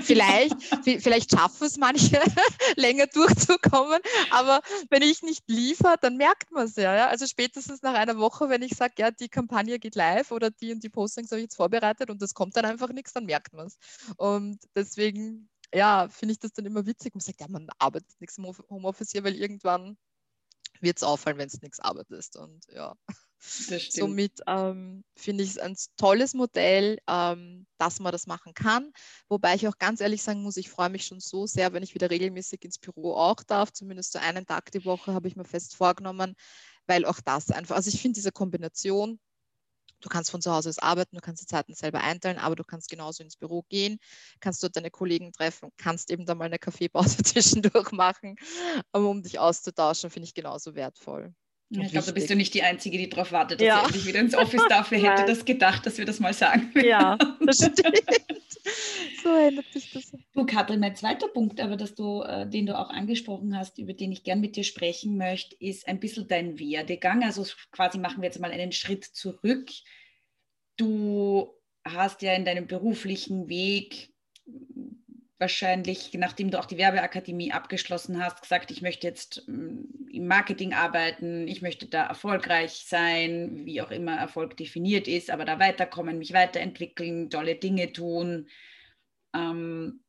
vielleicht, 0.02 0.56
vielleicht 0.84 1.32
schaffen 1.32 1.68
es 1.68 1.78
manche, 1.78 2.20
länger 2.76 3.08
durchzukommen, 3.08 4.00
aber 4.32 4.62
wenn 4.90 5.02
ich 5.02 5.22
nicht 5.22 5.44
liefere, 5.48 5.98
dann 6.02 6.18
merkt 6.18 6.52
man 6.52 6.66
es 6.66 6.76
ja, 6.76 6.96
ja. 6.96 7.08
Also 7.08 7.28
spätestens 7.28 7.82
nach 7.82 7.94
einer 7.94 8.18
Woche, 8.18 8.50
wenn 8.50 8.62
ich 8.62 8.76
sage, 8.76 8.94
ja, 8.98 9.12
die 9.12 9.30
Kampagne 9.30 9.80
geht 9.80 9.96
live 9.96 10.32
oder 10.32 10.50
die 10.50 10.72
und 10.72 10.84
die 10.84 10.90
Postings 10.90 11.32
habe 11.32 11.40
ich 11.40 11.46
jetzt 11.46 11.56
vorbereitet 11.58 12.10
und 12.10 12.22
das 12.22 12.34
kommt 12.34 12.56
dann 12.56 12.66
einfach 12.66 12.90
nichts, 12.90 13.14
dann 13.14 13.26
merkt 13.26 13.54
man 13.54 13.68
es. 13.68 13.78
Und 14.18 14.60
deswegen, 14.76 15.50
ja, 15.74 16.08
finde 16.10 16.34
ich 16.34 16.40
das 16.40 16.54
dann 16.54 16.66
immer 16.66 16.86
witzig. 16.86 17.14
Man 17.14 17.22
sagt, 17.22 17.42
ja, 17.42 17.48
man 17.50 17.68
arbeitet 17.80 18.20
nichts 18.20 18.38
im 18.38 18.46
Homeoffice 18.70 19.12
hier, 19.12 19.24
weil 19.24 19.36
irgendwann 19.36 19.98
wird 20.82 20.98
es 20.98 21.04
auffallen, 21.04 21.38
wenn 21.38 21.48
es 21.48 21.62
nichts 21.62 21.80
arbeitest. 21.80 22.38
Und 22.38 22.66
ja. 22.72 22.96
Somit 23.92 24.42
ähm, 24.48 25.04
finde 25.16 25.44
ich 25.44 25.52
es 25.52 25.58
ein 25.58 25.76
tolles 25.98 26.34
Modell, 26.34 26.98
ähm, 27.08 27.66
dass 27.78 28.00
man 28.00 28.12
das 28.12 28.28
machen 28.28 28.54
kann. 28.54 28.92
Wobei 29.30 29.56
ich 29.56 29.68
auch 29.68 29.78
ganz 29.78 30.02
ehrlich 30.02 30.22
sagen 30.22 30.42
muss, 30.42 30.58
ich 30.58 30.70
freue 30.70 30.90
mich 30.90 31.06
schon 31.06 31.20
so 31.20 31.46
sehr, 31.46 31.74
wenn 31.74 31.84
ich 31.84 31.94
wieder 31.94 32.10
regelmäßig 32.10 32.64
ins 32.64 32.80
Büro 32.80 33.14
auch 33.14 33.44
darf. 33.44 33.72
Zumindest 33.72 34.14
so 34.14 34.20
einen 34.20 34.46
Tag 34.46 34.72
die 34.72 34.86
Woche 34.86 35.14
habe 35.14 35.28
ich 35.28 35.36
mir 35.36 35.46
fest 35.46 35.76
vorgenommen, 35.76 36.36
weil 36.88 37.06
auch 37.06 37.20
das 37.22 37.52
einfach, 37.52 37.76
also 37.76 37.90
ich 37.90 38.02
finde 38.02 38.16
diese 38.16 38.32
Kombination, 38.32 39.20
du 40.02 40.10
kannst 40.10 40.32
von 40.32 40.42
zu 40.42 40.52
Hause 40.52 40.70
aus 40.70 40.80
arbeiten, 40.80 41.16
du 41.16 41.22
kannst 41.22 41.42
die 41.42 41.48
Zeiten 41.48 41.74
selber 41.74 42.02
einteilen, 42.02 42.38
aber 42.38 42.56
du 42.56 42.64
kannst 42.64 42.90
genauso 42.90 43.24
ins 43.24 43.38
Büro 43.38 43.64
gehen, 43.70 43.98
kannst 44.40 44.62
dort 44.64 44.76
deine 44.76 44.92
Kollegen 44.92 45.32
treffen, 45.32 45.72
kannst 45.78 46.12
eben 46.12 46.26
da 46.26 46.36
mal 46.36 46.46
eine 46.46 46.60
Kaffeepause 46.60 47.18
zwischendurch 47.24 47.92
machen, 47.92 48.36
um 48.92 49.24
dich 49.24 49.40
auszutauschen, 49.40 50.10
finde 50.10 50.28
ich 50.28 50.34
genauso 50.34 50.76
wertvoll. 50.76 51.34
Ich 51.70 51.92
glaube, 51.92 52.06
da 52.06 52.12
bist 52.12 52.30
du 52.30 52.36
nicht 52.36 52.54
die 52.54 52.62
Einzige, 52.62 52.98
die 52.98 53.10
darauf 53.10 53.32
wartet, 53.32 53.60
dass 53.60 53.68
ja. 53.68 53.84
endlich 53.84 54.06
wieder 54.06 54.20
ins 54.20 54.36
Office 54.36 54.64
darf. 54.70 54.92
Wer 54.92 55.00
hätte 55.12 55.26
das 55.26 55.46
gedacht, 55.46 55.86
dass 55.86 55.98
wir 55.98 56.06
das 56.06 56.20
mal 56.20 56.34
sagen? 56.34 56.72
Ja, 56.86 57.18
das 57.40 57.58
stimmt. 57.58 58.04
so 59.24 59.36
ändert 59.36 59.66
sich 59.74 59.92
das. 59.92 60.12
Du, 60.34 60.46
Katrin, 60.46 60.80
mein 60.80 60.96
zweiter 60.96 61.28
Punkt, 61.28 61.60
aber 61.60 61.76
dass 61.76 61.96
du, 61.96 62.22
äh, 62.22 62.48
den 62.48 62.68
du 62.68 62.78
auch 62.78 62.92
angesprochen 62.92 63.58
hast, 63.58 63.80
über 63.80 63.94
den 63.94 64.12
ich 64.12 64.24
gern 64.24 64.42
mit 64.42 64.56
dir 64.56 64.64
sprechen 64.64 65.18
möchte, 65.18 65.56
ist 65.60 65.88
ein 65.88 66.00
bisschen 66.00 66.28
dein 66.28 66.60
Werdegang. 66.60 67.24
Also 67.24 67.46
quasi 67.72 67.98
machen 67.98 68.22
wir 68.22 68.28
jetzt 68.28 68.40
mal 68.40 68.52
einen 68.52 68.72
Schritt 68.72 69.04
zurück. 69.04 69.72
Du 70.78 71.52
hast 71.84 72.22
ja 72.22 72.34
in 72.34 72.46
deinem 72.46 72.68
beruflichen 72.68 73.50
Weg 73.50 74.14
wahrscheinlich, 75.38 76.14
nachdem 76.14 76.52
du 76.52 76.60
auch 76.60 76.66
die 76.66 76.78
Werbeakademie 76.78 77.52
abgeschlossen 77.52 78.24
hast, 78.24 78.42
gesagt, 78.42 78.72
ich 78.72 78.82
möchte 78.82 79.08
jetzt 79.08 79.48
mm, 79.48 80.10
im 80.12 80.28
Marketing 80.28 80.74
arbeiten, 80.74 81.48
ich 81.48 81.62
möchte 81.62 81.88
da 81.88 82.06
erfolgreich 82.06 82.86
sein, 82.88 83.66
wie 83.66 83.82
auch 83.82 83.92
immer 83.92 84.16
Erfolg 84.16 84.58
definiert 84.58 85.08
ist, 85.08 85.30
aber 85.30 85.46
da 85.46 85.60
weiterkommen, 85.60 86.18
mich 86.18 86.34
weiterentwickeln, 86.34 87.30
tolle 87.30 87.56
Dinge 87.56 87.92
tun. 87.92 88.48
Ähm, 89.36 90.02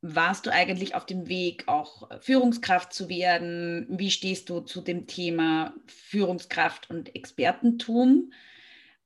warst 0.00 0.46
du 0.46 0.52
eigentlich 0.52 0.94
auf 0.94 1.06
dem 1.06 1.28
Weg, 1.28 1.66
auch 1.66 2.08
Führungskraft 2.20 2.92
zu 2.92 3.08
werden? 3.08 3.86
Wie 3.90 4.10
stehst 4.10 4.48
du 4.48 4.60
zu 4.60 4.80
dem 4.80 5.06
Thema 5.06 5.74
Führungskraft 5.86 6.88
und 6.90 7.14
Expertentum? 7.16 8.32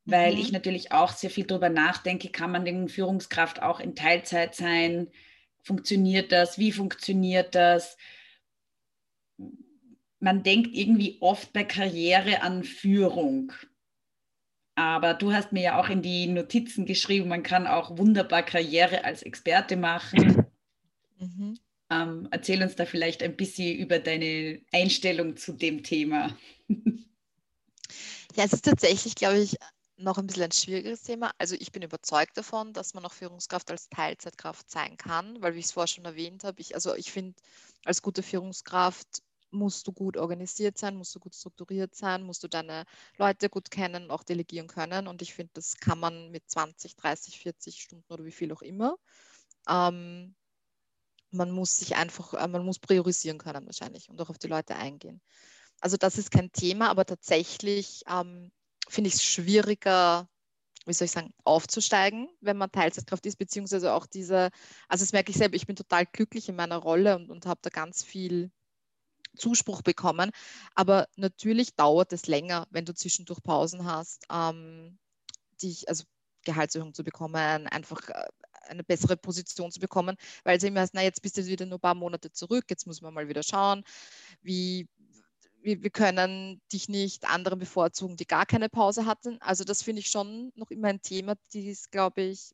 Weil 0.05 0.33
mhm. 0.33 0.39
ich 0.39 0.51
natürlich 0.51 0.91
auch 0.91 1.11
sehr 1.11 1.29
viel 1.29 1.45
darüber 1.45 1.69
nachdenke, 1.69 2.29
kann 2.29 2.51
man 2.51 2.65
denn 2.65 2.89
Führungskraft 2.89 3.61
auch 3.61 3.79
in 3.79 3.95
Teilzeit 3.95 4.55
sein? 4.55 5.09
Funktioniert 5.61 6.31
das? 6.31 6.57
Wie 6.57 6.71
funktioniert 6.71 7.55
das? 7.55 7.97
Man 10.19 10.43
denkt 10.43 10.73
irgendwie 10.73 11.17
oft 11.21 11.53
bei 11.53 11.63
Karriere 11.63 12.41
an 12.41 12.63
Führung. 12.63 13.53
Aber 14.75 15.13
du 15.13 15.31
hast 15.31 15.51
mir 15.51 15.63
ja 15.63 15.79
auch 15.79 15.89
in 15.89 16.01
die 16.01 16.27
Notizen 16.27 16.85
geschrieben, 16.85 17.29
man 17.29 17.43
kann 17.43 17.67
auch 17.67 17.97
wunderbar 17.97 18.43
Karriere 18.43 19.05
als 19.05 19.21
Experte 19.21 19.77
machen. 19.77 20.45
Mhm. 21.19 21.59
Ähm, 21.91 22.27
erzähl 22.31 22.63
uns 22.63 22.75
da 22.75 22.85
vielleicht 22.85 23.21
ein 23.21 23.35
bisschen 23.35 23.77
über 23.77 23.99
deine 23.99 24.61
Einstellung 24.71 25.37
zu 25.37 25.53
dem 25.53 25.83
Thema. 25.83 26.35
Ja, 28.35 28.45
es 28.45 28.53
ist 28.53 28.65
tatsächlich, 28.65 29.13
glaube 29.13 29.39
ich, 29.39 29.57
noch 29.97 30.17
ein 30.17 30.27
bisschen 30.27 30.43
ein 30.43 30.51
schwieriges 30.51 31.03
Thema. 31.03 31.31
Also 31.37 31.55
ich 31.59 31.71
bin 31.71 31.83
überzeugt 31.83 32.37
davon, 32.37 32.73
dass 32.73 32.93
man 32.93 33.05
auch 33.05 33.13
Führungskraft 33.13 33.69
als 33.71 33.89
Teilzeitkraft 33.89 34.69
sein 34.69 34.97
kann, 34.97 35.41
weil 35.41 35.53
wie 35.55 35.59
ich 35.59 35.65
es 35.65 35.71
vorher 35.71 35.87
schon 35.87 36.05
erwähnt 36.05 36.43
habe, 36.43 36.61
ich, 36.61 36.75
also 36.75 36.95
ich 36.95 37.11
finde, 37.11 37.35
als 37.85 38.01
gute 38.01 38.23
Führungskraft 38.23 39.21
musst 39.51 39.87
du 39.87 39.91
gut 39.91 40.17
organisiert 40.17 40.77
sein, 40.77 40.95
musst 40.95 41.13
du 41.15 41.19
gut 41.19 41.35
strukturiert 41.35 41.95
sein, 41.95 42.23
musst 42.23 42.43
du 42.43 42.47
deine 42.47 42.85
Leute 43.17 43.49
gut 43.49 43.69
kennen, 43.69 44.09
auch 44.09 44.23
delegieren 44.23 44.67
können. 44.67 45.07
Und 45.07 45.21
ich 45.21 45.33
finde, 45.35 45.51
das 45.53 45.77
kann 45.77 45.99
man 45.99 46.31
mit 46.31 46.49
20, 46.49 46.95
30, 46.95 47.39
40 47.39 47.81
Stunden 47.81 48.11
oder 48.11 48.25
wie 48.25 48.31
viel 48.31 48.51
auch 48.51 48.63
immer. 48.63 48.97
Ähm, 49.69 50.35
man 51.31 51.51
muss 51.51 51.77
sich 51.77 51.95
einfach, 51.95 52.33
äh, 52.33 52.47
man 52.47 52.65
muss 52.65 52.79
priorisieren 52.79 53.37
können 53.37 53.65
wahrscheinlich 53.65 54.09
und 54.09 54.19
auch 54.21 54.29
auf 54.29 54.39
die 54.39 54.47
Leute 54.47 54.75
eingehen. 54.75 55.21
Also 55.81 55.97
das 55.97 56.17
ist 56.17 56.31
kein 56.31 56.51
Thema, 56.51 56.89
aber 56.89 57.05
tatsächlich 57.05 58.03
ähm, 58.07 58.51
finde 58.93 59.09
ich 59.09 59.15
es 59.15 59.23
schwieriger, 59.23 60.29
wie 60.85 60.93
soll 60.93 61.05
ich 61.05 61.11
sagen, 61.11 61.33
aufzusteigen, 61.43 62.29
wenn 62.41 62.57
man 62.57 62.71
Teilzeitkraft 62.71 63.25
ist, 63.25 63.37
beziehungsweise 63.37 63.93
auch 63.93 64.05
diese, 64.05 64.49
also 64.87 65.03
das 65.03 65.13
merke 65.13 65.31
ich 65.31 65.37
selber, 65.37 65.55
ich 65.55 65.67
bin 65.67 65.75
total 65.75 66.05
glücklich 66.05 66.49
in 66.49 66.55
meiner 66.55 66.77
Rolle 66.77 67.15
und, 67.15 67.29
und 67.29 67.45
habe 67.45 67.59
da 67.63 67.69
ganz 67.69 68.03
viel 68.03 68.51
Zuspruch 69.35 69.81
bekommen. 69.81 70.31
Aber 70.75 71.07
natürlich 71.15 71.75
dauert 71.75 72.13
es 72.13 72.27
länger, 72.27 72.67
wenn 72.69 72.85
du 72.85 72.93
zwischendurch 72.93 73.41
Pausen 73.41 73.85
hast, 73.85 74.25
ähm, 74.31 74.99
dich, 75.61 75.89
also 75.89 76.03
Gehaltserhöhung 76.43 76.93
zu 76.93 77.03
bekommen, 77.03 77.67
einfach 77.67 78.09
äh, 78.09 78.25
eine 78.67 78.83
bessere 78.83 79.17
Position 79.17 79.71
zu 79.71 79.79
bekommen, 79.79 80.17
weil 80.43 80.57
es 80.57 80.63
immer 80.63 80.81
heißt, 80.81 80.93
na 80.93 81.03
jetzt 81.03 81.21
bist 81.21 81.37
du 81.37 81.45
wieder 81.45 81.65
nur 81.65 81.79
ein 81.79 81.81
paar 81.81 81.95
Monate 81.95 82.31
zurück, 82.31 82.65
jetzt 82.69 82.85
muss 82.85 83.01
man 83.01 83.13
mal 83.13 83.27
wieder 83.27 83.43
schauen, 83.43 83.83
wie, 84.41 84.87
wir, 85.63 85.81
wir 85.81 85.89
können 85.89 86.61
dich 86.71 86.89
nicht 86.89 87.29
anderen 87.29 87.59
bevorzugen, 87.59 88.17
die 88.17 88.27
gar 88.27 88.45
keine 88.45 88.69
Pause 88.69 89.05
hatten. 89.05 89.41
Also 89.41 89.63
das 89.63 89.81
finde 89.81 90.01
ich 90.01 90.09
schon 90.09 90.51
noch 90.55 90.69
immer 90.69 90.89
ein 90.89 91.01
Thema, 91.01 91.35
das 91.53 91.89
glaube 91.89 92.21
ich, 92.21 92.51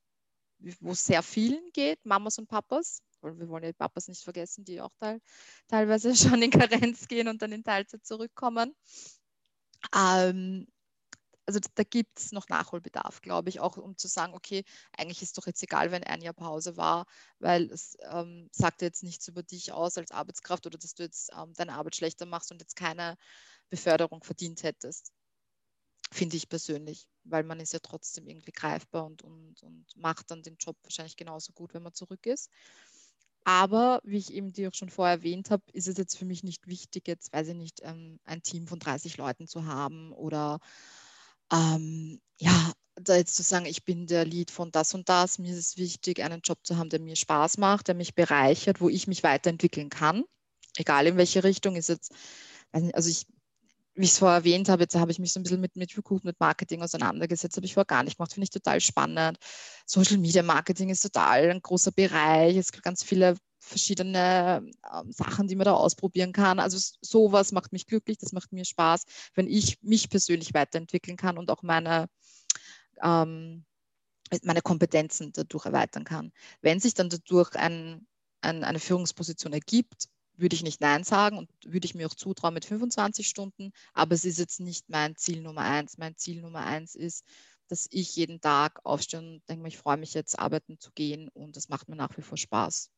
wo 0.80 0.93
sehr 0.93 1.24
vielen 1.24 1.72
geht, 1.74 2.06
Mamas 2.06 2.38
und 2.38 2.48
Papas. 2.48 3.02
Wir 3.22 3.50
wollen 3.50 3.63
ja 3.63 3.74
Papas 3.74 4.08
nicht 4.08 4.24
vergessen, 4.24 4.63
die 4.63 4.80
auch 4.80 4.93
teil, 5.00 5.19
teilweise 5.67 6.15
schon 6.15 6.41
in 6.41 6.52
Karenz 6.52 7.08
gehen 7.08 7.28
und 7.28 7.41
dann 7.41 7.52
in 7.52 7.63
Teilzeit 7.63 8.06
zurückkommen. 8.06 8.76
Ähm, 9.95 10.67
also 11.49 11.59
da 11.73 11.83
gibt 11.83 12.19
es 12.19 12.31
noch 12.31 12.47
Nachholbedarf, 12.47 13.21
glaube 13.21 13.49
ich, 13.49 13.59
auch 13.59 13.77
um 13.77 13.97
zu 13.97 14.07
sagen, 14.07 14.35
okay, 14.35 14.63
eigentlich 14.95 15.23
ist 15.23 15.35
doch 15.35 15.47
jetzt 15.47 15.63
egal, 15.63 15.89
wenn 15.89 16.03
ein 16.03 16.21
Jahr 16.21 16.35
Pause 16.35 16.77
war, 16.77 17.07
weil 17.39 17.71
es 17.71 17.97
ähm, 18.12 18.49
sagt 18.51 18.83
jetzt 18.83 19.01
nichts 19.01 19.27
über 19.27 19.41
dich 19.41 19.71
aus 19.71 19.97
als 19.97 20.12
Arbeitskraft 20.12 20.67
oder 20.67 20.77
dass 20.77 20.93
du 20.93 21.01
jetzt 21.01 21.31
ähm, 21.35 21.53
deine 21.55 21.73
Arbeit 21.73 21.95
schlechter 21.95 22.27
machst 22.27 22.51
und 22.51 22.62
jetzt 22.62 22.75
keine 22.75 23.17
Beförderung 23.71 24.23
verdient 24.23 24.62
hättest. 24.62 25.12
Finde 26.12 26.38
ich 26.38 26.49
persönlich, 26.49 27.07
weil 27.23 27.43
man 27.43 27.59
ist 27.59 27.73
ja 27.73 27.79
trotzdem 27.79 28.27
irgendwie 28.27 28.51
greifbar 28.51 29.07
und, 29.07 29.23
und, 29.23 29.63
und 29.63 29.88
macht 29.95 30.29
dann 30.29 30.43
den 30.43 30.57
Job 30.57 30.77
wahrscheinlich 30.83 31.17
genauso 31.17 31.51
gut, 31.53 31.73
wenn 31.73 31.83
man 31.83 31.93
zurück 31.95 32.27
ist. 32.27 32.51
Aber 33.43 34.01
wie 34.03 34.17
ich 34.17 34.31
eben 34.33 34.53
dir 34.53 34.69
auch 34.69 34.75
schon 34.75 34.89
vorher 34.91 35.15
erwähnt 35.15 35.49
habe, 35.49 35.63
ist 35.73 35.88
es 35.88 35.97
jetzt 35.97 36.15
für 36.15 36.25
mich 36.25 36.43
nicht 36.43 36.67
wichtig, 36.67 37.07
jetzt 37.07 37.33
weiß 37.33 37.47
ich 37.47 37.55
nicht, 37.55 37.79
ähm, 37.81 38.19
ein 38.23 38.43
Team 38.43 38.67
von 38.67 38.77
30 38.77 39.17
Leuten 39.17 39.47
zu 39.47 39.65
haben 39.65 40.12
oder 40.13 40.59
ähm, 41.51 42.21
ja, 42.38 42.73
da 42.95 43.15
jetzt 43.15 43.35
zu 43.35 43.43
sagen, 43.43 43.65
ich 43.65 43.85
bin 43.85 44.07
der 44.07 44.25
Lead 44.25 44.51
von 44.51 44.71
das 44.71 44.93
und 44.93 45.09
das, 45.09 45.39
mir 45.39 45.51
ist 45.53 45.59
es 45.59 45.77
wichtig, 45.77 46.21
einen 46.21 46.41
Job 46.41 46.59
zu 46.63 46.77
haben, 46.77 46.89
der 46.89 46.99
mir 46.99 47.15
Spaß 47.15 47.57
macht, 47.57 47.88
der 47.88 47.95
mich 47.95 48.15
bereichert, 48.15 48.81
wo 48.81 48.89
ich 48.89 49.07
mich 49.07 49.23
weiterentwickeln 49.23 49.89
kann, 49.89 50.23
egal 50.77 51.07
in 51.07 51.17
welche 51.17 51.43
Richtung 51.43 51.75
ist 51.75 51.89
jetzt, 51.89 52.13
also 52.71 53.09
ich, 53.09 53.25
wie 53.95 54.05
ich 54.05 54.12
es 54.12 54.19
vorher 54.19 54.38
erwähnt 54.38 54.69
habe, 54.69 54.83
jetzt 54.83 54.95
habe 54.95 55.12
ich 55.12 55.19
mich 55.19 55.33
so 55.33 55.39
ein 55.39 55.43
bisschen 55.43 55.62
mit, 55.62 55.75
mit 55.75 55.97
Recruit, 55.97 56.23
mit 56.23 56.39
Marketing 56.39 56.81
auseinandergesetzt, 56.81 57.55
habe 57.57 57.65
ich 57.65 57.73
vorher 57.73 57.85
gar 57.85 58.03
nicht 58.03 58.17
gemacht, 58.17 58.33
finde 58.33 58.45
ich 58.45 58.51
total 58.51 58.79
spannend. 58.79 59.38
Social 59.85 60.17
Media 60.17 60.43
Marketing 60.43 60.89
ist 60.89 61.01
total 61.01 61.49
ein 61.49 61.62
großer 61.62 61.91
Bereich, 61.91 62.55
es 62.57 62.71
gibt 62.71 62.83
ganz 62.83 63.03
viele 63.03 63.35
verschiedene 63.60 64.63
ähm, 64.93 65.12
Sachen, 65.12 65.48
die 65.48 65.56
man 65.56 65.65
da 65.65 65.74
ausprobieren 65.74 66.32
kann. 66.32 66.60
Also 66.60 66.78
sowas 67.02 67.52
macht 67.52 67.72
mich 67.74 67.86
glücklich, 67.86 68.17
das 68.17 68.32
macht 68.32 68.52
mir 68.52 68.65
Spaß, 68.65 69.04
wenn 69.36 69.48
ich 69.48 69.82
mich 69.82 70.10
persönlich 70.10 70.54
weiterentwickeln 70.54 71.17
kann 71.17 71.38
und 71.38 71.52
auch 71.52 71.62
meine, 71.62 72.10
ähm, 73.04 73.65
meine 74.43 74.62
Kompetenzen 74.62 75.32
dadurch 75.34 75.65
erweitern 75.65 76.04
kann. 76.04 76.32
Wenn 76.62 76.80
sich 76.80 76.93
dann 76.93 77.10
dadurch 77.10 77.56
ein, 77.56 78.08
ein, 78.41 78.63
eine 78.63 78.80
Führungsposition 78.80 79.54
ergibt, 79.54 80.08
würde 80.38 80.56
ich 80.56 80.63
nicht 80.63 80.80
Nein 80.80 81.04
sagen 81.04 81.38
und 81.38 81.50
würde 81.65 81.86
ich 81.86 81.95
mir 81.95 82.08
auch 82.08 82.15
zutrauen 82.15 82.54
mit 82.54 82.65
25 82.65 83.28
Stunden, 83.28 83.72
aber 83.93 84.15
es 84.15 84.24
ist 84.24 84.39
jetzt 84.39 84.62
nicht 84.62 84.89
mein 84.89 85.15
Ziel 85.17 85.41
Nummer 85.41 85.62
eins. 85.62 85.98
Mein 85.98 86.15
Ziel 86.15 86.41
Nummer 86.41 86.65
eins 86.65 86.95
ist, 86.95 87.26
dass 87.67 87.88
ich 87.91 88.15
jeden 88.15 88.39
Tag 88.39 88.80
aufstehe 88.86 89.19
und 89.19 89.41
denke, 89.50 89.67
ich 89.67 89.78
freue 89.78 89.98
mich 89.98 90.13
jetzt 90.13 90.39
arbeiten 90.39 90.80
zu 90.80 90.91
gehen 90.91 91.30
und 91.30 91.58
das 91.58 91.69
macht 91.69 91.89
mir 91.89 91.98
nach 91.98 92.15
wie 92.17 92.22
vor 92.22 92.38
Spaß. 92.38 92.89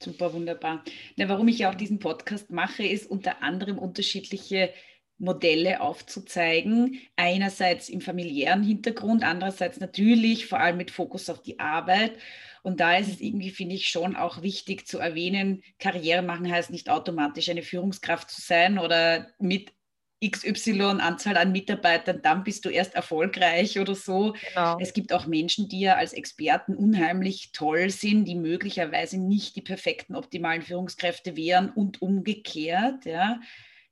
Super, 0.00 0.32
wunderbar. 0.32 0.84
Na, 1.16 1.28
warum 1.28 1.48
ich 1.48 1.60
ja 1.60 1.70
auch 1.70 1.74
diesen 1.74 1.98
Podcast 1.98 2.50
mache, 2.50 2.84
ist 2.84 3.10
unter 3.10 3.42
anderem 3.42 3.78
unterschiedliche 3.78 4.72
Modelle 5.18 5.80
aufzuzeigen. 5.80 7.00
Einerseits 7.16 7.88
im 7.88 8.02
familiären 8.02 8.62
Hintergrund, 8.62 9.24
andererseits 9.24 9.80
natürlich 9.80 10.46
vor 10.46 10.60
allem 10.60 10.76
mit 10.76 10.90
Fokus 10.90 11.30
auf 11.30 11.40
die 11.42 11.58
Arbeit. 11.58 12.18
Und 12.62 12.80
da 12.80 12.96
ist 12.96 13.08
es 13.08 13.20
irgendwie, 13.20 13.50
finde 13.50 13.76
ich, 13.76 13.88
schon 13.88 14.16
auch 14.16 14.42
wichtig 14.42 14.86
zu 14.86 14.98
erwähnen, 14.98 15.62
Karriere 15.78 16.22
machen 16.22 16.50
heißt 16.50 16.70
nicht 16.70 16.90
automatisch 16.90 17.48
eine 17.48 17.62
Führungskraft 17.62 18.30
zu 18.30 18.40
sein 18.42 18.78
oder 18.78 19.28
mit 19.38 19.72
XY 20.24 21.00
Anzahl 21.00 21.36
an 21.36 21.52
Mitarbeitern, 21.52 22.20
dann 22.22 22.42
bist 22.42 22.64
du 22.64 22.70
erst 22.70 22.94
erfolgreich 22.94 23.78
oder 23.78 23.94
so. 23.94 24.34
Genau. 24.54 24.78
Es 24.80 24.94
gibt 24.94 25.12
auch 25.12 25.26
Menschen, 25.26 25.68
die 25.68 25.80
ja 25.80 25.96
als 25.96 26.12
Experten 26.14 26.74
unheimlich 26.74 27.52
toll 27.52 27.90
sind, 27.90 28.24
die 28.24 28.34
möglicherweise 28.34 29.18
nicht 29.18 29.56
die 29.56 29.62
perfekten 29.62 30.16
optimalen 30.16 30.62
Führungskräfte 30.62 31.36
wären 31.36 31.70
und 31.70 32.00
umgekehrt. 32.00 33.04
Ja. 33.04 33.40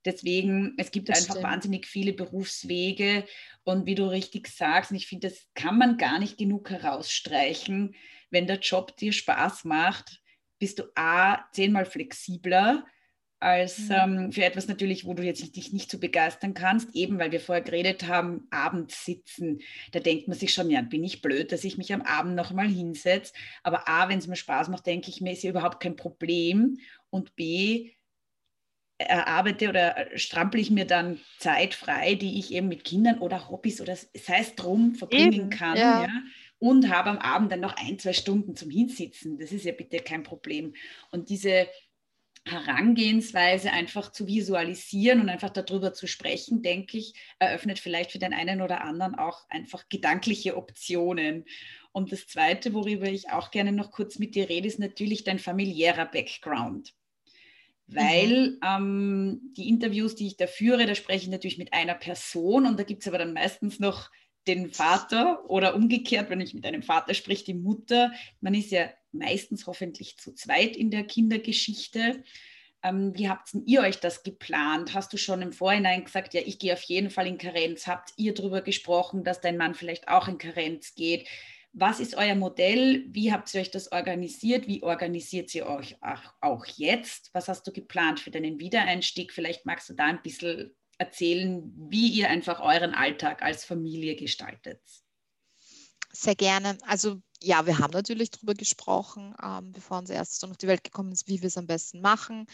Deswegen, 0.04 0.74
es 0.78 0.90
gibt 0.90 1.08
das 1.08 1.20
einfach 1.20 1.34
stimmt. 1.34 1.50
wahnsinnig 1.50 1.86
viele 1.86 2.12
Berufswege 2.12 3.24
und 3.64 3.86
wie 3.86 3.94
du 3.94 4.04
richtig 4.04 4.48
sagst, 4.48 4.90
und 4.90 4.96
ich 4.96 5.06
finde, 5.06 5.28
das 5.28 5.46
kann 5.54 5.78
man 5.78 5.96
gar 5.96 6.18
nicht 6.18 6.36
genug 6.36 6.70
herausstreichen, 6.70 7.94
wenn 8.30 8.46
der 8.46 8.58
Job 8.58 8.96
dir 8.96 9.12
Spaß 9.12 9.64
macht, 9.64 10.20
bist 10.58 10.78
du 10.78 10.84
A, 10.94 11.44
zehnmal 11.52 11.86
flexibler, 11.86 12.84
als 13.44 13.90
mhm. 13.90 13.94
ähm, 13.94 14.32
für 14.32 14.42
etwas 14.42 14.68
natürlich, 14.68 15.04
wo 15.04 15.12
du 15.12 15.22
jetzt 15.22 15.54
dich 15.54 15.72
nicht 15.74 15.90
so 15.90 15.98
begeistern 15.98 16.54
kannst, 16.54 16.94
eben 16.96 17.18
weil 17.18 17.30
wir 17.30 17.40
vorher 17.40 17.62
geredet 17.62 18.08
haben, 18.08 18.46
abends 18.50 19.04
sitzen. 19.04 19.60
Da 19.92 20.00
denkt 20.00 20.28
man 20.28 20.38
sich 20.38 20.54
schon, 20.54 20.70
ja, 20.70 20.80
bin 20.80 21.04
ich 21.04 21.20
blöd, 21.20 21.52
dass 21.52 21.62
ich 21.62 21.76
mich 21.76 21.92
am 21.92 22.00
Abend 22.00 22.36
nochmal 22.36 22.68
hinsetze. 22.68 23.34
Aber 23.62 23.86
A, 23.86 24.08
wenn 24.08 24.18
es 24.18 24.26
mir 24.26 24.36
Spaß 24.36 24.68
macht, 24.68 24.86
denke 24.86 25.10
ich 25.10 25.20
mir, 25.20 25.34
ist 25.34 25.42
ja 25.42 25.50
überhaupt 25.50 25.80
kein 25.80 25.94
Problem. 25.94 26.78
Und 27.10 27.36
B, 27.36 27.90
erarbeite 28.96 29.68
oder 29.68 30.06
strampel 30.14 30.58
ich 30.58 30.70
mir 30.70 30.86
dann 30.86 31.20
Zeit 31.38 31.74
frei, 31.74 32.14
die 32.14 32.38
ich 32.38 32.50
eben 32.50 32.68
mit 32.68 32.82
Kindern 32.84 33.18
oder 33.18 33.50
Hobbys 33.50 33.82
oder 33.82 33.94
sei 33.94 34.38
es 34.40 34.54
drum 34.54 34.94
verbringen 34.94 35.32
eben, 35.34 35.50
kann. 35.50 35.76
Ja. 35.76 36.04
ja. 36.04 36.22
und 36.60 36.88
habe 36.88 37.10
am 37.10 37.18
Abend 37.18 37.52
dann 37.52 37.60
noch 37.60 37.76
ein, 37.76 37.98
zwei 37.98 38.14
Stunden 38.14 38.56
zum 38.56 38.70
Hinsitzen. 38.70 39.36
Das 39.36 39.52
ist 39.52 39.66
ja 39.66 39.72
bitte 39.72 39.98
kein 39.98 40.22
Problem. 40.22 40.72
Und 41.10 41.28
diese 41.28 41.68
Herangehensweise 42.46 43.72
einfach 43.72 44.12
zu 44.12 44.26
visualisieren 44.26 45.20
und 45.20 45.30
einfach 45.30 45.50
darüber 45.50 45.94
zu 45.94 46.06
sprechen, 46.06 46.60
denke 46.62 46.98
ich, 46.98 47.14
eröffnet 47.38 47.78
vielleicht 47.78 48.12
für 48.12 48.18
den 48.18 48.34
einen 48.34 48.60
oder 48.60 48.82
anderen 48.82 49.14
auch 49.14 49.48
einfach 49.48 49.88
gedankliche 49.88 50.56
Optionen. 50.56 51.46
Und 51.92 52.12
das 52.12 52.26
Zweite, 52.26 52.74
worüber 52.74 53.06
ich 53.08 53.30
auch 53.30 53.50
gerne 53.50 53.72
noch 53.72 53.92
kurz 53.92 54.18
mit 54.18 54.34
dir 54.34 54.48
rede, 54.50 54.68
ist 54.68 54.78
natürlich 54.78 55.24
dein 55.24 55.38
familiärer 55.38 56.04
Background. 56.04 56.92
Weil 57.86 58.50
mhm. 58.50 58.58
ähm, 58.62 59.40
die 59.56 59.68
Interviews, 59.68 60.14
die 60.14 60.26
ich 60.26 60.36
da 60.36 60.46
führe, 60.46 60.86
da 60.86 60.94
spreche 60.94 61.24
ich 61.24 61.30
natürlich 61.30 61.58
mit 61.58 61.72
einer 61.72 61.94
Person 61.94 62.66
und 62.66 62.78
da 62.78 62.82
gibt 62.82 63.02
es 63.02 63.08
aber 63.08 63.18
dann 63.18 63.32
meistens 63.32 63.78
noch 63.78 64.10
den 64.46 64.70
Vater 64.70 65.48
oder 65.48 65.74
umgekehrt, 65.74 66.28
wenn 66.28 66.40
ich 66.40 66.52
mit 66.52 66.66
einem 66.66 66.82
Vater 66.82 67.14
spreche, 67.14 67.44
die 67.44 67.54
Mutter. 67.54 68.12
Man 68.40 68.54
ist 68.54 68.70
ja 68.70 68.90
meistens 69.14 69.66
hoffentlich 69.66 70.18
zu 70.18 70.34
zweit 70.34 70.76
in 70.76 70.90
der 70.90 71.04
Kindergeschichte. 71.04 72.22
Ähm, 72.82 73.16
wie 73.16 73.28
habt 73.28 73.50
ihr 73.66 73.80
euch 73.80 73.98
das 73.98 74.22
geplant? 74.22 74.92
Hast 74.94 75.12
du 75.12 75.16
schon 75.16 75.40
im 75.40 75.52
Vorhinein 75.52 76.04
gesagt, 76.04 76.34
ja, 76.34 76.42
ich 76.44 76.58
gehe 76.58 76.74
auf 76.74 76.82
jeden 76.82 77.10
Fall 77.10 77.26
in 77.26 77.38
Karenz? 77.38 77.86
Habt 77.86 78.12
ihr 78.16 78.34
darüber 78.34 78.60
gesprochen, 78.60 79.24
dass 79.24 79.40
dein 79.40 79.56
Mann 79.56 79.74
vielleicht 79.74 80.08
auch 80.08 80.28
in 80.28 80.38
Karenz 80.38 80.94
geht? 80.94 81.26
Was 81.72 81.98
ist 81.98 82.14
euer 82.14 82.36
Modell? 82.36 83.04
Wie 83.08 83.32
habt 83.32 83.52
ihr 83.52 83.60
euch 83.60 83.70
das 83.70 83.90
organisiert? 83.90 84.68
Wie 84.68 84.82
organisiert 84.82 85.52
ihr 85.54 85.66
euch 85.66 85.96
auch, 86.40 86.66
jetzt? 86.66 87.30
Was 87.32 87.48
hast 87.48 87.66
du 87.66 87.72
geplant 87.72 88.20
für 88.20 88.30
deinen 88.30 88.60
Wiedereinstieg? 88.60 89.32
Vielleicht 89.32 89.66
magst 89.66 89.88
du 89.88 89.94
da 89.94 90.04
ein 90.04 90.22
bisschen 90.22 90.72
erzählen, 90.98 91.72
wie 91.90 92.08
ihr 92.08 92.30
einfach 92.30 92.60
euren 92.60 92.94
Alltag 92.94 93.42
als 93.42 93.64
Familie 93.64 94.14
gestaltet. 94.14 94.80
Sehr 96.12 96.36
gerne. 96.36 96.78
Also 96.82 97.20
ja, 97.44 97.66
wir 97.66 97.78
haben 97.78 97.92
natürlich 97.92 98.30
darüber 98.30 98.54
gesprochen, 98.54 99.34
ähm, 99.42 99.72
bevor 99.72 99.98
unser 99.98 100.14
erstes 100.14 100.40
Sohn 100.40 100.50
auf 100.50 100.56
die 100.56 100.66
Welt 100.66 100.82
gekommen 100.82 101.12
ist, 101.12 101.28
wie 101.28 101.42
wir 101.42 101.48
es 101.48 101.58
am 101.58 101.66
besten 101.66 102.00
machen, 102.00 102.46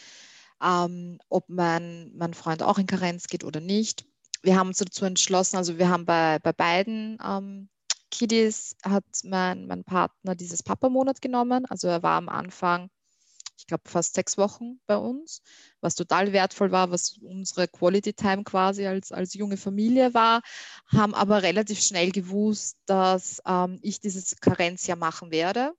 ähm, 0.62 1.18
ob 1.28 1.48
mein, 1.48 2.12
mein 2.16 2.34
Freund 2.34 2.62
auch 2.62 2.78
in 2.78 2.86
Karenz 2.86 3.28
geht 3.28 3.44
oder 3.44 3.60
nicht. 3.60 4.04
Wir 4.42 4.58
haben 4.58 4.68
uns 4.68 4.78
dazu 4.78 5.04
entschlossen, 5.04 5.56
also 5.56 5.78
wir 5.78 5.88
haben 5.88 6.06
bei, 6.06 6.38
bei 6.40 6.52
beiden 6.52 7.18
ähm, 7.24 7.68
Kiddies 8.10 8.76
hat 8.82 9.04
mein, 9.24 9.66
mein 9.66 9.84
Partner 9.84 10.34
dieses 10.34 10.62
Papa-Monat 10.62 11.22
genommen. 11.22 11.66
Also 11.66 11.86
er 11.88 12.02
war 12.02 12.16
am 12.16 12.28
Anfang 12.28 12.90
ich 13.60 13.66
glaube, 13.66 13.88
fast 13.88 14.14
sechs 14.14 14.38
Wochen 14.38 14.80
bei 14.86 14.96
uns, 14.96 15.42
was 15.80 15.94
total 15.94 16.32
wertvoll 16.32 16.72
war, 16.72 16.90
was 16.90 17.18
unsere 17.18 17.68
Quality 17.68 18.14
Time 18.14 18.42
quasi 18.42 18.86
als, 18.86 19.12
als 19.12 19.34
junge 19.34 19.58
Familie 19.58 20.14
war, 20.14 20.40
haben 20.86 21.14
aber 21.14 21.42
relativ 21.42 21.80
schnell 21.80 22.10
gewusst, 22.10 22.78
dass 22.86 23.42
ähm, 23.46 23.78
ich 23.82 24.00
dieses 24.00 24.36
Karenzjahr 24.40 24.96
machen 24.96 25.30
werde. 25.30 25.74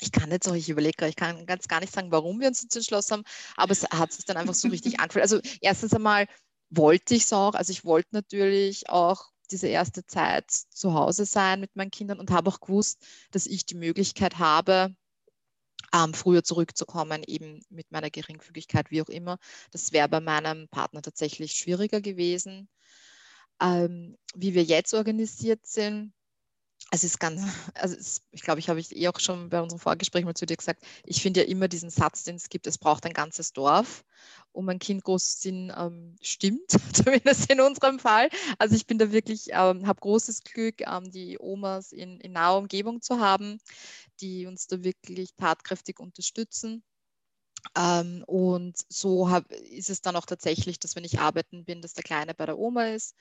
Ich 0.00 0.12
kann 0.12 0.30
jetzt 0.30 0.46
auch, 0.46 0.54
ich 0.54 0.68
überlege, 0.68 1.08
ich 1.08 1.16
kann 1.16 1.46
ganz 1.46 1.66
gar 1.66 1.80
nicht 1.80 1.94
sagen, 1.94 2.12
warum 2.12 2.40
wir 2.40 2.48
uns 2.48 2.62
jetzt 2.62 2.76
entschlossen 2.76 3.14
haben, 3.14 3.24
aber 3.56 3.72
es 3.72 3.84
hat 3.84 4.12
sich 4.12 4.26
dann 4.26 4.36
einfach 4.36 4.54
so 4.54 4.68
richtig 4.68 5.00
angefühlt. 5.00 5.22
Also 5.22 5.40
erstens 5.62 5.94
einmal 5.94 6.26
wollte 6.68 7.14
ich 7.14 7.24
es 7.24 7.32
auch, 7.32 7.54
also 7.54 7.70
ich 7.70 7.86
wollte 7.86 8.10
natürlich 8.12 8.90
auch 8.90 9.30
diese 9.50 9.68
erste 9.68 10.04
Zeit 10.04 10.50
zu 10.50 10.92
Hause 10.92 11.24
sein 11.24 11.60
mit 11.60 11.74
meinen 11.74 11.90
Kindern 11.90 12.20
und 12.20 12.30
habe 12.30 12.50
auch 12.50 12.60
gewusst, 12.60 13.02
dass 13.30 13.46
ich 13.46 13.64
die 13.64 13.76
Möglichkeit 13.76 14.38
habe, 14.38 14.94
ähm, 15.94 16.14
früher 16.14 16.42
zurückzukommen, 16.44 17.22
eben 17.26 17.60
mit 17.70 17.90
meiner 17.90 18.10
Geringfügigkeit, 18.10 18.90
wie 18.90 19.02
auch 19.02 19.08
immer. 19.08 19.38
Das 19.70 19.92
wäre 19.92 20.08
bei 20.08 20.20
meinem 20.20 20.68
Partner 20.68 21.02
tatsächlich 21.02 21.52
schwieriger 21.52 22.00
gewesen. 22.00 22.68
Ähm, 23.60 24.16
wie 24.34 24.54
wir 24.54 24.64
jetzt 24.64 24.92
organisiert 24.94 25.66
sind, 25.66 26.12
es 26.92 27.02
ist 27.02 27.18
ganz, 27.18 27.42
also 27.74 27.96
es, 27.96 28.22
ich 28.30 28.42
glaube, 28.42 28.60
ich 28.60 28.68
habe 28.68 28.78
ich 28.78 28.94
eh 28.94 29.08
auch 29.08 29.18
schon 29.18 29.50
bei 29.50 29.60
unserem 29.60 29.80
Vorgespräch 29.80 30.24
mal 30.24 30.34
zu 30.34 30.46
dir 30.46 30.56
gesagt, 30.56 30.82
ich 31.04 31.20
finde 31.20 31.40
ja 31.40 31.46
immer 31.46 31.68
diesen 31.68 31.90
Satz, 31.90 32.22
den 32.24 32.36
es 32.36 32.48
gibt, 32.48 32.66
es 32.66 32.78
braucht 32.78 33.04
ein 33.06 33.12
ganzes 33.12 33.52
Dorf, 33.52 34.04
um 34.52 34.68
ein 34.68 34.78
Kind 34.78 35.02
groß 35.02 35.38
zu 35.38 35.48
sein, 35.48 35.72
ähm, 35.76 36.16
stimmt, 36.22 36.70
zumindest 36.92 37.50
in 37.50 37.60
unserem 37.60 37.98
Fall. 37.98 38.28
Also 38.58 38.76
ich 38.76 38.86
bin 38.86 38.98
da 38.98 39.10
wirklich, 39.10 39.48
ähm, 39.50 39.86
habe 39.86 40.00
großes 40.00 40.42
Glück, 40.44 40.80
ähm, 40.80 41.10
die 41.10 41.38
Omas 41.40 41.92
in, 41.92 42.20
in 42.20 42.32
naher 42.32 42.58
Umgebung 42.58 43.02
zu 43.02 43.18
haben, 43.20 43.58
die 44.20 44.46
uns 44.46 44.68
da 44.68 44.82
wirklich 44.84 45.34
tatkräftig 45.34 45.98
unterstützen. 45.98 46.84
Ähm, 47.76 48.22
und 48.26 48.76
so 48.88 49.28
hab, 49.28 49.50
ist 49.50 49.90
es 49.90 50.02
dann 50.02 50.14
auch 50.14 50.26
tatsächlich, 50.26 50.78
dass 50.78 50.94
wenn 50.94 51.04
ich 51.04 51.18
arbeiten 51.18 51.64
bin, 51.64 51.82
dass 51.82 51.94
der 51.94 52.04
Kleine 52.04 52.32
bei 52.34 52.46
der 52.46 52.58
Oma 52.58 52.86
ist. 52.88 53.16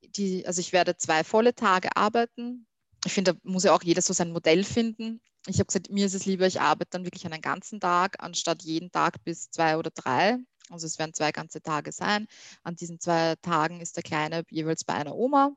Die, 0.00 0.46
also 0.46 0.60
ich 0.60 0.72
werde 0.72 0.96
zwei 0.96 1.24
volle 1.24 1.54
Tage 1.54 1.96
arbeiten, 1.96 2.67
ich 3.04 3.12
finde, 3.12 3.34
da 3.34 3.40
muss 3.44 3.64
ja 3.64 3.74
auch 3.74 3.82
jeder 3.82 4.02
so 4.02 4.12
sein 4.12 4.32
Modell 4.32 4.64
finden. 4.64 5.20
Ich 5.46 5.58
habe 5.58 5.66
gesagt, 5.66 5.90
mir 5.90 6.06
ist 6.06 6.14
es 6.14 6.26
lieber, 6.26 6.46
ich 6.46 6.60
arbeite 6.60 6.90
dann 6.90 7.04
wirklich 7.04 7.24
einen 7.24 7.40
ganzen 7.40 7.80
Tag, 7.80 8.16
anstatt 8.22 8.62
jeden 8.62 8.90
Tag 8.90 9.22
bis 9.24 9.50
zwei 9.50 9.76
oder 9.76 9.90
drei. 9.90 10.38
Also 10.70 10.86
es 10.86 10.98
werden 10.98 11.14
zwei 11.14 11.32
ganze 11.32 11.62
Tage 11.62 11.92
sein. 11.92 12.26
An 12.62 12.76
diesen 12.76 13.00
zwei 13.00 13.36
Tagen 13.36 13.80
ist 13.80 13.96
der 13.96 14.02
Kleine 14.02 14.44
jeweils 14.50 14.84
bei 14.84 14.94
einer 14.94 15.14
Oma. 15.14 15.52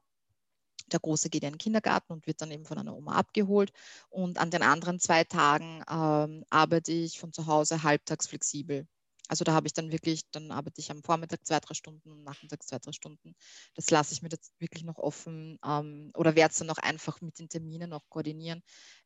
Der 0.91 0.99
Große 0.99 1.30
geht 1.30 1.43
in 1.43 1.54
den 1.54 1.58
Kindergarten 1.58 2.13
und 2.13 2.27
wird 2.27 2.41
dann 2.41 2.51
eben 2.51 2.65
von 2.65 2.77
einer 2.77 2.95
Oma 2.95 3.13
abgeholt. 3.13 3.71
Und 4.10 4.38
an 4.38 4.51
den 4.51 4.62
anderen 4.62 4.99
zwei 4.99 5.23
Tagen 5.23 5.84
ähm, 5.89 6.45
arbeite 6.49 6.91
ich 6.91 7.19
von 7.19 7.34
zu 7.34 7.47
Hause 7.47 7.84
halbtags 7.84 8.27
flexibel. 8.27 8.88
Also 9.32 9.46
da 9.46 9.54
habe 9.54 9.65
ich 9.65 9.72
dann 9.72 9.94
wirklich, 9.94 10.30
dann 10.32 10.52
arbeite 10.52 10.82
ich 10.82 10.91
am 10.91 11.04
Vormittag 11.04 11.46
zwei, 11.46 11.62
drei 11.62 11.74
Stunden 11.74 12.12
und 12.12 12.26
nachmittags 12.26 12.67
zwei, 12.67 12.80
drei 12.80 12.91
Stunden. 12.91 13.34
Das 13.76 13.89
lasse 13.89 14.13
ich 14.13 14.22
mir 14.22 14.28
jetzt 14.30 14.52
wirklich 14.60 14.84
noch 14.84 14.98
offen 14.98 15.58
ähm, 15.65 16.12
oder 16.15 16.36
werde 16.36 16.52
es 16.52 16.58
dann 16.58 16.70
auch 16.70 16.78
einfach 16.80 17.22
mit 17.22 17.39
den 17.39 17.48
Terminen 17.48 17.94
auch 17.94 18.04
koordinieren, 18.10 18.62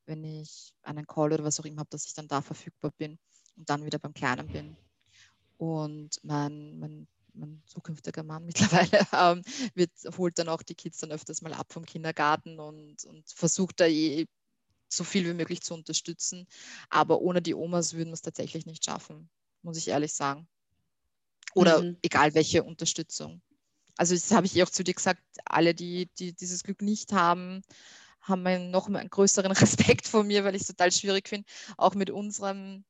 wenn 0.07 0.23
ich 0.23 0.73
einen 0.81 1.05
Call 1.05 1.31
oder 1.31 1.43
was 1.43 1.59
auch 1.59 1.65
immer 1.65 1.81
habe, 1.81 1.91
dass 1.91 2.07
ich 2.07 2.15
dann 2.15 2.27
da 2.27 2.41
verfügbar 2.41 2.89
bin 2.97 3.19
und 3.55 3.69
dann 3.69 3.85
wieder 3.85 3.99
beim 3.99 4.15
Kleinen 4.15 4.49
bin. 4.49 4.75
Und 5.57 6.19
mein, 6.23 6.79
mein, 6.79 7.07
mein 7.35 7.61
zukünftiger 7.67 8.23
Mann 8.23 8.45
mittlerweile 8.47 9.05
ähm, 9.13 9.43
wird, 9.75 9.91
holt 10.17 10.39
dann 10.39 10.49
auch 10.49 10.63
die 10.63 10.73
Kids 10.73 10.97
dann 10.97 11.11
öfters 11.11 11.43
mal 11.43 11.53
ab 11.53 11.71
vom 11.71 11.85
Kindergarten 11.85 12.59
und, 12.59 13.03
und 13.05 13.29
versucht 13.29 13.79
da 13.79 13.85
eh 13.85 14.25
so 14.89 15.03
viel 15.03 15.27
wie 15.27 15.35
möglich 15.35 15.61
zu 15.61 15.75
unterstützen. 15.75 16.47
Aber 16.89 17.21
ohne 17.21 17.43
die 17.43 17.53
Omas 17.53 17.93
würden 17.93 18.09
wir 18.09 18.13
es 18.13 18.23
tatsächlich 18.23 18.65
nicht 18.65 18.85
schaffen 18.85 19.29
muss 19.65 19.77
ich 19.77 19.89
ehrlich 19.89 20.13
sagen. 20.13 20.47
Oder 21.53 21.81
mhm. 21.81 21.97
egal 22.01 22.33
welche 22.33 22.63
Unterstützung. 22.63 23.41
Also 23.97 24.13
das 24.13 24.31
habe 24.31 24.45
ich 24.45 24.55
eh 24.55 24.63
auch 24.63 24.69
zu 24.69 24.83
dir 24.83 24.93
gesagt, 24.93 25.21
alle, 25.45 25.73
die, 25.73 26.09
die 26.19 26.33
dieses 26.33 26.63
Glück 26.63 26.81
nicht 26.81 27.13
haben, 27.13 27.61
haben 28.21 28.45
einen, 28.45 28.71
noch 28.71 28.87
einen 28.87 29.09
größeren 29.09 29.51
Respekt 29.51 30.07
vor 30.07 30.23
mir, 30.23 30.43
weil 30.43 30.55
ich 30.55 30.61
es 30.61 30.67
total 30.67 30.91
schwierig 30.91 31.27
finde, 31.27 31.47
auch 31.77 31.95
mit 31.95 32.09
unserem, 32.09 32.83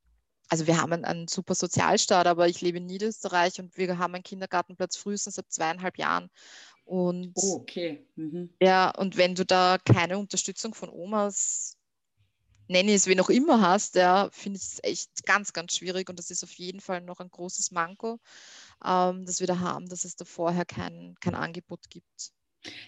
also 0.49 0.67
wir 0.67 0.81
haben 0.81 0.93
einen, 0.93 1.05
einen, 1.05 1.27
super 1.27 1.55
Sozialstaat, 1.55 2.27
aber 2.27 2.47
ich 2.47 2.61
lebe 2.61 2.79
in 2.79 2.85
Niederösterreich 2.85 3.59
und 3.59 3.77
wir 3.77 3.97
haben 3.97 4.15
einen 4.15 4.23
Kindergartenplatz 4.23 4.97
frühestens 4.97 5.35
seit 5.35 5.51
zweieinhalb 5.51 5.97
Jahren. 5.97 6.29
Und 6.83 7.33
oh, 7.35 7.57
okay. 7.61 8.07
Mhm. 8.15 8.53
ja, 8.61 8.91
und 8.91 9.17
wenn 9.17 9.35
du 9.35 9.45
da 9.45 9.77
keine 9.83 10.17
Unterstützung 10.17 10.73
von 10.73 10.89
Omas 10.89 11.74
nenne 12.67 12.93
es 12.93 13.07
wie 13.07 13.15
noch 13.15 13.29
immer 13.29 13.61
hast, 13.61 13.95
ja, 13.95 14.29
finde 14.31 14.57
ich 14.57 14.63
es 14.63 14.83
echt 14.83 15.25
ganz, 15.25 15.53
ganz 15.53 15.75
schwierig 15.75 16.09
und 16.09 16.19
das 16.19 16.31
ist 16.31 16.43
auf 16.43 16.53
jeden 16.53 16.81
Fall 16.81 17.01
noch 17.01 17.19
ein 17.19 17.29
großes 17.29 17.71
Manko, 17.71 18.19
ähm, 18.85 19.25
das 19.25 19.39
wir 19.39 19.47
da 19.47 19.59
haben, 19.59 19.87
dass 19.87 20.05
es 20.05 20.15
da 20.15 20.25
vorher 20.25 20.65
kein, 20.65 21.15
kein 21.19 21.35
Angebot 21.35 21.89
gibt. 21.89 22.31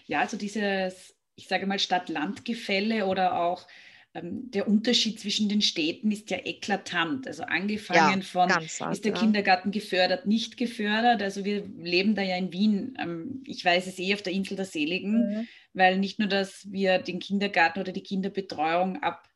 Ja, 0.06 0.20
also 0.20 0.36
dieses, 0.36 1.14
ich 1.36 1.48
sage 1.48 1.66
mal, 1.66 1.78
Stadt-Land-Gefälle 1.78 3.06
oder 3.06 3.38
auch 3.38 3.66
ähm, 4.14 4.50
der 4.50 4.66
Unterschied 4.66 5.20
zwischen 5.20 5.48
den 5.48 5.60
Städten 5.62 6.10
ist 6.10 6.30
ja 6.30 6.38
eklatant. 6.44 7.26
Also 7.26 7.44
angefangen 7.44 8.20
ja, 8.20 8.26
von, 8.26 8.50
arg, 8.50 8.92
ist 8.92 9.04
der 9.04 9.12
ja. 9.12 9.18
Kindergarten 9.18 9.70
gefördert, 9.70 10.26
nicht 10.26 10.56
gefördert. 10.56 11.22
Also 11.22 11.44
wir 11.44 11.66
leben 11.66 12.14
da 12.14 12.22
ja 12.22 12.36
in 12.36 12.52
Wien. 12.52 12.96
Ähm, 12.98 13.42
ich 13.46 13.64
weiß 13.64 13.86
es 13.86 13.98
eh 13.98 14.14
auf 14.14 14.22
der 14.22 14.32
Insel 14.32 14.56
der 14.56 14.64
Seligen, 14.64 15.12
mhm. 15.12 15.48
weil 15.74 15.98
nicht 15.98 16.18
nur, 16.18 16.28
dass 16.28 16.70
wir 16.70 16.98
den 16.98 17.18
Kindergarten 17.18 17.80
oder 17.80 17.92
die 17.92 18.02
Kinderbetreuung 18.02 19.02
ab 19.02 19.27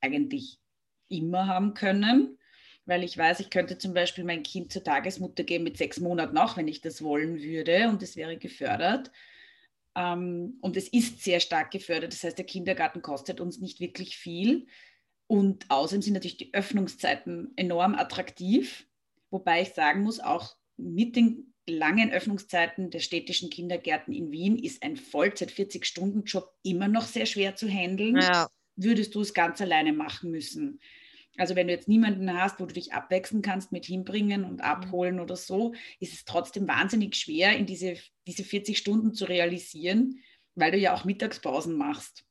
eigentlich 0.00 0.58
immer 1.08 1.46
haben 1.46 1.74
können, 1.74 2.38
weil 2.86 3.04
ich 3.04 3.16
weiß, 3.16 3.40
ich 3.40 3.50
könnte 3.50 3.78
zum 3.78 3.94
Beispiel 3.94 4.24
mein 4.24 4.42
Kind 4.42 4.72
zur 4.72 4.84
Tagesmutter 4.84 5.44
geben 5.44 5.64
mit 5.64 5.76
sechs 5.76 6.00
Monaten 6.00 6.36
auch, 6.38 6.56
wenn 6.56 6.68
ich 6.68 6.80
das 6.80 7.02
wollen 7.02 7.40
würde 7.40 7.88
und 7.88 8.02
es 8.02 8.16
wäre 8.16 8.36
gefördert. 8.36 9.10
Ähm, 9.96 10.58
und 10.60 10.76
es 10.76 10.88
ist 10.88 11.22
sehr 11.22 11.40
stark 11.40 11.70
gefördert. 11.70 12.12
Das 12.12 12.24
heißt, 12.24 12.38
der 12.38 12.46
Kindergarten 12.46 13.02
kostet 13.02 13.40
uns 13.40 13.60
nicht 13.60 13.80
wirklich 13.80 14.16
viel. 14.16 14.66
Und 15.26 15.66
außerdem 15.68 16.02
sind 16.02 16.14
natürlich 16.14 16.38
die 16.38 16.54
Öffnungszeiten 16.54 17.52
enorm 17.56 17.94
attraktiv, 17.94 18.86
wobei 19.30 19.62
ich 19.62 19.74
sagen 19.74 20.02
muss, 20.02 20.18
auch 20.18 20.56
mit 20.76 21.14
den 21.14 21.54
langen 21.68 22.10
Öffnungszeiten 22.10 22.90
der 22.90 22.98
städtischen 22.98 23.50
Kindergärten 23.50 24.12
in 24.12 24.32
Wien 24.32 24.58
ist 24.58 24.82
ein 24.82 24.96
Vollzeit-40-Stunden-Job 24.96 26.52
immer 26.64 26.88
noch 26.88 27.04
sehr 27.04 27.26
schwer 27.26 27.54
zu 27.54 27.68
handeln. 27.68 28.16
Ja 28.16 28.48
würdest 28.82 29.14
du 29.14 29.20
es 29.20 29.34
ganz 29.34 29.60
alleine 29.60 29.92
machen 29.92 30.30
müssen. 30.30 30.80
Also 31.36 31.56
wenn 31.56 31.68
du 31.68 31.72
jetzt 31.72 31.88
niemanden 31.88 32.32
hast, 32.34 32.60
wo 32.60 32.66
du 32.66 32.74
dich 32.74 32.92
abwechseln 32.92 33.42
kannst 33.42 33.72
mit 33.72 33.86
hinbringen 33.86 34.44
und 34.44 34.54
mhm. 34.54 34.60
abholen 34.60 35.16
mhm. 35.16 35.22
oder 35.22 35.36
so, 35.36 35.74
ist 35.98 36.12
es 36.12 36.24
trotzdem 36.24 36.68
wahnsinnig 36.68 37.16
schwer, 37.16 37.56
in 37.56 37.66
diese, 37.66 37.96
diese 38.26 38.44
40 38.44 38.76
Stunden 38.76 39.14
zu 39.14 39.24
realisieren, 39.24 40.20
weil 40.54 40.72
du 40.72 40.78
ja 40.78 40.94
auch 40.94 41.04
Mittagspausen 41.04 41.76
machst. 41.76 42.24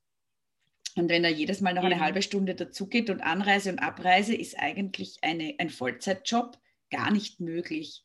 Und 0.96 1.10
wenn 1.10 1.24
da 1.24 1.30
jedes 1.30 1.62
Mal 1.62 1.74
noch 1.74 1.84
eine 1.84 2.00
halbe 2.00 2.22
Stunde 2.22 2.56
dazugeht 2.56 3.10
und 3.10 3.22
Anreise 3.22 3.72
und 3.72 3.80
Abreise, 3.80 4.36
ist 4.36 4.60
eigentlich 4.60 5.20
eine, 5.22 5.56
ein 5.58 5.70
Vollzeitjob 5.70 6.60
gar 6.90 7.12
nicht 7.12 7.40
möglich. 7.40 8.04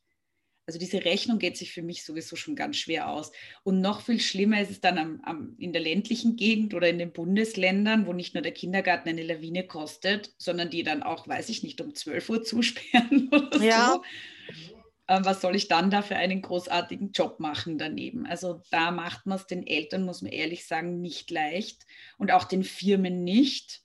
Also 0.67 0.79
diese 0.79 1.05
Rechnung 1.05 1.39
geht 1.39 1.57
sich 1.59 1.73
für 1.73 1.83
mich 1.83 2.05
sowieso 2.05 2.37
schon 2.37 2.57
ganz 2.57 2.77
schwer 2.77 3.11
aus. 3.11 3.33
Und 3.65 3.81
noch 3.81 4.01
viel 4.01 4.21
schlimmer 4.21 4.61
ist 4.61 4.71
es 4.71 4.81
dann 4.81 4.99
am, 4.99 5.21
am, 5.23 5.57
in 5.59 5.73
der 5.73 5.83
ländlichen 5.83 6.37
Gegend 6.37 6.73
oder 6.73 6.89
in 6.89 6.99
den 6.99 7.13
Bundesländern, 7.13 8.07
wo 8.07 8.13
nicht 8.13 8.35
nur 8.35 8.43
der 8.43 8.53
Kindergarten 8.53 9.09
eine 9.09 9.23
Lawine 9.23 9.67
kostet, 9.67 10.33
sondern 10.39 10.71
die 10.71 10.83
dann 10.83 11.03
auch, 11.03 11.29
weiß 11.29 11.51
ich 11.51 11.63
nicht, 11.63 11.81
um 11.81 11.95
12 11.95 12.31
Uhr 12.31 12.43
zusperren 12.45 13.29
oder 13.31 13.63
ja. 13.63 13.93
so. 13.93 14.03
Ähm, 15.07 15.25
was 15.27 15.43
soll 15.43 15.55
ich 15.55 15.69
dann 15.69 15.91
da 15.91 16.01
für 16.01 16.17
einen 16.17 16.41
großartigen 16.41 17.13
Job 17.13 17.41
machen 17.41 17.77
daneben? 17.77 18.25
Also 18.25 18.63
da 18.71 18.91
macht 18.91 19.27
man 19.27 19.37
es 19.37 19.47
den 19.47 19.67
Eltern, 19.67 20.05
muss 20.05 20.23
man 20.23 20.33
ehrlich 20.33 20.67
sagen, 20.67 21.01
nicht 21.01 21.31
leicht 21.31 21.85
und 22.17 22.33
auch 22.33 22.45
den 22.45 22.65
Firmen 22.65 23.23
nicht, 23.23 23.83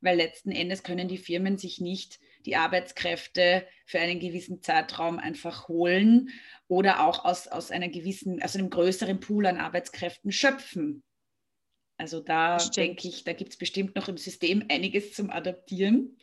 weil 0.00 0.16
letzten 0.16 0.50
Endes 0.50 0.82
können 0.82 1.08
die 1.08 1.18
Firmen 1.18 1.58
sich 1.58 1.78
nicht 1.78 2.18
die 2.46 2.56
Arbeitskräfte 2.56 3.66
für 3.86 3.98
einen 4.00 4.20
gewissen 4.20 4.62
Zeitraum 4.62 5.18
einfach 5.18 5.68
holen 5.68 6.30
oder 6.68 7.06
auch 7.06 7.24
aus, 7.24 7.48
aus, 7.48 7.70
einer 7.70 7.88
gewissen, 7.88 8.42
aus 8.42 8.56
einem 8.56 8.70
größeren 8.70 9.20
Pool 9.20 9.46
an 9.46 9.58
Arbeitskräften 9.58 10.32
schöpfen. 10.32 11.02
Also 11.96 12.20
da 12.20 12.56
denke 12.56 13.08
ich, 13.08 13.24
da 13.24 13.32
gibt 13.32 13.52
es 13.52 13.58
bestimmt 13.58 13.94
noch 13.94 14.08
im 14.08 14.16
System 14.16 14.64
einiges 14.68 15.12
zum 15.12 15.30
Adaptieren. 15.30 16.18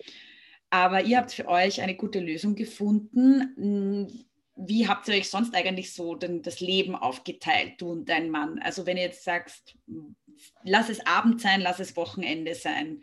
Aber 0.69 1.03
ihr 1.03 1.17
habt 1.17 1.31
für 1.31 1.47
euch 1.47 1.81
eine 1.81 1.95
gute 1.95 2.19
Lösung 2.19 2.55
gefunden. 2.55 4.27
Wie 4.55 4.87
habt 4.87 5.07
ihr 5.07 5.15
euch 5.15 5.29
sonst 5.29 5.55
eigentlich 5.55 5.93
so 5.93 6.15
denn 6.15 6.41
das 6.41 6.59
Leben 6.59 6.95
aufgeteilt, 6.95 7.75
du 7.79 7.91
und 7.91 8.09
dein 8.09 8.29
Mann? 8.29 8.59
Also 8.59 8.85
wenn 8.85 8.97
ihr 8.97 9.03
jetzt 9.03 9.23
sagst, 9.23 9.77
lass 10.63 10.89
es 10.89 11.05
Abend 11.05 11.41
sein, 11.41 11.61
lass 11.61 11.79
es 11.79 11.95
Wochenende 11.95 12.55
sein, 12.55 13.01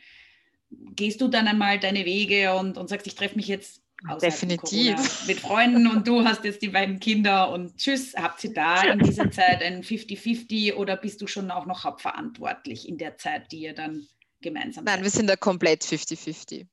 gehst 0.94 1.20
du 1.20 1.28
dann 1.28 1.46
einmal 1.46 1.78
deine 1.78 2.04
Wege 2.04 2.54
und, 2.54 2.78
und 2.78 2.88
sagst, 2.88 3.06
ich 3.06 3.14
treffe 3.14 3.36
mich 3.36 3.48
jetzt 3.48 3.82
Definitiv. 4.20 5.26
mit 5.26 5.40
Freunden 5.40 5.86
und 5.86 6.06
du 6.06 6.24
hast 6.24 6.44
jetzt 6.44 6.60
die 6.62 6.68
beiden 6.68 7.00
Kinder 7.00 7.50
und 7.50 7.76
tschüss, 7.76 8.14
habt 8.14 8.44
ihr 8.44 8.52
da 8.52 8.82
in 8.84 8.98
dieser 8.98 9.30
Zeit 9.30 9.62
ein 9.62 9.82
50-50 9.82 10.74
oder 10.74 10.96
bist 10.96 11.22
du 11.22 11.26
schon 11.26 11.50
auch 11.50 11.66
noch 11.66 11.84
hauptverantwortlich 11.84 12.88
in 12.88 12.98
der 12.98 13.16
Zeit, 13.16 13.50
die 13.52 13.60
ihr 13.60 13.74
dann 13.74 14.06
gemeinsam 14.42 14.84
Nein, 14.84 14.96
seid? 14.96 15.04
wir 15.04 15.10
sind 15.10 15.26
da 15.28 15.36
komplett 15.36 15.82
50-50. 15.82 16.66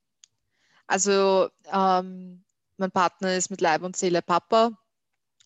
Also 0.86 1.50
ähm, 1.72 2.44
mein 2.78 2.92
Partner 2.92 3.36
ist 3.36 3.50
mit 3.50 3.62
Leib 3.62 3.84
und 3.84 3.96
Seele 3.96 4.22
Papa 4.22 4.78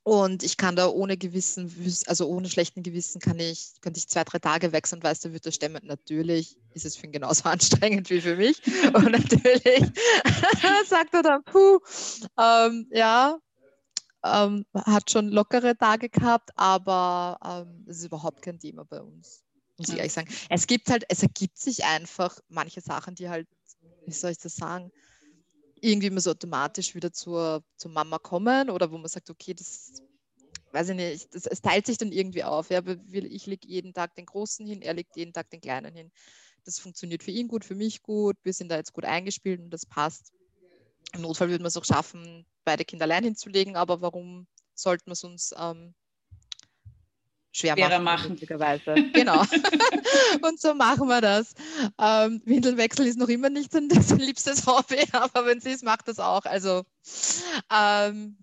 und 0.08 0.41
ich 0.41 0.56
kann 0.56 0.78
da 0.78 0.88
ohne 0.88 1.17
Gewissen, 1.17 1.70
also 2.06 2.30
ohne 2.30 2.50
schlechten 2.50 2.82
Gewissen 2.82 3.20
kann 3.20 3.41
ich, 3.41 3.74
könnte 3.82 3.98
ich 3.98 4.08
zwei, 4.08 4.24
drei 4.24 4.39
Tage 4.39 4.72
weg 4.72 4.88
sein, 4.88 5.04
weiß, 5.04 5.20
da 5.20 5.34
wird 5.34 5.46
er 5.46 5.52
stemmen. 5.52 5.86
Natürlich 5.86 6.56
ist 6.74 6.86
es 6.86 6.96
für 6.96 7.08
ihn 7.08 7.12
genauso 7.12 7.43
anstrengend 7.50 8.10
wie 8.10 8.22
für 8.22 8.38
mich. 8.38 8.62
Und 8.93 9.12
natürlich 9.12 9.84
sagt 10.88 11.13
er 11.13 11.24
dann, 11.24 11.43
puh, 11.43 11.80
ähm, 12.39 12.88
ja, 12.93 13.38
ähm, 14.24 14.65
hat 14.74 15.12
schon 15.12 15.28
lockere 15.28 15.78
Tage 15.78 16.08
gehabt, 16.08 16.52
aber 16.56 17.38
ähm, 17.43 17.84
das 17.86 17.98
ist 17.98 18.06
überhaupt 18.06 18.41
kein 18.41 18.60
Thema 18.60 18.86
bei 18.86 19.02
uns, 19.02 19.43
muss 19.78 19.89
ich 19.89 19.98
ehrlich 19.98 20.13
sagen. 20.13 20.30
Es 20.50 20.67
gibt 20.67 20.89
halt, 20.89 21.04
es 21.10 21.22
ergibt 21.22 21.60
sich 21.60 21.84
einfach 21.84 22.39
manche 22.48 22.80
Sachen, 22.80 23.15
die 23.15 23.28
halt, 23.28 23.50
wie 24.06 24.13
soll 24.13 24.32
ich 24.32 24.38
das 24.38 24.56
sagen, 24.56 24.89
irgendwie 25.81 26.07
immer 26.07 26.21
so 26.21 26.31
automatisch 26.31 26.95
wieder 26.95 27.11
zur, 27.11 27.63
zur 27.75 27.91
Mama 27.91 28.19
kommen 28.19 28.69
oder 28.69 28.91
wo 28.91 28.97
man 28.97 29.09
sagt, 29.09 29.29
okay, 29.29 29.53
das 29.53 30.01
weiß 30.71 30.89
ich 30.89 30.95
nicht, 30.95 31.33
das, 31.33 31.45
es 31.45 31.61
teilt 31.61 31.85
sich 31.85 31.97
dann 31.97 32.11
irgendwie 32.11 32.43
auf. 32.43 32.69
Ja, 32.69 32.81
ich 33.11 33.45
lege 33.45 33.67
jeden 33.67 33.93
Tag 33.93 34.15
den 34.15 34.25
Großen 34.25 34.65
hin, 34.65 34.81
er 34.81 34.93
legt 34.93 35.15
jeden 35.15 35.33
Tag 35.33 35.49
den 35.49 35.61
Kleinen 35.61 35.95
hin. 35.95 36.11
Das 36.65 36.79
funktioniert 36.79 37.23
für 37.23 37.31
ihn 37.31 37.47
gut, 37.47 37.63
für 37.63 37.75
mich 37.75 38.01
gut, 38.03 38.35
wir 38.43 38.53
sind 38.53 38.69
da 38.69 38.77
jetzt 38.77 38.93
gut 38.93 39.05
eingespielt 39.05 39.61
und 39.61 39.69
das 39.69 39.85
passt. 39.85 40.33
Im 41.13 41.21
Notfall 41.21 41.49
würden 41.49 41.63
wir 41.63 41.67
es 41.67 41.77
auch 41.77 41.85
schaffen, 41.85 42.45
beide 42.65 42.83
Kinder 42.83 43.05
allein 43.05 43.23
hinzulegen, 43.23 43.75
aber 43.75 44.01
warum 44.01 44.47
sollten 44.75 45.07
wir 45.07 45.13
es 45.13 45.23
uns 45.23 45.53
ähm, 45.57 45.95
schwer 47.58 47.74
Schwerer 47.74 48.00
machen. 48.00 48.30
machen. 48.30 49.12
Genau. 49.13 49.41
und 50.48 50.60
so 50.60 50.74
machen 50.74 51.08
wir 51.08 51.22
das. 51.22 51.54
Ähm, 52.00 52.41
Windelwechsel 52.46 53.08
ist 53.08 53.17
noch 53.17 53.30
immer 53.30 53.50
nicht 53.50 53.72
sein, 53.72 53.89
sein 54.02 54.20
liebstes 54.20 54.65
Hobby, 54.65 55.04
aber 55.12 55.46
wenn 55.46 55.60
sie 55.60 55.72
es 55.72 55.82
macht, 55.82 56.08
das 56.08 56.20
auch. 56.20 56.46
Also 56.46 56.84
ähm, 57.74 58.38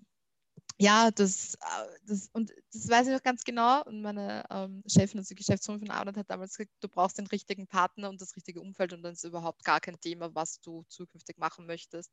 ja, 0.78 1.10
das, 1.12 1.54
äh, 1.54 1.98
das, 2.06 2.28
und 2.32 2.52
das 2.72 2.88
weiß 2.88 3.06
ich 3.06 3.12
noch 3.12 3.22
ganz 3.22 3.44
genau. 3.44 3.84
Und 3.84 4.02
meine 4.02 4.44
ähm, 4.50 4.82
Chefin, 4.86 5.20
also 5.20 5.34
Geschäftsführerin 5.34 5.86
von 5.86 5.94
Arbeit, 5.94 6.16
hat 6.16 6.30
damals 6.30 6.56
gesagt, 6.56 6.72
du 6.80 6.88
brauchst 6.88 7.18
den 7.18 7.28
richtigen 7.28 7.68
Partner 7.68 8.08
und 8.08 8.20
das 8.20 8.34
richtige 8.34 8.60
Umfeld 8.60 8.92
und 8.92 9.02
dann 9.02 9.12
ist 9.12 9.24
überhaupt 9.24 9.64
gar 9.64 9.80
kein 9.80 10.00
Thema, 10.00 10.34
was 10.34 10.60
du 10.60 10.84
zukünftig 10.88 11.38
machen 11.38 11.66
möchtest, 11.66 12.10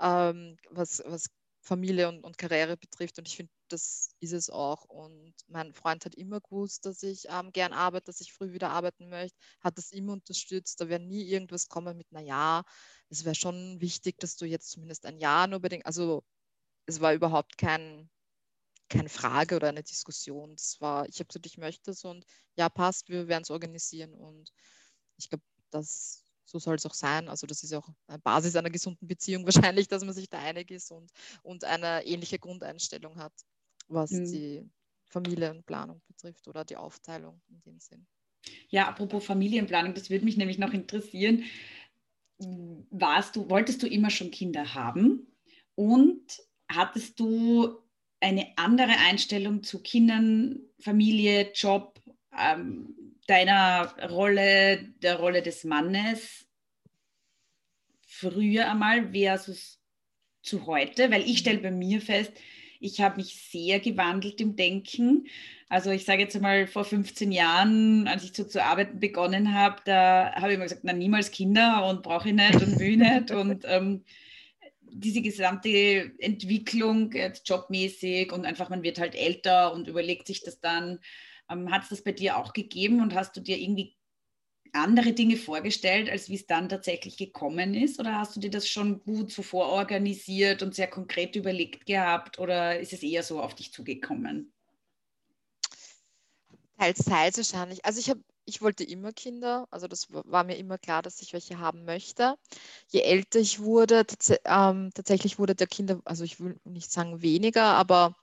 ähm, 0.00 0.56
was, 0.70 1.02
was 1.06 1.30
Familie 1.62 2.08
und, 2.08 2.22
und 2.22 2.36
Karriere 2.36 2.76
betrifft. 2.76 3.18
Und 3.18 3.28
ich 3.28 3.36
finde, 3.36 3.52
das 3.72 4.10
ist 4.20 4.32
es 4.32 4.50
auch. 4.50 4.84
Und 4.84 5.34
mein 5.48 5.72
Freund 5.72 6.04
hat 6.04 6.14
immer 6.14 6.40
gewusst, 6.40 6.86
dass 6.86 7.02
ich 7.02 7.24
ähm, 7.28 7.52
gern 7.52 7.72
arbeite, 7.72 8.06
dass 8.06 8.20
ich 8.20 8.32
früh 8.32 8.52
wieder 8.52 8.70
arbeiten 8.70 9.08
möchte, 9.08 9.36
hat 9.60 9.78
das 9.78 9.92
immer 9.92 10.14
unterstützt. 10.14 10.80
Da 10.80 10.88
wäre 10.88 11.00
nie 11.00 11.24
irgendwas 11.24 11.68
kommen 11.68 11.96
mit, 11.96 12.10
naja, 12.12 12.64
es 13.10 13.24
wäre 13.24 13.34
schon 13.34 13.80
wichtig, 13.80 14.18
dass 14.18 14.36
du 14.36 14.46
jetzt 14.46 14.70
zumindest 14.70 15.06
ein 15.06 15.18
Jahr 15.18 15.46
nur 15.46 15.60
bedingt, 15.60 15.86
also 15.86 16.24
es 16.86 17.00
war 17.00 17.14
überhaupt 17.14 17.58
kein, 17.58 18.10
keine 18.88 19.08
Frage 19.08 19.56
oder 19.56 19.68
eine 19.68 19.82
Diskussion. 19.82 20.52
Es 20.54 20.80
war, 20.80 21.08
ich 21.08 21.18
habe 21.18 21.26
gesagt, 21.26 21.46
ich 21.46 21.58
möchte 21.58 21.90
es 21.92 22.04
und 22.04 22.24
ja, 22.56 22.68
passt, 22.68 23.08
wir 23.08 23.28
werden 23.28 23.42
es 23.42 23.50
organisieren. 23.50 24.14
Und 24.14 24.52
ich 25.18 25.28
glaube, 25.28 25.44
das 25.70 26.26
so 26.46 26.58
soll 26.58 26.76
es 26.76 26.86
auch 26.86 26.94
sein. 26.94 27.28
Also 27.28 27.46
das 27.46 27.62
ist 27.62 27.74
auch 27.74 27.88
eine 28.06 28.20
Basis 28.20 28.56
einer 28.56 28.70
gesunden 28.70 29.06
Beziehung 29.06 29.44
wahrscheinlich, 29.74 29.88
dass 29.88 30.04
man 30.04 30.14
sich 30.14 30.28
da 30.28 30.38
einig 30.38 30.70
ist 30.70 30.90
und, 30.90 31.10
und 31.42 31.64
eine 31.64 32.04
ähnliche 32.06 32.38
Grundeinstellung 32.38 33.18
hat, 33.18 33.32
was 33.88 34.10
mhm. 34.10 34.24
die 34.26 34.70
Familienplanung 35.06 36.00
betrifft 36.06 36.48
oder 36.48 36.64
die 36.64 36.76
Aufteilung 36.76 37.40
in 37.48 37.60
dem 37.62 37.80
Sinn. 37.80 38.06
Ja, 38.68 38.88
apropos 38.88 39.24
Familienplanung, 39.24 39.94
das 39.94 40.10
würde 40.10 40.24
mich 40.24 40.36
nämlich 40.36 40.58
noch 40.58 40.72
interessieren. 40.72 41.44
Warst 42.90 43.36
du, 43.36 43.48
wolltest 43.48 43.82
du 43.82 43.86
immer 43.86 44.10
schon 44.10 44.30
Kinder 44.30 44.74
haben? 44.74 45.26
Und 45.74 46.22
hattest 46.68 47.18
du 47.18 47.78
eine 48.20 48.52
andere 48.56 48.92
Einstellung 49.08 49.62
zu 49.62 49.82
Kindern, 49.82 50.60
Familie, 50.78 51.52
Job, 51.52 52.00
ähm, 52.38 52.94
deiner 53.26 53.94
Rolle, 54.10 54.92
der 55.02 55.18
Rolle 55.18 55.42
des 55.42 55.64
Mannes 55.64 56.46
früher 58.06 58.70
einmal 58.70 59.12
versus 59.12 59.80
zu 60.42 60.66
heute? 60.66 61.10
Weil 61.10 61.22
ich 61.22 61.38
stelle 61.38 61.58
bei 61.58 61.70
mir 61.70 62.00
fest, 62.00 62.32
ich 62.80 63.00
habe 63.00 63.16
mich 63.16 63.50
sehr 63.50 63.80
gewandelt 63.80 64.40
im 64.40 64.56
Denken. 64.56 65.26
Also 65.68 65.90
ich 65.90 66.04
sage 66.04 66.22
jetzt 66.22 66.36
einmal 66.36 66.66
vor 66.66 66.84
15 66.84 67.32
Jahren, 67.32 68.06
als 68.06 68.24
ich 68.24 68.34
so 68.34 68.44
zu 68.44 68.62
arbeiten 68.62 69.00
begonnen 69.00 69.52
habe, 69.52 69.76
da 69.84 70.32
habe 70.34 70.48
ich 70.48 70.54
immer 70.54 70.64
gesagt, 70.64 70.82
na 70.84 70.92
niemals 70.92 71.30
Kinder 71.30 71.86
und 71.88 72.02
brauche 72.02 72.28
ich 72.28 72.34
nicht 72.34 72.54
und 72.54 72.78
will 72.78 72.96
nicht. 72.96 73.30
Und 73.30 73.64
ähm, 73.66 74.04
diese 74.98 75.20
gesamte 75.20 76.12
Entwicklung 76.18 77.12
jetzt 77.12 77.48
jobmäßig 77.48 78.32
und 78.32 78.46
einfach 78.46 78.70
man 78.70 78.82
wird 78.82 78.98
halt 78.98 79.14
älter 79.14 79.74
und 79.74 79.88
überlegt 79.88 80.26
sich 80.26 80.42
das 80.42 80.60
dann. 80.60 81.00
Ähm, 81.50 81.70
Hat 81.70 81.82
es 81.82 81.90
das 81.90 82.02
bei 82.02 82.12
dir 82.12 82.38
auch 82.38 82.52
gegeben 82.52 83.02
und 83.02 83.14
hast 83.14 83.36
du 83.36 83.40
dir 83.40 83.58
irgendwie 83.58 83.94
andere 84.76 85.12
Dinge 85.12 85.36
vorgestellt, 85.36 86.10
als 86.10 86.28
wie 86.28 86.36
es 86.36 86.46
dann 86.46 86.68
tatsächlich 86.68 87.16
gekommen 87.16 87.74
ist? 87.74 87.98
Oder 88.00 88.18
hast 88.18 88.36
du 88.36 88.40
dir 88.40 88.50
das 88.50 88.68
schon 88.68 89.00
gut 89.04 89.32
zuvor 89.32 89.66
organisiert 89.66 90.62
und 90.62 90.74
sehr 90.74 90.88
konkret 90.88 91.36
überlegt 91.36 91.86
gehabt? 91.86 92.38
Oder 92.38 92.78
ist 92.78 92.92
es 92.92 93.02
eher 93.02 93.22
so 93.22 93.40
auf 93.40 93.54
dich 93.54 93.72
zugekommen? 93.72 94.52
Teils, 96.78 97.04
teils 97.04 97.36
wahrscheinlich. 97.38 97.84
Also 97.84 98.00
ich 98.00 98.10
habe 98.10 98.20
ich 98.46 98.62
wollte 98.62 98.84
immer 98.84 99.12
Kinder, 99.12 99.66
also 99.70 99.88
das 99.88 100.06
war 100.10 100.44
mir 100.44 100.56
immer 100.56 100.78
klar, 100.78 101.02
dass 101.02 101.20
ich 101.20 101.32
welche 101.32 101.58
haben 101.58 101.84
möchte. 101.84 102.36
Je 102.88 103.00
älter 103.00 103.40
ich 103.40 103.58
wurde, 103.60 104.06
tats 104.06 104.32
ähm, 104.44 104.90
tatsächlich 104.94 105.38
wurde 105.38 105.56
der 105.56 105.66
Kinder, 105.66 106.00
also 106.04 106.22
ich 106.22 106.38
will 106.38 106.60
nicht 106.64 106.92
sagen 106.92 107.22
weniger, 107.22 107.64
aber 107.64 108.14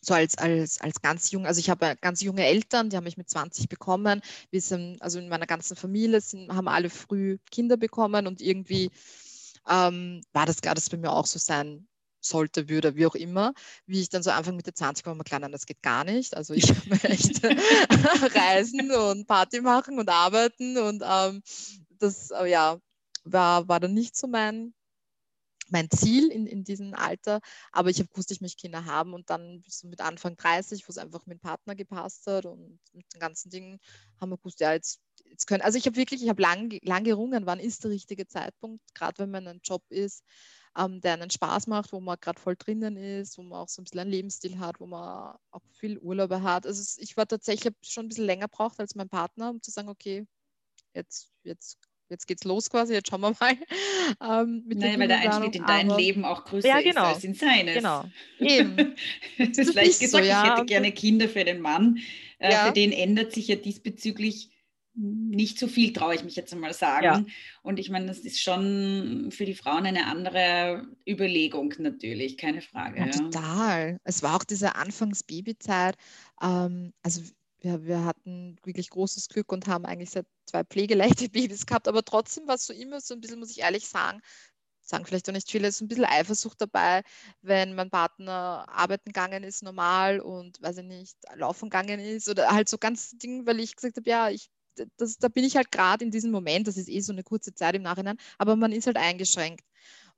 so 0.00 0.14
als, 0.14 0.38
als, 0.38 0.80
als 0.80 1.02
ganz 1.02 1.30
jung, 1.30 1.46
also 1.46 1.60
ich 1.60 1.70
habe 1.70 1.96
ganz 2.00 2.22
junge 2.22 2.44
Eltern, 2.46 2.90
die 2.90 2.96
haben 2.96 3.04
mich 3.04 3.16
mit 3.16 3.28
20 3.28 3.68
bekommen. 3.68 4.22
Wir 4.50 4.60
sind, 4.60 5.00
also 5.02 5.18
in 5.18 5.28
meiner 5.28 5.46
ganzen 5.46 5.76
Familie 5.76 6.20
sind, 6.20 6.52
haben 6.52 6.68
alle 6.68 6.90
früh 6.90 7.38
Kinder 7.50 7.76
bekommen 7.76 8.26
und 8.26 8.40
irgendwie 8.40 8.90
ähm, 9.68 10.22
war 10.32 10.46
das 10.46 10.60
klar, 10.60 10.74
dass 10.74 10.90
bei 10.90 10.96
mir 10.96 11.12
auch 11.12 11.26
so 11.26 11.38
sein 11.38 11.86
sollte, 12.22 12.68
würde, 12.68 12.96
wie 12.96 13.06
auch 13.06 13.14
immer, 13.14 13.54
wie 13.86 14.00
ich 14.00 14.10
dann 14.10 14.22
so 14.22 14.30
Anfang 14.30 14.56
Mitte 14.56 14.74
20 14.74 15.06
war, 15.06 15.14
mir 15.14 15.24
klar, 15.24 15.40
nein, 15.40 15.52
das 15.52 15.66
geht 15.66 15.82
gar 15.82 16.04
nicht. 16.04 16.36
Also 16.36 16.54
ich 16.54 16.68
möchte 16.86 17.48
reisen 18.34 18.90
und 18.90 19.26
Party 19.26 19.60
machen 19.60 19.98
und 19.98 20.08
arbeiten 20.08 20.76
und 20.78 21.02
ähm, 21.06 21.42
das, 21.98 22.30
ja, 22.46 22.78
war, 23.24 23.68
war 23.68 23.80
dann 23.80 23.94
nicht 23.94 24.16
so 24.16 24.26
mein, 24.26 24.74
mein 25.70 25.90
Ziel 25.90 26.30
in, 26.30 26.46
in 26.46 26.64
diesem 26.64 26.94
Alter, 26.94 27.40
aber 27.72 27.90
ich 27.90 27.98
habe 27.98 28.08
gewusst, 28.08 28.30
ich 28.30 28.40
möchte 28.40 28.60
Kinder 28.60 28.84
haben 28.84 29.14
und 29.14 29.30
dann 29.30 29.62
so 29.68 29.88
mit 29.88 30.00
Anfang 30.00 30.36
30, 30.36 30.86
wo 30.86 30.90
es 30.90 30.98
einfach 30.98 31.26
mit 31.26 31.38
dem 31.38 31.40
Partner 31.40 31.74
gepasst 31.74 32.26
hat 32.26 32.46
und 32.46 32.78
mit 32.92 33.06
den 33.14 33.20
ganzen 33.20 33.50
Dingen, 33.50 33.78
haben 34.20 34.30
wir 34.30 34.38
gewusst, 34.38 34.60
ja, 34.60 34.72
jetzt, 34.72 35.00
jetzt 35.24 35.46
können, 35.46 35.62
also 35.62 35.78
ich 35.78 35.86
habe 35.86 35.96
wirklich, 35.96 36.22
ich 36.22 36.28
habe 36.28 36.42
lang, 36.42 36.78
lang 36.82 37.04
gerungen, 37.04 37.46
wann 37.46 37.60
ist 37.60 37.84
der 37.84 37.90
richtige 37.90 38.26
Zeitpunkt, 38.26 38.82
gerade 38.94 39.18
wenn 39.18 39.30
man 39.30 39.46
ein 39.46 39.60
Job 39.62 39.82
ist, 39.88 40.24
ähm, 40.76 41.00
der 41.00 41.14
einen 41.14 41.30
Spaß 41.30 41.66
macht, 41.66 41.92
wo 41.92 42.00
man 42.00 42.18
gerade 42.20 42.40
voll 42.40 42.56
drinnen 42.56 42.96
ist, 42.96 43.38
wo 43.38 43.42
man 43.42 43.60
auch 43.60 43.68
so 43.68 43.80
ein 43.82 43.84
bisschen 43.84 44.00
einen 44.00 44.10
Lebensstil 44.10 44.58
hat, 44.58 44.80
wo 44.80 44.86
man 44.86 45.36
auch 45.50 45.62
viel 45.72 45.98
Urlaube 45.98 46.42
hat. 46.42 46.66
Also 46.66 47.00
ich 47.02 47.16
war 47.16 47.26
tatsächlich 47.26 47.74
schon 47.82 48.06
ein 48.06 48.08
bisschen 48.08 48.26
länger 48.26 48.48
braucht 48.48 48.78
als 48.80 48.94
mein 48.94 49.08
Partner, 49.08 49.50
um 49.50 49.62
zu 49.62 49.70
sagen, 49.70 49.88
okay, 49.88 50.26
jetzt, 50.94 51.32
jetzt 51.42 51.78
jetzt 52.10 52.26
geht's 52.26 52.44
los 52.44 52.68
quasi, 52.68 52.92
jetzt 52.92 53.08
schauen 53.08 53.20
wir 53.20 53.34
mal. 53.38 53.56
Ähm, 54.20 54.64
Nein, 54.66 54.98
weil 54.98 55.06
der 55.06 55.20
Einschnitt 55.20 55.54
in 55.54 55.64
dein 55.64 55.88
Aber, 55.88 56.00
Leben 56.00 56.24
auch 56.24 56.44
größer 56.44 56.66
ja, 56.66 56.80
genau, 56.80 57.02
ist 57.10 57.14
als 57.14 57.24
in 57.24 57.34
seines. 57.34 57.74
Genau, 57.76 58.04
eben. 58.40 58.96
das 59.38 59.58
ist 59.58 59.74
leicht 59.74 60.00
gesagt, 60.00 60.24
so, 60.24 60.28
ja. 60.28 60.42
ich 60.42 60.50
hätte 60.50 60.64
gerne 60.66 60.90
Kinder 60.90 61.28
für 61.28 61.44
den 61.44 61.60
Mann. 61.60 61.98
Äh, 62.38 62.50
ja. 62.50 62.66
Für 62.66 62.72
den 62.72 62.90
ändert 62.90 63.32
sich 63.32 63.46
ja 63.46 63.54
diesbezüglich 63.54 64.50
nicht 64.94 65.58
so 65.58 65.68
viel, 65.68 65.92
traue 65.92 66.14
ich 66.14 66.24
mich 66.24 66.36
jetzt 66.36 66.52
einmal 66.52 66.74
sagen. 66.74 67.04
Ja. 67.04 67.24
Und 67.62 67.78
ich 67.78 67.90
meine, 67.90 68.06
das 68.06 68.18
ist 68.18 68.40
schon 68.40 69.28
für 69.30 69.44
die 69.44 69.54
Frauen 69.54 69.86
eine 69.86 70.06
andere 70.06 70.88
Überlegung 71.08 71.72
natürlich, 71.78 72.36
keine 72.36 72.60
Frage. 72.60 73.00
Ja, 73.00 73.10
total. 73.10 73.98
Es 74.04 74.22
war 74.22 74.36
auch 74.36 74.44
diese 74.44 74.74
Anfangs-Babyzeit. 74.74 75.94
Ähm, 76.42 76.92
also 77.02 77.22
wir, 77.60 77.84
wir 77.84 78.04
hatten 78.04 78.56
wirklich 78.64 78.90
großes 78.90 79.28
Glück 79.28 79.52
und 79.52 79.66
haben 79.66 79.86
eigentlich 79.86 80.10
seit 80.10 80.26
zwei 80.46 80.64
pflegeleichte 80.64 81.28
Babys 81.30 81.66
gehabt, 81.66 81.88
aber 81.88 82.04
trotzdem 82.04 82.46
war 82.46 82.56
es 82.56 82.66
so 82.66 82.72
immer 82.72 83.00
so 83.00 83.14
ein 83.14 83.20
bisschen, 83.20 83.38
muss 83.38 83.50
ich 83.50 83.60
ehrlich 83.60 83.86
sagen, 83.86 84.20
sagen 84.80 85.06
vielleicht 85.06 85.28
auch 85.28 85.32
nicht 85.32 85.50
viele, 85.50 85.70
so 85.72 85.84
ein 85.84 85.88
bisschen 85.88 86.04
Eifersucht 86.04 86.60
dabei, 86.60 87.02
wenn 87.42 87.74
mein 87.74 87.90
Partner 87.90 88.66
arbeiten 88.68 89.12
gegangen 89.12 89.44
ist 89.44 89.62
normal 89.62 90.20
und, 90.20 90.60
weiß 90.60 90.78
ich 90.78 90.84
nicht, 90.84 91.16
laufen 91.36 91.70
gegangen 91.70 92.00
ist 92.00 92.28
oder 92.28 92.50
halt 92.50 92.68
so 92.68 92.78
ganz 92.78 93.10
Ding, 93.10 93.46
weil 93.46 93.60
ich 93.60 93.76
gesagt 93.76 93.96
habe, 93.96 94.08
ja, 94.08 94.30
ich, 94.30 94.50
das, 94.96 95.16
da 95.18 95.28
bin 95.28 95.44
ich 95.44 95.56
halt 95.56 95.70
gerade 95.70 96.04
in 96.04 96.10
diesem 96.10 96.30
Moment, 96.30 96.66
das 96.66 96.76
ist 96.76 96.88
eh 96.88 97.00
so 97.00 97.12
eine 97.12 97.22
kurze 97.22 97.54
Zeit 97.54 97.74
im 97.74 97.82
Nachhinein, 97.82 98.16
aber 98.38 98.56
man 98.56 98.72
ist 98.72 98.86
halt 98.86 98.96
eingeschränkt. 98.96 99.64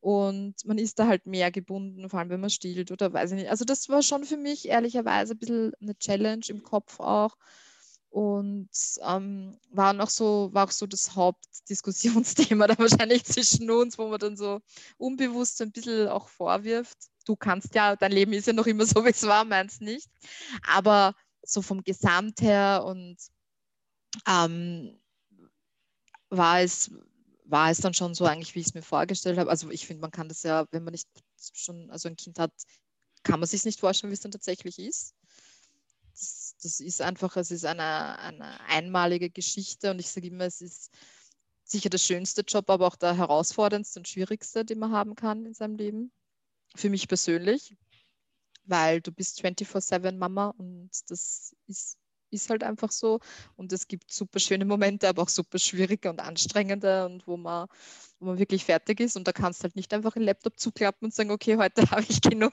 Und 0.03 0.57
man 0.65 0.79
ist 0.79 0.99
da 0.99 1.07
halt 1.07 1.27
mehr 1.27 1.53
gebunden, 1.53 2.11
vor 2.11 2.19
allem 2.19 2.29
wenn 2.31 2.41
man 2.41 2.51
stillt 2.51 2.91
oder 2.91 3.13
weiß 3.13 3.31
ich 3.31 3.37
nicht. 3.37 3.51
Also 3.51 3.65
das 3.65 3.89
war 3.89 4.03
schon 4.03 4.25
für 4.25 4.37
mich 4.37 4.67
ehrlicherweise 4.69 5.35
ein 5.35 5.39
bisschen 5.39 5.73
eine 5.81 5.97
Challenge 5.97 6.45
im 6.49 6.65
Kopf 6.65 6.99
auch. 6.99 7.37
Und 8.11 8.69
ähm, 9.07 9.57
war 9.71 9.93
noch 9.93 10.11
so, 10.11 10.51
war 10.53 10.67
auch 10.67 10.73
so 10.73 10.89
das 10.89 11.15
Hauptdiskussionsthema 11.15 12.67
da 12.67 12.77
wahrscheinlich 12.79 13.25
zwischen 13.25 13.71
uns, 13.71 13.97
wo 13.97 14.09
man 14.09 14.19
dann 14.19 14.37
so 14.37 14.61
unbewusst 14.99 15.59
so 15.59 15.65
ein 15.65 15.71
bisschen 15.71 16.09
auch 16.09 16.29
vorwirft. 16.29 16.99
Du 17.25 17.37
kannst 17.37 17.73
ja, 17.77 17.95
dein 17.95 18.11
Leben 18.11 18.33
ist 18.33 18.49
ja 18.49 18.55
noch 18.55 18.67
immer 18.67 18.85
so, 18.87 19.05
wie 19.05 19.11
es 19.11 19.23
war, 19.23 19.45
meinst 19.45 19.83
nicht. 19.83 20.11
Aber 20.67 21.15
so 21.45 21.63
vom 21.63 21.85
Gesamt 21.85 22.41
her 22.41 22.83
und 22.85 23.19
ähm, 24.27 25.01
war 26.29 26.61
es, 26.61 26.91
war 27.45 27.71
es 27.71 27.79
dann 27.79 27.95
schon 27.95 28.15
so 28.15 28.25
eigentlich, 28.25 28.55
wie 28.55 28.61
ich 28.61 28.69
es 28.69 28.75
mir 28.75 28.83
vorgestellt 28.83 29.39
habe. 29.39 29.51
Also 29.51 29.71
ich 29.71 29.87
finde, 29.87 30.01
man 30.01 30.11
kann 30.11 30.29
das 30.29 30.43
ja, 30.43 30.67
wenn 30.71 30.85
man 30.85 30.93
nicht 30.93 31.09
schon, 31.55 31.91
also 31.91 32.09
ein 32.09 32.17
Kind 32.17 32.39
hat, 32.39 32.53
kann 33.23 33.41
man 33.41 33.49
sich 33.49 33.65
nicht 33.65 33.81
vorstellen, 33.81 34.11
wie 34.11 34.15
es 34.15 34.21
dann 34.21 34.33
tatsächlich 34.33 34.79
ist. 34.79 35.15
Das, 36.13 36.57
das 36.63 36.81
ist 36.81 37.01
einfach, 37.01 37.37
es 37.37 37.51
ist 37.51 37.65
eine, 37.65 38.19
eine 38.19 38.61
einmalige 38.69 39.31
Geschichte 39.31 39.91
und 39.91 39.99
ich 39.99 40.11
sage 40.11 40.29
immer, 40.29 40.45
es 40.45 40.61
ist 40.61 40.91
sicher 41.65 41.89
der 41.89 41.99
schönste 41.99 42.43
Job, 42.43 42.69
aber 42.71 42.87
auch 42.87 42.97
der 42.97 43.17
herausforderndste 43.17 44.01
und 44.01 44.09
schwierigste, 44.09 44.65
den 44.65 44.79
man 44.79 44.93
haben 44.93 45.15
kann 45.15 45.47
in 45.47 45.55
seinem 45.55 45.77
Leben. 45.77 46.13
Für 46.75 46.91
mich 46.91 47.09
persönlich, 47.09 47.77
weil 48.65 49.01
du 49.01 49.13
bist 49.13 49.45
24-7 49.45 50.17
Mama 50.17 50.55
und 50.59 50.91
das 51.09 51.55
ist 51.67 51.99
ist 52.33 52.51
halt 52.51 52.65
einfach 52.65 52.91
so. 52.91 53.21
Und 53.57 53.73
es 53.73 53.87
gibt 53.89 54.11
super 54.13 54.39
schöne 54.39 54.65
Momente, 54.65 55.09
aber 55.09 55.23
auch 55.23 55.29
super 55.29 55.59
schwierige 55.59 56.11
und 56.11 56.21
anstrengende 56.21 57.07
und 57.07 57.27
wo 57.27 57.37
man, 57.37 57.69
wo 58.19 58.27
man 58.27 58.39
wirklich 58.39 58.65
fertig 58.65 59.01
ist. 59.01 59.17
Und 59.17 59.29
da 59.29 59.33
kannst 59.33 59.61
du 59.61 59.65
halt 59.65 59.77
nicht 59.77 59.93
einfach 59.95 60.13
den 60.15 60.23
Laptop 60.23 60.59
zuklappen 60.59 61.07
und 61.07 61.15
sagen, 61.15 61.31
okay, 61.31 61.57
heute 61.57 61.83
habe 61.91 62.05
ich 62.09 62.21
genug. 62.21 62.53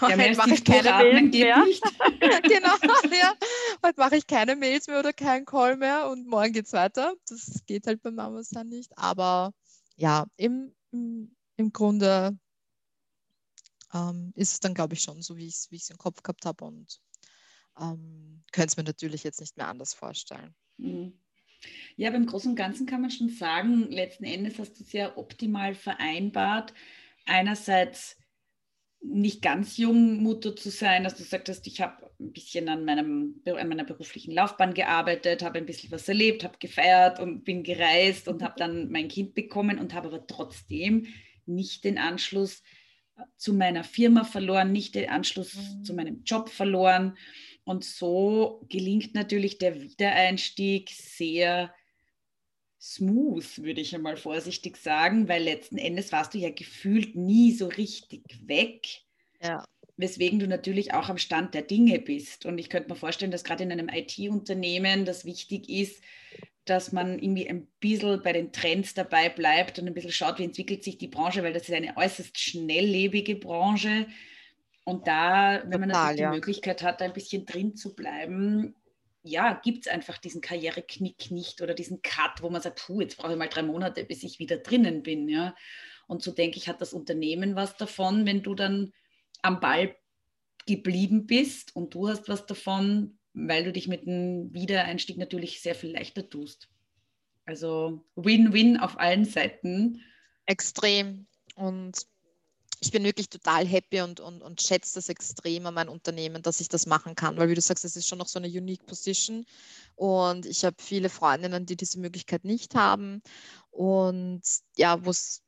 Ja, 0.00 0.10
heute 0.16 0.36
mache 0.36 0.54
ich 0.54 0.64
keine 0.64 0.90
Mails 0.90 1.32
mehr. 1.32 1.64
genau, 2.42 2.74
ja. 3.14 3.34
Heute 3.84 4.00
mache 4.00 4.16
ich 4.16 4.26
keine 4.26 4.56
Mails 4.56 4.86
mehr 4.86 5.00
oder 5.00 5.12
keinen 5.12 5.44
Call 5.44 5.76
mehr 5.76 6.08
und 6.08 6.26
morgen 6.26 6.52
geht 6.52 6.66
es 6.66 6.72
weiter. 6.72 7.14
Das 7.28 7.62
geht 7.66 7.86
halt 7.86 8.02
bei 8.02 8.10
Mamas 8.10 8.48
dann 8.50 8.68
nicht. 8.68 8.96
Aber 8.96 9.52
ja, 9.96 10.26
im, 10.36 10.74
im, 10.92 11.34
im 11.56 11.72
Grunde 11.72 12.38
ähm, 13.92 14.32
ist 14.34 14.52
es 14.52 14.60
dann, 14.60 14.74
glaube 14.74 14.94
ich, 14.94 15.02
schon 15.02 15.22
so, 15.22 15.36
wie 15.36 15.46
ich 15.46 15.68
es 15.70 15.90
im 15.90 15.98
Kopf 15.98 16.22
gehabt 16.22 16.44
habe. 16.46 16.64
Und 16.64 17.00
ähm, 17.80 18.42
könnte 18.52 18.68
es 18.68 18.76
mir 18.76 18.84
natürlich 18.84 19.24
jetzt 19.24 19.40
nicht 19.40 19.56
mehr 19.56 19.68
anders 19.68 19.94
vorstellen. 19.94 20.54
Mhm. 20.78 21.12
Ja, 21.96 22.10
beim 22.10 22.26
Großen 22.26 22.50
und 22.50 22.56
Ganzen 22.56 22.86
kann 22.86 23.00
man 23.00 23.10
schon 23.10 23.28
sagen, 23.28 23.90
letzten 23.90 24.24
Endes 24.24 24.58
hast 24.58 24.78
du 24.78 24.84
es 24.84 24.92
ja 24.92 25.16
optimal 25.16 25.74
vereinbart. 25.74 26.74
Einerseits 27.24 28.16
nicht 29.00 29.42
ganz 29.42 29.76
jung 29.76 30.22
Mutter 30.22 30.56
zu 30.56 30.70
sein, 30.70 31.04
dass 31.04 31.16
du 31.16 31.22
sagtest, 31.22 31.66
ich 31.66 31.80
habe 31.80 32.10
ein 32.18 32.32
bisschen 32.32 32.68
an, 32.68 32.84
meinem, 32.84 33.40
an 33.44 33.68
meiner 33.68 33.84
beruflichen 33.84 34.32
Laufbahn 34.32 34.72
gearbeitet, 34.72 35.42
habe 35.42 35.58
ein 35.58 35.66
bisschen 35.66 35.90
was 35.90 36.08
erlebt, 36.08 36.42
habe 36.42 36.58
gefeiert 36.58 37.20
und 37.20 37.44
bin 37.44 37.62
gereist 37.62 38.28
und 38.28 38.42
habe 38.42 38.54
dann 38.56 38.90
mein 38.90 39.08
Kind 39.08 39.34
bekommen 39.34 39.78
und 39.78 39.94
habe 39.94 40.08
aber 40.08 40.26
trotzdem 40.26 41.06
nicht 41.44 41.84
den 41.84 41.98
Anschluss 41.98 42.62
zu 43.36 43.52
meiner 43.52 43.84
Firma 43.84 44.24
verloren, 44.24 44.72
nicht 44.72 44.94
den 44.94 45.10
Anschluss 45.10 45.54
mhm. 45.54 45.84
zu 45.84 45.94
meinem 45.94 46.24
Job 46.24 46.48
verloren 46.48 47.16
und 47.64 47.84
so 47.84 48.64
gelingt 48.68 49.14
natürlich 49.14 49.58
der 49.58 49.80
Wiedereinstieg 49.80 50.90
sehr 50.90 51.74
smooth, 52.80 53.62
würde 53.62 53.80
ich 53.80 53.94
einmal 53.94 54.18
vorsichtig 54.18 54.76
sagen, 54.76 55.26
weil 55.28 55.42
letzten 55.42 55.78
Endes 55.78 56.12
warst 56.12 56.34
du 56.34 56.38
ja 56.38 56.50
gefühlt 56.50 57.16
nie 57.16 57.52
so 57.52 57.66
richtig 57.66 58.22
weg. 58.46 58.86
Ja. 59.42 59.64
Weswegen 59.96 60.38
du 60.38 60.46
natürlich 60.46 60.92
auch 60.92 61.08
am 61.08 61.18
Stand 61.18 61.54
der 61.54 61.62
Dinge 61.62 61.98
bist. 61.98 62.44
Und 62.44 62.58
ich 62.58 62.68
könnte 62.68 62.90
mir 62.90 62.96
vorstellen, 62.96 63.30
dass 63.30 63.44
gerade 63.44 63.62
in 63.62 63.72
einem 63.72 63.88
IT-Unternehmen 63.88 65.06
das 65.06 65.24
wichtig 65.24 65.68
ist, 65.70 66.02
dass 66.66 66.92
man 66.92 67.18
irgendwie 67.18 67.48
ein 67.48 67.66
bisschen 67.80 68.22
bei 68.22 68.32
den 68.32 68.52
Trends 68.52 68.92
dabei 68.92 69.28
bleibt 69.28 69.78
und 69.78 69.86
ein 69.86 69.94
bisschen 69.94 70.12
schaut, 70.12 70.38
wie 70.38 70.44
entwickelt 70.44 70.82
sich 70.84 70.98
die 70.98 71.08
Branche, 71.08 71.42
weil 71.42 71.52
das 71.52 71.68
ist 71.68 71.74
eine 71.74 71.96
äußerst 71.96 72.38
schnelllebige 72.38 73.36
Branche. 73.36 74.06
Und 74.84 75.06
da, 75.06 75.62
wenn 75.66 75.80
man 75.80 75.88
natürlich 75.88 76.20
ja. 76.20 76.30
die 76.30 76.36
Möglichkeit 76.36 76.82
hat, 76.82 77.00
ein 77.00 77.14
bisschen 77.14 77.46
drin 77.46 77.74
zu 77.74 77.94
bleiben, 77.94 78.74
ja, 79.22 79.54
gibt 79.54 79.86
es 79.86 79.92
einfach 79.92 80.18
diesen 80.18 80.42
Karriereknick 80.42 81.30
nicht 81.30 81.62
oder 81.62 81.72
diesen 81.72 82.02
Cut, 82.02 82.42
wo 82.42 82.50
man 82.50 82.60
sagt, 82.60 82.84
puh, 82.84 83.00
jetzt 83.00 83.16
brauche 83.16 83.32
ich 83.32 83.38
mal 83.38 83.48
drei 83.48 83.62
Monate, 83.62 84.04
bis 84.04 84.22
ich 84.22 84.38
wieder 84.38 84.58
drinnen 84.58 85.02
bin. 85.02 85.28
Ja? 85.28 85.54
Und 86.06 86.22
so 86.22 86.30
denke 86.30 86.58
ich, 86.58 86.68
hat 86.68 86.82
das 86.82 86.92
Unternehmen 86.92 87.56
was 87.56 87.76
davon, 87.78 88.26
wenn 88.26 88.42
du 88.42 88.54
dann 88.54 88.92
am 89.40 89.60
Ball 89.60 89.96
geblieben 90.66 91.26
bist 91.26 91.74
und 91.74 91.94
du 91.94 92.08
hast 92.08 92.28
was 92.28 92.44
davon, 92.44 93.18
weil 93.32 93.64
du 93.64 93.72
dich 93.72 93.88
mit 93.88 94.06
dem 94.06 94.52
Wiedereinstieg 94.52 95.16
natürlich 95.16 95.62
sehr 95.62 95.74
viel 95.74 95.92
leichter 95.92 96.28
tust. 96.28 96.68
Also 97.46 98.04
Win-Win 98.16 98.78
auf 98.78 98.98
allen 98.98 99.24
Seiten. 99.24 100.02
Extrem. 100.46 101.26
Und 101.56 102.06
ich 102.84 102.92
bin 102.92 103.04
wirklich 103.04 103.28
total 103.28 103.66
happy 103.66 104.02
und, 104.02 104.20
und, 104.20 104.42
und 104.42 104.60
schätze 104.60 104.94
das 104.94 105.08
extrem 105.08 105.66
an 105.66 105.74
mein 105.74 105.88
Unternehmen, 105.88 106.42
dass 106.42 106.60
ich 106.60 106.68
das 106.68 106.86
machen 106.86 107.14
kann, 107.14 107.36
weil 107.36 107.48
wie 107.48 107.54
du 107.54 107.60
sagst, 107.60 107.84
es 107.84 107.96
ist 107.96 108.06
schon 108.06 108.18
noch 108.18 108.28
so 108.28 108.38
eine 108.38 108.48
unique 108.48 108.84
Position 108.84 109.46
und 109.96 110.44
ich 110.44 110.64
habe 110.64 110.76
viele 110.78 111.08
Freundinnen, 111.08 111.66
die 111.66 111.76
diese 111.76 111.98
Möglichkeit 111.98 112.44
nicht 112.44 112.74
haben 112.74 113.22
und 113.70 114.42
ja, 114.76 115.04
wo 115.04 115.10
es 115.10 115.42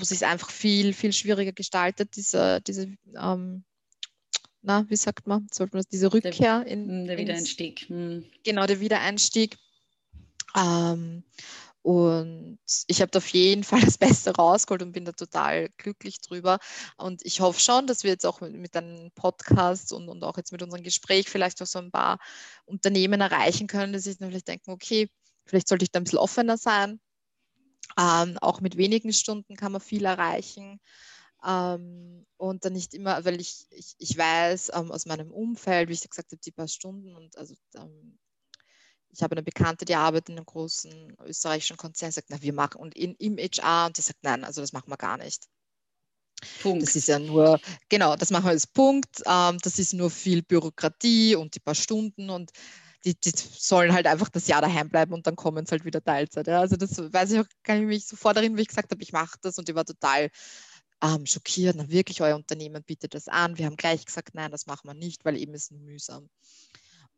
sich 0.00 0.24
einfach 0.26 0.50
viel, 0.50 0.92
viel 0.92 1.12
schwieriger 1.12 1.52
gestaltet, 1.52 2.16
diese, 2.16 2.60
diese 2.60 2.94
ähm, 3.16 3.64
na, 4.62 4.88
wie 4.88 4.96
sagt 4.96 5.26
man, 5.26 5.48
sollte 5.52 5.74
man 5.74 5.82
das, 5.82 5.88
diese 5.88 6.12
Rückkehr 6.12 6.64
in 6.66 7.06
der 7.06 7.18
Wiedereinstieg. 7.18 7.82
Ins, 7.82 7.90
hm. 7.90 8.24
genau, 8.44 8.66
der 8.66 8.80
Wiedereinstieg. 8.80 9.58
Ähm, 10.54 11.24
und 11.82 12.58
ich 12.86 13.02
habe 13.02 13.18
auf 13.18 13.26
jeden 13.28 13.64
Fall 13.64 13.80
das 13.80 13.98
Beste 13.98 14.34
rausgeholt 14.34 14.82
und 14.82 14.92
bin 14.92 15.04
da 15.04 15.12
total 15.12 15.68
glücklich 15.76 16.20
drüber. 16.20 16.58
Und 16.96 17.24
ich 17.24 17.40
hoffe 17.40 17.60
schon, 17.60 17.86
dass 17.86 18.04
wir 18.04 18.10
jetzt 18.10 18.24
auch 18.24 18.40
mit, 18.40 18.76
einem 18.76 19.10
Podcast 19.12 19.92
und, 19.92 20.08
und 20.08 20.22
auch 20.24 20.36
jetzt 20.36 20.52
mit 20.52 20.62
unserem 20.62 20.84
Gespräch 20.84 21.28
vielleicht 21.28 21.60
auch 21.60 21.66
so 21.66 21.80
ein 21.80 21.90
paar 21.90 22.18
Unternehmen 22.64 23.20
erreichen 23.20 23.66
können, 23.66 23.92
dass 23.92 24.04
sich 24.04 24.18
dann 24.18 24.30
vielleicht 24.30 24.48
denken, 24.48 24.70
okay, 24.70 25.10
vielleicht 25.44 25.68
sollte 25.68 25.84
ich 25.84 25.90
da 25.90 26.00
ein 26.00 26.04
bisschen 26.04 26.18
offener 26.20 26.56
sein. 26.56 27.00
Ähm, 27.98 28.38
auch 28.40 28.60
mit 28.60 28.76
wenigen 28.76 29.12
Stunden 29.12 29.56
kann 29.56 29.72
man 29.72 29.80
viel 29.80 30.04
erreichen. 30.04 30.80
Ähm, 31.44 32.24
und 32.36 32.64
dann 32.64 32.74
nicht 32.74 32.94
immer, 32.94 33.24
weil 33.24 33.40
ich, 33.40 33.66
ich, 33.70 33.94
ich 33.98 34.16
weiß 34.16 34.70
ähm, 34.74 34.92
aus 34.92 35.06
meinem 35.06 35.32
Umfeld, 35.32 35.88
wie 35.88 35.94
ich 35.94 36.08
gesagt 36.08 36.30
habe, 36.30 36.40
die 36.40 36.52
paar 36.52 36.68
Stunden 36.68 37.16
und 37.16 37.36
also 37.36 37.54
ähm, 37.74 38.18
ich 39.12 39.22
habe 39.22 39.32
eine 39.32 39.42
Bekannte, 39.42 39.84
die 39.84 39.94
arbeitet 39.94 40.30
in 40.30 40.36
einem 40.36 40.46
großen 40.46 41.16
österreichischen 41.26 41.76
Konzern, 41.76 42.12
sagt, 42.12 42.30
na, 42.30 42.40
wir 42.40 42.52
machen 42.52 42.80
und 42.80 42.96
in, 42.96 43.14
im 43.16 43.36
HR 43.36 43.86
und 43.86 43.98
die 43.98 44.02
sagt, 44.02 44.22
nein, 44.22 44.44
also 44.44 44.60
das 44.60 44.72
machen 44.72 44.90
wir 44.90 44.96
gar 44.96 45.18
nicht. 45.18 45.48
Punkt. 46.62 46.82
Das 46.82 46.96
ist 46.96 47.08
ja 47.08 47.18
nur, 47.18 47.60
genau, 47.88 48.16
das 48.16 48.30
machen 48.30 48.46
wir 48.46 48.50
als 48.50 48.66
Punkt. 48.66 49.22
Ähm, 49.26 49.58
das 49.62 49.78
ist 49.78 49.92
nur 49.92 50.10
viel 50.10 50.42
Bürokratie 50.42 51.36
und 51.36 51.54
die 51.54 51.60
paar 51.60 51.74
Stunden 51.74 52.30
und 52.30 52.50
die, 53.04 53.14
die, 53.14 53.32
sollen 53.34 53.92
halt 53.92 54.06
einfach 54.06 54.28
das 54.28 54.46
Jahr 54.46 54.62
daheim 54.62 54.88
bleiben 54.88 55.12
und 55.12 55.26
dann 55.26 55.36
kommen 55.36 55.66
sie 55.66 55.72
halt 55.72 55.84
wieder 55.84 56.02
Teilzeit. 56.02 56.46
Ja. 56.46 56.60
Also 56.60 56.76
das 56.76 56.96
weiß 56.98 57.32
ich 57.32 57.40
auch, 57.40 57.46
kann 57.62 57.80
ich 57.80 57.86
mich 57.86 58.06
sofort 58.06 58.36
erinnern, 58.36 58.56
wie 58.56 58.62
ich 58.62 58.68
gesagt 58.68 58.90
habe, 58.90 59.02
ich 59.02 59.12
mache 59.12 59.38
das 59.42 59.58
und 59.58 59.68
ich 59.68 59.74
war 59.74 59.84
total 59.84 60.30
ähm, 61.02 61.26
schockiert. 61.26 61.76
Na 61.76 61.88
wirklich, 61.88 62.22
euer 62.22 62.36
Unternehmen 62.36 62.82
bietet 62.84 63.14
das 63.14 63.28
an. 63.28 63.58
Wir 63.58 63.66
haben 63.66 63.76
gleich 63.76 64.04
gesagt, 64.04 64.34
nein, 64.34 64.50
das 64.50 64.66
machen 64.66 64.88
wir 64.88 64.94
nicht, 64.94 65.24
weil 65.24 65.36
eben 65.36 65.54
ist 65.54 65.72
nur 65.72 65.80
mühsam. 65.80 66.28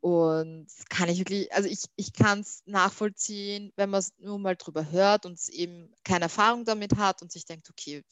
Und 0.05 0.66
kann 0.90 1.09
ich 1.09 1.18
wirklich, 1.18 1.50
also 1.55 1.66
ich, 1.66 1.86
ich 1.96 2.12
kann 2.12 2.40
es 2.40 2.62
nachvollziehen, 2.66 3.72
wenn 3.76 3.88
man 3.88 4.00
es 4.00 4.12
nur 4.18 4.38
mal 4.38 4.55
drüber 4.55 4.90
hört 4.90 5.24
und 5.24 5.40
eben 5.48 5.94
keine 6.05 6.24
Erfahrung 6.24 6.66
damit 6.66 6.96
hat 6.96 7.22
und 7.22 7.32
sich 7.32 7.46
denkt, 7.46 7.70
okay, 7.70 8.05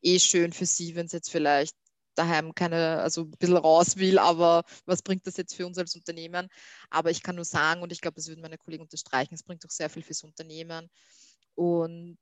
eh 0.00 0.18
schön 0.18 0.54
für 0.54 0.64
sie, 0.64 0.94
wenn 0.94 1.04
es 1.04 1.12
jetzt 1.12 1.30
vielleicht 1.30 1.76
daheim 2.14 2.54
keine, 2.54 3.02
also 3.02 3.24
ein 3.24 3.30
bisschen 3.32 3.58
raus 3.58 3.98
will, 3.98 4.18
aber 4.18 4.64
was 4.86 5.02
bringt 5.02 5.26
das 5.26 5.36
jetzt 5.36 5.54
für 5.54 5.66
uns 5.66 5.76
als 5.76 5.94
Unternehmen? 5.96 6.48
Aber 6.88 7.10
ich 7.10 7.22
kann 7.22 7.36
nur 7.36 7.44
sagen, 7.44 7.82
und 7.82 7.92
ich 7.92 8.00
glaube, 8.00 8.14
das 8.14 8.28
würden 8.28 8.40
meine 8.40 8.56
Kollegen 8.56 8.84
unterstreichen, 8.84 9.34
es 9.34 9.42
bringt 9.42 9.66
auch 9.66 9.70
sehr 9.70 9.90
viel 9.90 10.02
fürs 10.02 10.22
Unternehmen. 10.22 10.88
Und 11.56 12.16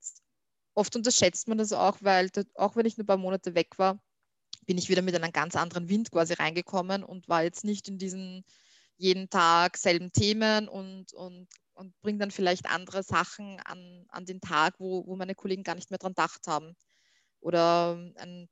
oft 0.73 0.93
unterschätzt 0.97 1.47
man 1.47 1.57
das 1.57 1.71
auch, 1.71 1.99
weil 2.01 2.29
auch 2.55 2.75
wenn 2.75 2.85
ich 2.85 2.97
nur 2.97 3.05
ein 3.05 3.07
paar 3.07 3.15
Monate 3.15 3.55
weg 3.55 3.79
war, 3.79 4.01
bin 4.65 4.77
ich 4.77 4.89
wieder 4.89 5.01
mit 5.01 5.15
einem 5.15 5.31
ganz 5.31 5.55
anderen 5.55 5.87
Wind 5.87 6.11
quasi 6.11 6.33
reingekommen 6.33 7.05
und 7.05 7.29
war 7.29 7.43
jetzt 7.43 7.63
nicht 7.63 7.87
in 7.87 7.97
diesen 7.97 8.43
jeden 8.97 9.29
Tag 9.29 9.77
selben 9.77 10.11
Themen 10.11 10.67
und, 10.67 11.13
und, 11.13 11.47
und 11.73 11.99
bringe 12.01 12.19
dann 12.19 12.31
vielleicht 12.31 12.65
andere 12.67 13.03
Sachen 13.03 13.59
an, 13.65 14.05
an 14.09 14.25
den 14.25 14.41
Tag, 14.41 14.75
wo, 14.79 15.05
wo 15.05 15.15
meine 15.15 15.35
Kollegen 15.35 15.63
gar 15.63 15.75
nicht 15.75 15.89
mehr 15.91 15.99
dran 15.99 16.13
gedacht 16.13 16.47
haben. 16.47 16.75
Oder 17.41 17.97
ein 18.15 18.47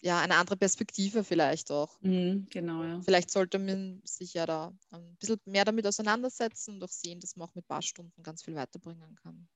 ja, 0.00 0.20
eine 0.20 0.36
andere 0.36 0.56
Perspektive 0.56 1.24
vielleicht 1.24 1.70
auch. 1.70 1.98
Mhm, 2.00 2.46
genau, 2.50 2.84
ja. 2.84 3.00
Vielleicht 3.02 3.30
sollte 3.30 3.58
man 3.58 4.00
sich 4.04 4.34
ja 4.34 4.46
da 4.46 4.72
ein 4.90 5.16
bisschen 5.18 5.40
mehr 5.46 5.64
damit 5.64 5.86
auseinandersetzen 5.86 6.74
und 6.74 6.84
auch 6.84 6.90
sehen, 6.90 7.20
dass 7.20 7.36
man 7.36 7.48
auch 7.48 7.54
mit 7.54 7.64
ein 7.64 7.68
paar 7.68 7.82
Stunden 7.82 8.22
ganz 8.22 8.42
viel 8.42 8.54
weiterbringen 8.54 9.16
kann. 9.22 9.48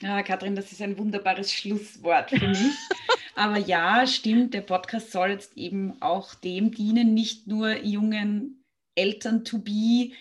Ja, 0.00 0.22
Katrin, 0.22 0.54
das 0.54 0.72
ist 0.72 0.82
ein 0.82 0.98
wunderbares 0.98 1.52
Schlusswort 1.52 2.30
für 2.30 2.48
mich. 2.48 2.58
Aber 3.34 3.58
ja, 3.58 4.06
stimmt, 4.06 4.54
der 4.54 4.60
Podcast 4.60 5.10
soll 5.10 5.30
jetzt 5.30 5.56
eben 5.56 6.00
auch 6.00 6.34
dem 6.34 6.70
dienen, 6.70 7.14
nicht 7.14 7.46
nur 7.46 7.76
jungen 7.82 8.55
Eltern 8.96 9.44
to 9.44 9.58
be 9.58 10.12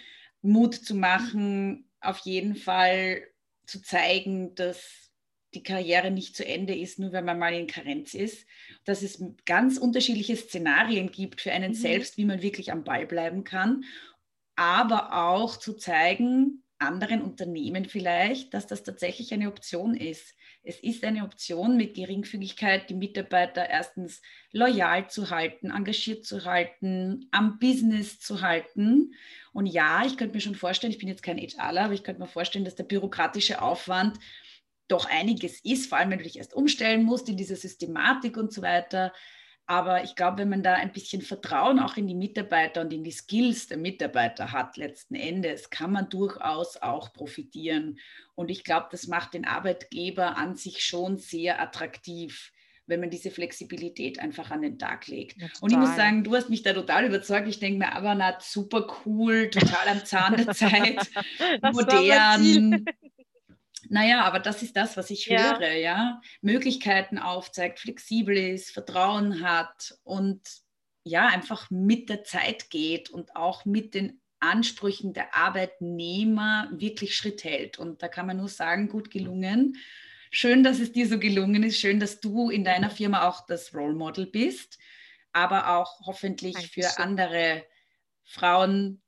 Mut 0.41 0.75
zu 0.75 0.93
machen, 0.93 1.89
auf 2.01 2.19
jeden 2.19 2.55
Fall 2.55 3.23
zu 3.65 3.81
zeigen, 3.81 4.53
dass 4.53 5.11
die 5.55 5.63
Karriere 5.63 6.11
nicht 6.11 6.35
zu 6.35 6.45
Ende 6.45 6.75
ist, 6.75 6.99
nur 6.99 7.11
wenn 7.13 7.25
man 7.25 7.39
mal 7.39 7.53
in 7.53 7.67
Karenz 7.67 8.13
ist, 8.13 8.45
dass 8.83 9.01
es 9.01 9.23
ganz 9.45 9.77
unterschiedliche 9.77 10.35
Szenarien 10.35 11.11
gibt 11.11 11.41
für 11.41 11.51
einen 11.51 11.71
mhm. 11.71 11.75
selbst, 11.75 12.17
wie 12.17 12.25
man 12.25 12.41
wirklich 12.41 12.71
am 12.71 12.83
Ball 12.83 13.07
bleiben 13.07 13.43
kann, 13.43 13.85
aber 14.55 15.27
auch 15.27 15.57
zu 15.57 15.73
zeigen, 15.73 16.63
anderen 16.77 17.21
Unternehmen 17.21 17.85
vielleicht, 17.85 18.53
dass 18.53 18.67
das 18.67 18.83
tatsächlich 18.83 19.33
eine 19.33 19.47
Option 19.47 19.95
ist. 19.95 20.35
Es 20.67 20.79
ist 20.79 21.03
eine 21.03 21.23
Option 21.23 21.77
mit 21.77 21.93
Geringfügigkeit, 21.93 22.89
die 22.89 22.95
Mitarbeiter 22.95 23.69
erstens 23.69 24.21
loyal 24.51 25.07
zu 25.09 25.29
halten, 25.29 25.69
engagiert 25.69 26.25
zu 26.25 26.43
halten, 26.43 27.27
am 27.31 27.59
Business 27.59 28.19
zu 28.19 28.41
halten. 28.41 29.13
Und 29.53 29.67
ja, 29.67 30.03
ich 30.05 30.17
könnte 30.17 30.33
mir 30.33 30.41
schon 30.41 30.55
vorstellen, 30.55 30.91
ich 30.91 30.97
bin 30.97 31.07
jetzt 31.07 31.21
kein 31.21 31.37
HRler, 31.37 31.85
aber 31.85 31.93
ich 31.93 32.03
könnte 32.03 32.21
mir 32.21 32.27
vorstellen, 32.27 32.65
dass 32.65 32.75
der 32.75 32.83
bürokratische 32.83 33.61
Aufwand 33.61 34.17
doch 34.87 35.05
einiges 35.05 35.59
ist, 35.63 35.87
vor 35.87 35.99
allem 35.99 36.09
wenn 36.09 36.19
du 36.19 36.23
dich 36.23 36.37
erst 36.37 36.55
umstellen 36.55 37.03
musst 37.03 37.29
in 37.29 37.37
diese 37.37 37.55
Systematik 37.55 38.35
und 38.35 38.51
so 38.51 38.61
weiter. 38.61 39.13
Aber 39.67 40.03
ich 40.03 40.15
glaube, 40.15 40.39
wenn 40.39 40.49
man 40.49 40.61
da 40.61 40.73
ein 40.73 40.91
bisschen 40.91 41.23
Vertrauen 41.23 41.79
auch 41.79 41.97
in 41.97 42.07
die 42.07 42.13
Mitarbeiter 42.15 42.81
und 42.81 42.93
in 42.93 43.03
die 43.03 43.11
Skills 43.11 43.67
der 43.67 43.77
Mitarbeiter 43.77 44.51
hat, 44.51 44.77
letzten 44.77 45.15
Endes, 45.15 45.71
kann 45.71 45.91
man 45.91 46.09
durchaus 46.09 46.77
auch 46.77 47.13
profitieren. 47.13 47.97
Und 48.35 48.51
ich 48.51 48.63
glaube, 48.63 48.87
das 48.91 49.07
macht 49.07 49.33
den 49.33 49.45
Arbeitgeber 49.45 50.37
an 50.37 50.55
sich 50.55 50.83
schon 50.83 51.17
sehr 51.17 51.59
attraktiv, 51.59 52.51
wenn 52.85 52.99
man 52.99 53.09
diese 53.09 53.31
Flexibilität 53.31 54.19
einfach 54.19 54.51
an 54.51 54.61
den 54.61 54.77
Tag 54.77 55.07
legt. 55.07 55.41
Ja, 55.41 55.47
und 55.61 55.71
ich 55.71 55.77
muss 55.77 55.95
sagen, 55.95 56.23
du 56.23 56.35
hast 56.35 56.51
mich 56.51 56.61
da 56.61 56.73
total 56.73 57.05
überzeugt. 57.05 57.47
Ich 57.47 57.59
denke 57.59 57.79
mir, 57.79 57.89
na, 58.15 58.37
super 58.39 58.85
cool, 59.05 59.49
total 59.49 59.87
am 59.87 60.05
Zahn 60.05 60.37
der 60.37 60.51
Zeit, 60.53 61.09
modern. 61.73 62.85
Naja, 63.89 64.23
aber 64.23 64.39
das 64.39 64.61
ist 64.63 64.75
das, 64.75 64.97
was 64.97 65.09
ich 65.09 65.25
ja. 65.27 65.57
höre, 65.57 65.73
ja. 65.73 66.21
Möglichkeiten 66.41 67.17
aufzeigt, 67.17 67.79
flexibel 67.79 68.37
ist, 68.37 68.71
Vertrauen 68.71 69.41
hat 69.41 69.97
und 70.03 70.41
ja, 71.03 71.27
einfach 71.27 71.69
mit 71.69 72.09
der 72.09 72.23
Zeit 72.23 72.69
geht 72.69 73.09
und 73.09 73.35
auch 73.35 73.65
mit 73.65 73.93
den 73.93 74.21
Ansprüchen 74.39 75.13
der 75.13 75.35
Arbeitnehmer 75.35 76.69
wirklich 76.71 77.15
Schritt 77.15 77.43
hält. 77.43 77.77
Und 77.79 78.01
da 78.01 78.07
kann 78.07 78.27
man 78.27 78.37
nur 78.37 78.49
sagen, 78.49 78.89
gut 78.89 79.11
gelungen. 79.11 79.77
Schön, 80.31 80.63
dass 80.63 80.79
es 80.79 80.91
dir 80.91 81.07
so 81.07 81.19
gelungen 81.19 81.63
ist. 81.63 81.79
Schön, 81.79 81.99
dass 81.99 82.19
du 82.19 82.49
in 82.49 82.63
deiner 82.63 82.89
Firma 82.89 83.27
auch 83.27 83.45
das 83.45 83.73
Role 83.73 83.93
Model 83.93 84.25
bist, 84.25 84.77
aber 85.31 85.77
auch 85.77 86.01
hoffentlich 86.05 86.55
Dankeschön. 86.55 86.83
für 86.83 86.99
andere 86.99 87.65
Frauen, 88.23 89.01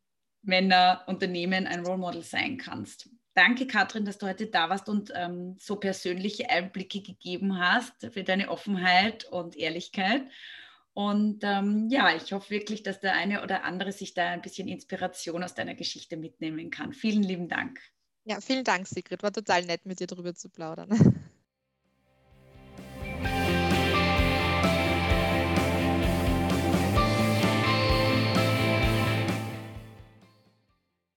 Männer, 0.43 1.03
Unternehmen 1.07 1.67
ein 1.67 1.85
Role 1.85 1.97
Model 1.97 2.21
sein 2.21 2.57
kannst. 2.57 3.09
Danke, 3.37 3.67
Katrin, 3.67 4.03
dass 4.03 4.17
du 4.17 4.25
heute 4.25 4.47
da 4.47 4.67
warst 4.71 4.89
und 4.89 5.11
ähm, 5.13 5.57
so 5.59 5.75
persönliche 5.75 6.49
Einblicke 6.49 7.03
gegeben 7.03 7.59
hast 7.59 8.07
für 8.11 8.23
deine 8.23 8.49
Offenheit 8.49 9.25
und 9.25 9.55
Ehrlichkeit. 9.55 10.23
Und 10.93 11.43
ähm, 11.43 11.87
ja, 11.91 12.15
ich 12.15 12.33
hoffe 12.33 12.49
wirklich, 12.49 12.81
dass 12.81 12.99
der 12.99 13.13
eine 13.13 13.43
oder 13.43 13.63
andere 13.63 13.91
sich 13.91 14.15
da 14.15 14.29
ein 14.29 14.41
bisschen 14.41 14.67
Inspiration 14.67 15.43
aus 15.43 15.53
deiner 15.53 15.75
Geschichte 15.75 16.17
mitnehmen 16.17 16.71
kann. 16.71 16.93
Vielen 16.93 17.21
lieben 17.21 17.47
Dank. 17.47 17.79
Ja, 18.23 18.41
vielen 18.41 18.63
Dank, 18.63 18.87
Sigrid. 18.87 19.21
War 19.21 19.31
total 19.31 19.65
nett, 19.65 19.85
mit 19.85 19.99
dir 19.99 20.07
darüber 20.07 20.33
zu 20.33 20.49
plaudern. 20.49 20.89